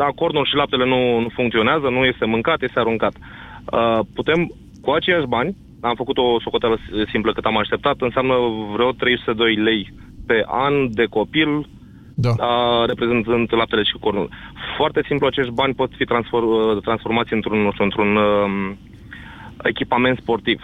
Da, 0.00 0.04
cornul 0.20 0.46
și 0.46 0.54
laptele 0.54 0.86
nu, 0.86 1.20
nu 1.20 1.28
funcționează, 1.38 1.86
nu 1.96 2.04
este 2.04 2.24
mâncat, 2.24 2.62
este 2.62 2.78
aruncat. 2.78 3.14
Uh, 3.16 4.00
putem 4.14 4.40
cu 4.84 4.90
aceiași 4.90 5.26
bani 5.26 5.56
am 5.80 5.94
făcut 5.94 6.18
o 6.18 6.40
socoteală 6.40 6.78
simplă 7.12 7.32
cât 7.32 7.44
am 7.44 7.58
așteptat, 7.58 7.96
înseamnă 7.98 8.34
vreo 8.72 8.90
302 8.92 9.54
lei 9.54 9.92
pe 10.26 10.44
an 10.46 10.74
de 10.92 11.04
copil, 11.04 11.68
da. 12.24 12.32
a, 12.38 12.84
reprezentând 12.86 13.48
laptele 13.60 13.82
și 13.82 13.96
cornul. 14.00 14.28
Foarte 14.76 15.00
simplu, 15.08 15.26
acești 15.26 15.52
bani 15.52 15.74
pot 15.74 15.90
fi 15.96 16.04
transfor, 16.04 16.42
transformați 16.80 17.32
într-un, 17.32 17.58
nu 17.62 17.72
știu, 17.72 17.84
într-un 17.84 18.16
um, 18.16 18.78
echipament 19.62 20.18
sportiv 20.18 20.58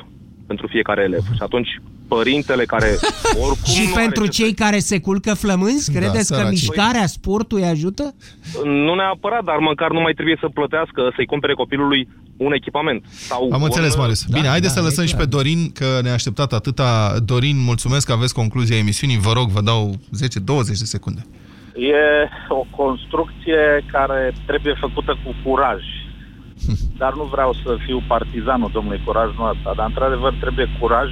pentru 0.46 0.66
fiecare 0.66 1.02
elev. 1.02 1.24
Și 1.34 1.42
atunci 1.48 1.80
părintele 2.08 2.64
care 2.64 2.90
oricum 3.46 3.72
Și 3.74 3.84
nu 3.86 3.92
are 3.94 4.02
pentru 4.02 4.26
ce 4.26 4.42
cei 4.42 4.54
care 4.54 4.78
se 4.78 5.00
culcă 5.00 5.34
flămânzi, 5.34 5.92
Da, 5.92 5.98
credeți 5.98 6.28
că 6.32 6.34
săraci. 6.34 6.50
mișcarea, 6.50 7.06
sportul 7.06 7.58
îi 7.58 7.64
ajută? 7.64 8.14
Nu 8.64 8.94
neapărat, 8.94 9.44
dar 9.44 9.56
măcar 9.56 9.90
nu 9.90 10.00
mai 10.00 10.12
trebuie 10.12 10.36
să 10.40 10.48
plătească, 10.48 11.12
să-i 11.16 11.26
cumpere 11.26 11.52
copilului 11.52 12.08
un 12.36 12.52
echipament. 12.52 13.04
Sau 13.10 13.42
Am 13.52 13.60
un, 13.60 13.68
înțeles, 13.70 13.96
Marius. 13.96 14.24
Bine, 14.24 14.46
haideți 14.46 14.74
da, 14.74 14.80
să 14.80 14.86
e 14.86 14.88
lăsăm 14.88 15.06
și 15.06 15.14
clar. 15.14 15.24
pe 15.24 15.30
Dorin, 15.36 15.70
că 15.72 15.98
ne-a 16.02 16.12
așteptat 16.12 16.52
atâta. 16.52 17.18
Dorin, 17.24 17.56
mulțumesc 17.64 18.06
că 18.06 18.12
aveți 18.12 18.34
concluzia 18.34 18.76
emisiunii. 18.76 19.18
Vă 19.18 19.32
rog, 19.32 19.48
vă 19.48 19.60
dau 19.60 19.94
10-20 19.94 19.96
de 20.66 20.74
secunde. 20.74 21.26
E 21.74 22.28
o 22.48 22.66
construcție 22.70 23.84
care 23.92 24.32
trebuie 24.46 24.74
făcută 24.80 25.16
cu 25.24 25.34
curaj. 25.44 25.82
Dar 27.00 27.14
nu 27.14 27.22
vreau 27.22 27.52
să 27.52 27.76
fiu 27.84 28.02
partizanul 28.06 28.70
domnului 28.72 29.02
curaj 29.04 29.36
nu 29.36 29.44
asta, 29.44 29.72
dar 29.76 29.86
într-adevăr 29.86 30.34
trebuie 30.40 30.68
curaj, 30.80 31.10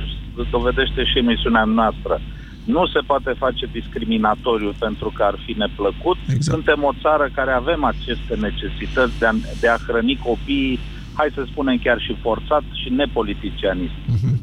dovedește 0.50 1.04
și 1.04 1.18
emisiunea 1.18 1.64
noastră. 1.64 2.20
Nu 2.64 2.86
se 2.86 3.00
poate 3.06 3.32
face 3.38 3.66
discriminatoriu 3.72 4.72
pentru 4.78 5.12
că 5.16 5.22
ar 5.22 5.36
fi 5.44 5.52
neplăcut. 5.58 6.16
Exact. 6.22 6.42
Suntem 6.42 6.84
o 6.84 6.92
țară 7.02 7.30
care 7.34 7.52
avem 7.52 7.84
aceste 7.84 8.34
necesități 8.36 9.18
de 9.18 9.26
a, 9.26 9.32
de 9.60 9.68
a 9.68 9.76
hrăni 9.86 10.20
copiii, 10.24 10.78
hai 11.14 11.30
să 11.34 11.42
spunem 11.46 11.78
chiar 11.82 12.00
și 12.00 12.16
forțat 12.20 12.62
și 12.72 12.88
nepoliticianist. 12.92 13.92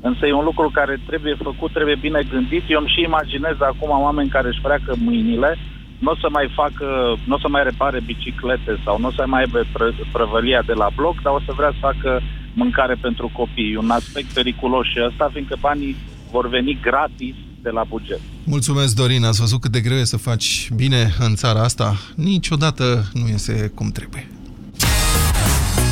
Însă 0.01 0.25
e 0.25 0.33
un 0.33 0.43
lucru 0.43 0.69
care 0.73 0.99
trebuie 1.05 1.35
făcut, 1.43 1.71
trebuie 1.71 1.95
bine 1.95 2.21
gândit. 2.29 2.63
Eu 2.67 2.79
îmi 2.79 2.93
și 2.95 3.01
imaginez 3.01 3.55
acum 3.59 3.89
oameni 3.89 4.29
care 4.29 4.47
își 4.47 4.59
freacă 4.59 4.95
mâinile, 4.97 5.57
nu 6.03 6.11
o 6.11 6.15
să 6.15 6.27
mai 6.31 6.51
facă, 6.55 6.85
nu 7.25 7.35
o 7.35 7.39
să 7.39 7.47
mai 7.47 7.63
repare 7.63 7.99
biciclete 8.05 8.73
sau 8.85 8.99
nu 8.99 9.07
o 9.07 9.11
să 9.11 9.23
mai 9.27 9.39
aibă 9.43 9.59
pră- 9.75 10.11
prăvălia 10.11 10.61
de 10.65 10.73
la 10.73 10.89
bloc, 10.95 11.21
dar 11.21 11.33
o 11.33 11.41
să 11.45 11.51
vrea 11.55 11.71
să 11.71 11.77
facă 11.79 12.21
mâncare 12.53 12.95
pentru 13.01 13.29
copii. 13.33 13.71
E 13.73 13.77
un 13.77 13.89
aspect 13.89 14.29
periculos 14.33 14.85
și 14.87 14.99
ăsta, 15.07 15.29
fiindcă 15.33 15.55
banii 15.59 15.95
vor 16.31 16.49
veni 16.49 16.79
gratis 16.81 17.35
de 17.61 17.69
la 17.69 17.83
buget. 17.83 18.19
Mulțumesc, 18.43 18.95
Dorin. 18.95 19.23
Ați 19.23 19.39
văzut 19.39 19.61
cât 19.61 19.71
de 19.71 19.79
greu 19.79 19.97
e 19.97 20.03
să 20.03 20.17
faci 20.17 20.69
bine 20.75 21.13
în 21.19 21.35
țara 21.35 21.63
asta? 21.63 21.95
Niciodată 22.15 23.09
nu 23.13 23.27
iese 23.27 23.71
cum 23.75 23.89
trebuie. 23.91 24.27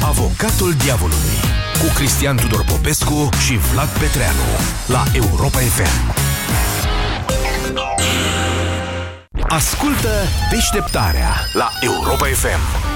Avocatul 0.03 0.71
diavolului 0.83 1.37
cu 1.81 1.87
Cristian 1.95 2.35
Tudor 2.37 2.63
Popescu 2.65 3.29
și 3.45 3.53
Vlad 3.57 3.89
Petreanu 3.99 4.47
la 4.87 5.03
Europa 5.13 5.59
FM. 5.59 5.95
Ascultă 9.55 10.09
deșteptarea 10.51 11.29
la 11.53 11.69
Europa 11.81 12.25
FM. 12.25 12.94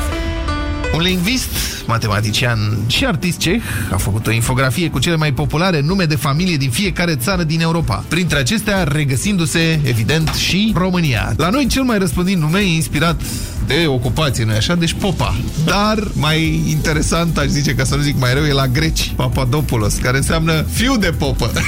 Un 0.94 1.02
lingvist, 1.02 1.50
matematician 1.86 2.78
și 2.88 3.06
artist 3.06 3.38
ceh 3.38 3.62
a 3.92 3.98
făcut 3.98 4.28
o 4.28 4.32
infografie 4.32 4.90
cu 4.90 5.00
cele 5.00 5.16
mai 5.16 5.34
populare 5.34 5.82
nume 5.82 6.04
de 6.04 6.16
familie 6.16 6.58
din 6.58 6.70
fiecare 6.70 7.16
țară 7.16 7.44
din 7.44 7.62
Europa. 7.62 8.04
Printre 8.08 8.38
acestea, 8.38 8.84
regăsindu-se, 8.84 9.80
evident, 9.84 10.34
și 10.34 10.74
România. 10.76 11.34
La 11.38 11.50
noi 11.50 11.68
cel 11.68 11.84
mai 11.84 11.98
răspândit 11.98 12.38
nume 12.38 12.60
e 12.60 12.74
inspirat 12.74 13.22
de 13.70 13.86
ocupație, 13.88 14.44
nu 14.44 14.52
așa? 14.52 14.76
Deci 14.76 14.94
Popa. 14.94 15.36
Dar 15.66 16.08
mai 16.14 16.64
interesant, 16.70 17.38
aș 17.38 17.46
zice, 17.46 17.76
ca 17.76 17.84
să 17.84 17.96
nu 17.96 18.02
zic 18.02 18.20
mai 18.20 18.34
rău, 18.34 18.44
e 18.44 18.52
la 18.52 18.68
greci, 18.68 19.14
Papadopoulos, 19.16 19.94
care 19.94 20.18
înseamnă 20.18 20.66
fiu 20.72 20.98
de 20.98 21.14
popă. 21.18 21.52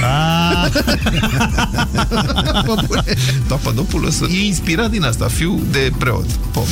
Mă 2.66 2.82
bune. 2.86 3.02
Papadopoulos 3.46 4.20
e 4.20 4.44
inspirat 4.46 4.90
din 4.90 5.02
asta, 5.02 5.26
fiu 5.26 5.62
de 5.70 5.92
preot, 5.98 6.26
pop. 6.30 6.66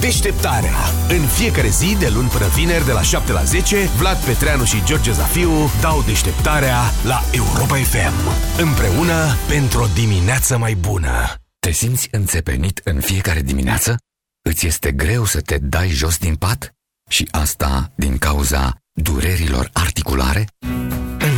Deșteptarea. 0.00 0.74
În 1.08 1.26
fiecare 1.26 1.68
zi, 1.68 1.96
de 1.98 2.08
luni 2.08 2.28
până 2.28 2.46
vineri, 2.46 2.84
de 2.84 2.92
la 2.92 3.02
7 3.02 3.32
la 3.32 3.42
10, 3.42 3.76
Vlad 3.76 4.24
Petreanu 4.24 4.64
și 4.64 4.84
George 4.84 5.12
Zafiu 5.12 5.50
dau 5.80 6.02
deșteptarea 6.02 6.78
la 7.04 7.20
Europa 7.32 7.74
FM. 7.74 8.14
Împreună 8.60 9.36
pentru 9.48 9.82
o 9.82 9.86
dimineață 9.94 10.58
mai 10.58 10.74
bună. 10.74 11.34
Te 11.58 11.70
simți 11.70 12.08
înțepenit 12.10 12.80
în 12.84 13.00
fiecare 13.00 13.40
dimineață? 13.40 13.96
Îți 14.42 14.66
este 14.66 14.92
greu 14.92 15.24
să 15.24 15.40
te 15.40 15.58
dai 15.58 15.88
jos 15.88 16.18
din 16.18 16.34
pat? 16.36 16.74
Și 17.08 17.28
asta 17.30 17.92
din 17.96 18.18
cauza 18.18 18.76
durerilor 18.92 19.70
articulare? 19.72 20.46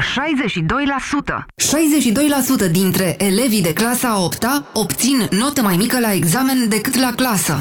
62%. 0.00 1.46
62% 2.66 2.70
dintre 2.70 3.14
elevii 3.18 3.62
de 3.62 3.72
clasa 3.72 4.20
8 4.22 4.46
obțin 4.72 5.28
notă 5.30 5.62
mai 5.62 5.76
mică 5.76 6.00
la 6.00 6.12
examen 6.12 6.68
decât 6.68 6.96
la 6.96 7.12
clasă. 7.16 7.58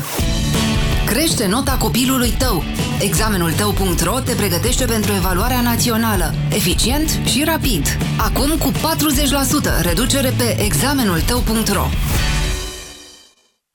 Crește 1.06 1.48
nota 1.48 1.78
copilului 1.80 2.34
tău. 2.38 2.64
Examenul 3.00 3.52
tău.ro 3.52 4.20
te 4.20 4.34
pregătește 4.34 4.86
pentru 4.86 5.12
evaluarea 5.16 5.62
națională. 5.62 6.34
Eficient 6.50 7.20
și 7.26 7.44
rapid. 7.44 7.98
Acum 8.18 8.50
cu 8.58 8.72
40% 8.72 9.82
reducere 9.82 10.34
pe 10.38 10.64
examenul 10.64 11.22
tău.ro. 11.22 11.88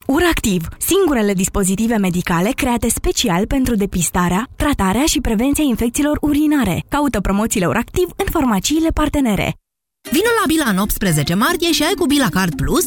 Uractiv, 0.07 0.67
singurele 0.77 1.33
dispozitive 1.33 1.97
medicale 1.97 2.51
create 2.55 2.89
special 2.89 3.47
pentru 3.47 3.75
depistarea, 3.75 4.47
tratarea 4.55 5.05
și 5.05 5.21
prevenția 5.21 5.63
infecțiilor 5.63 6.17
urinare. 6.21 6.83
Caută 6.89 7.21
promoțiile 7.21 7.65
Uractiv 7.65 8.07
în 8.15 8.25
farmaciile 8.31 8.89
partenere. 8.89 9.55
Vino 10.11 10.29
la 10.39 10.43
Bila 10.47 10.69
în 10.69 10.77
18 10.77 11.33
martie 11.33 11.71
și 11.71 11.83
ai 11.83 11.93
cu 11.97 12.05
Bila 12.05 12.27
Card 12.29 12.55
Plus 12.55 12.83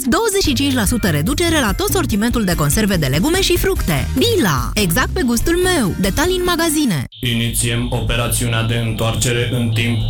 25% 1.08 1.10
reducere 1.10 1.60
la 1.60 1.72
tot 1.72 1.90
sortimentul 1.90 2.44
de 2.44 2.54
conserve 2.54 2.96
de 2.96 3.06
legume 3.06 3.40
și 3.40 3.56
fructe. 3.56 4.08
Bila! 4.16 4.70
Exact 4.74 5.08
pe 5.08 5.22
gustul 5.22 5.56
meu! 5.56 5.94
Detalii 6.00 6.36
în 6.36 6.42
magazine. 6.44 7.04
Inițiem 7.20 7.86
operațiunea 7.90 8.62
de 8.62 8.74
întoarcere 8.74 9.48
în 9.52 9.70
timp 9.74 9.98
2014-2013. 9.98 10.02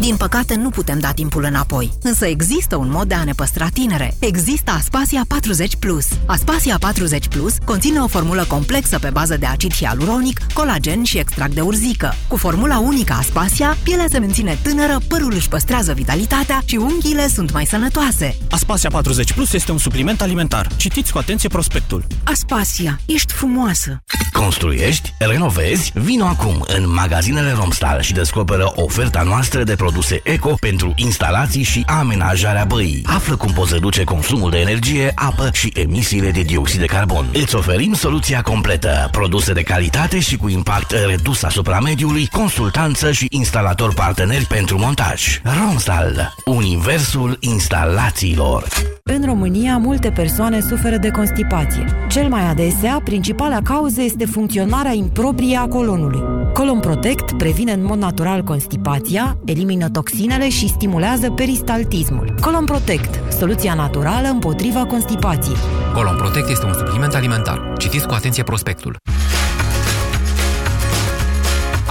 Din 0.00 0.16
păcate 0.16 0.54
nu 0.54 0.70
putem 0.70 0.98
da 0.98 1.12
timpul 1.12 1.44
înapoi, 1.44 1.92
însă 2.02 2.26
există 2.26 2.76
un 2.76 2.90
mod 2.90 3.08
de 3.08 3.14
a 3.14 3.24
ne 3.24 3.32
păstra 3.32 3.68
tinere. 3.72 4.16
Există 4.20 4.70
Aspasia 4.70 5.24
40 5.28 5.76
Plus. 5.76 6.06
Aspasia 6.26 6.76
40 6.80 7.28
Plus 7.28 7.54
conține 7.64 7.98
o 7.98 8.06
formulă 8.06 8.44
complexă 8.48 8.98
pe 8.98 9.10
bază 9.10 9.36
de 9.36 9.46
acid 9.46 9.74
hialuronic, 9.74 10.40
colagen 10.52 11.02
și 11.02 11.18
extract 11.18 11.54
de 11.54 11.60
urzică. 11.60 12.14
Cu 12.28 12.36
formula 12.36 12.78
unică 12.78 13.12
Aspasia, 13.12 13.76
pielea 13.82 14.03
se 14.10 14.18
menține 14.18 14.58
tânără, 14.62 14.98
părul 15.08 15.32
își 15.34 15.48
păstrează 15.48 15.92
vitalitatea 15.92 16.62
și 16.64 16.76
unghiile 16.76 17.28
sunt 17.28 17.52
mai 17.52 17.66
sănătoase. 17.66 18.36
Aspasia 18.50 18.90
40 18.90 19.32
Plus 19.32 19.52
este 19.52 19.72
un 19.72 19.78
supliment 19.78 20.20
alimentar. 20.20 20.68
Citiți 20.76 21.12
cu 21.12 21.18
atenție 21.18 21.48
prospectul. 21.48 22.06
Aspasia, 22.24 23.00
ești 23.06 23.32
frumoasă! 23.32 24.02
Construiești? 24.32 25.14
Renovezi? 25.18 25.92
Vino 25.94 26.24
acum 26.24 26.64
în 26.76 26.92
magazinele 26.92 27.52
Romstal 27.52 28.00
și 28.00 28.12
descoperă 28.12 28.72
oferta 28.74 29.22
noastră 29.22 29.62
de 29.62 29.74
produse 29.74 30.20
eco 30.24 30.54
pentru 30.60 30.92
instalații 30.96 31.62
și 31.62 31.84
amenajarea 31.86 32.64
băii. 32.64 33.02
Află 33.06 33.36
cum 33.36 33.52
poți 33.52 33.72
reduce 33.72 34.04
consumul 34.04 34.50
de 34.50 34.58
energie, 34.58 35.12
apă 35.14 35.50
și 35.52 35.72
emisiile 35.74 36.30
de 36.30 36.42
dioxid 36.42 36.80
de 36.80 36.86
carbon. 36.86 37.26
Îți 37.32 37.54
oferim 37.54 37.94
soluția 37.94 38.42
completă, 38.42 39.08
produse 39.10 39.52
de 39.52 39.62
calitate 39.62 40.20
și 40.20 40.36
cu 40.36 40.48
impact 40.48 40.94
redus 41.06 41.42
asupra 41.42 41.80
mediului, 41.80 42.26
consultanță 42.26 43.12
și 43.12 43.26
instalator 43.30 43.93
parteneri 43.94 44.44
pentru 44.44 44.78
montaj. 44.78 45.40
Romstal, 45.62 46.34
universul 46.44 47.36
instalațiilor. 47.40 48.68
În 49.02 49.24
România, 49.24 49.76
multe 49.76 50.10
persoane 50.10 50.60
suferă 50.60 50.96
de 50.96 51.08
constipație. 51.08 51.84
Cel 52.08 52.28
mai 52.28 52.48
adesea, 52.48 53.00
principala 53.04 53.58
cauză 53.62 54.02
este 54.02 54.26
funcționarea 54.26 54.92
improprie 54.92 55.56
a 55.56 55.66
colonului. 55.66 56.20
Colon 56.52 56.80
Protect 56.80 57.36
previne 57.36 57.72
în 57.72 57.84
mod 57.84 57.98
natural 57.98 58.42
constipația, 58.42 59.38
elimină 59.44 59.88
toxinele 59.88 60.48
și 60.48 60.68
stimulează 60.68 61.30
peristaltismul. 61.30 62.34
Colon 62.40 62.64
Protect, 62.64 63.32
soluția 63.32 63.74
naturală 63.74 64.28
împotriva 64.28 64.84
constipației. 64.86 65.56
Colon 65.94 66.16
Protect 66.16 66.48
este 66.48 66.66
un 66.66 66.74
supliment 66.74 67.14
alimentar. 67.14 67.72
Citiți 67.78 68.06
cu 68.06 68.14
atenție 68.14 68.42
prospectul. 68.42 68.96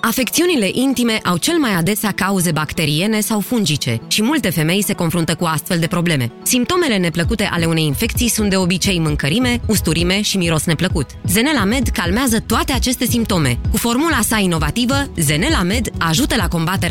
Afecțiunile 0.00 0.68
intime 0.72 1.20
au 1.24 1.36
cel 1.36 1.58
mai 1.58 1.74
adesea 1.74 2.12
cauze 2.12 2.52
bacteriene 2.52 3.20
sau 3.20 3.40
fungice 3.40 4.00
și 4.08 4.22
multe 4.22 4.50
femei 4.50 4.82
se 4.82 4.92
confruntă 4.92 5.34
cu 5.34 5.44
astfel 5.44 5.78
de 5.78 5.86
probleme. 5.86 6.32
Simptomele 6.42 6.96
neplăcute 6.96 7.44
ale 7.44 7.64
unei 7.64 7.84
infecții 7.84 8.28
sunt 8.28 8.50
de 8.50 8.56
obicei 8.56 8.98
mâncărime, 8.98 9.60
usturime 9.66 10.22
și 10.22 10.36
miros 10.36 10.64
neplăcut. 10.64 11.10
Zenela 11.26 11.64
Med 11.64 11.88
calmează 11.88 12.40
toate 12.40 12.72
aceste 12.72 13.04
simptome. 13.04 13.58
Cu 13.70 13.76
formula 13.76 14.20
sa 14.20 14.38
inovativă, 14.38 15.10
Zenela 15.16 15.62
Med 15.62 15.90
ajută 15.98 16.36
la 16.36 16.48
combaterea 16.48 16.88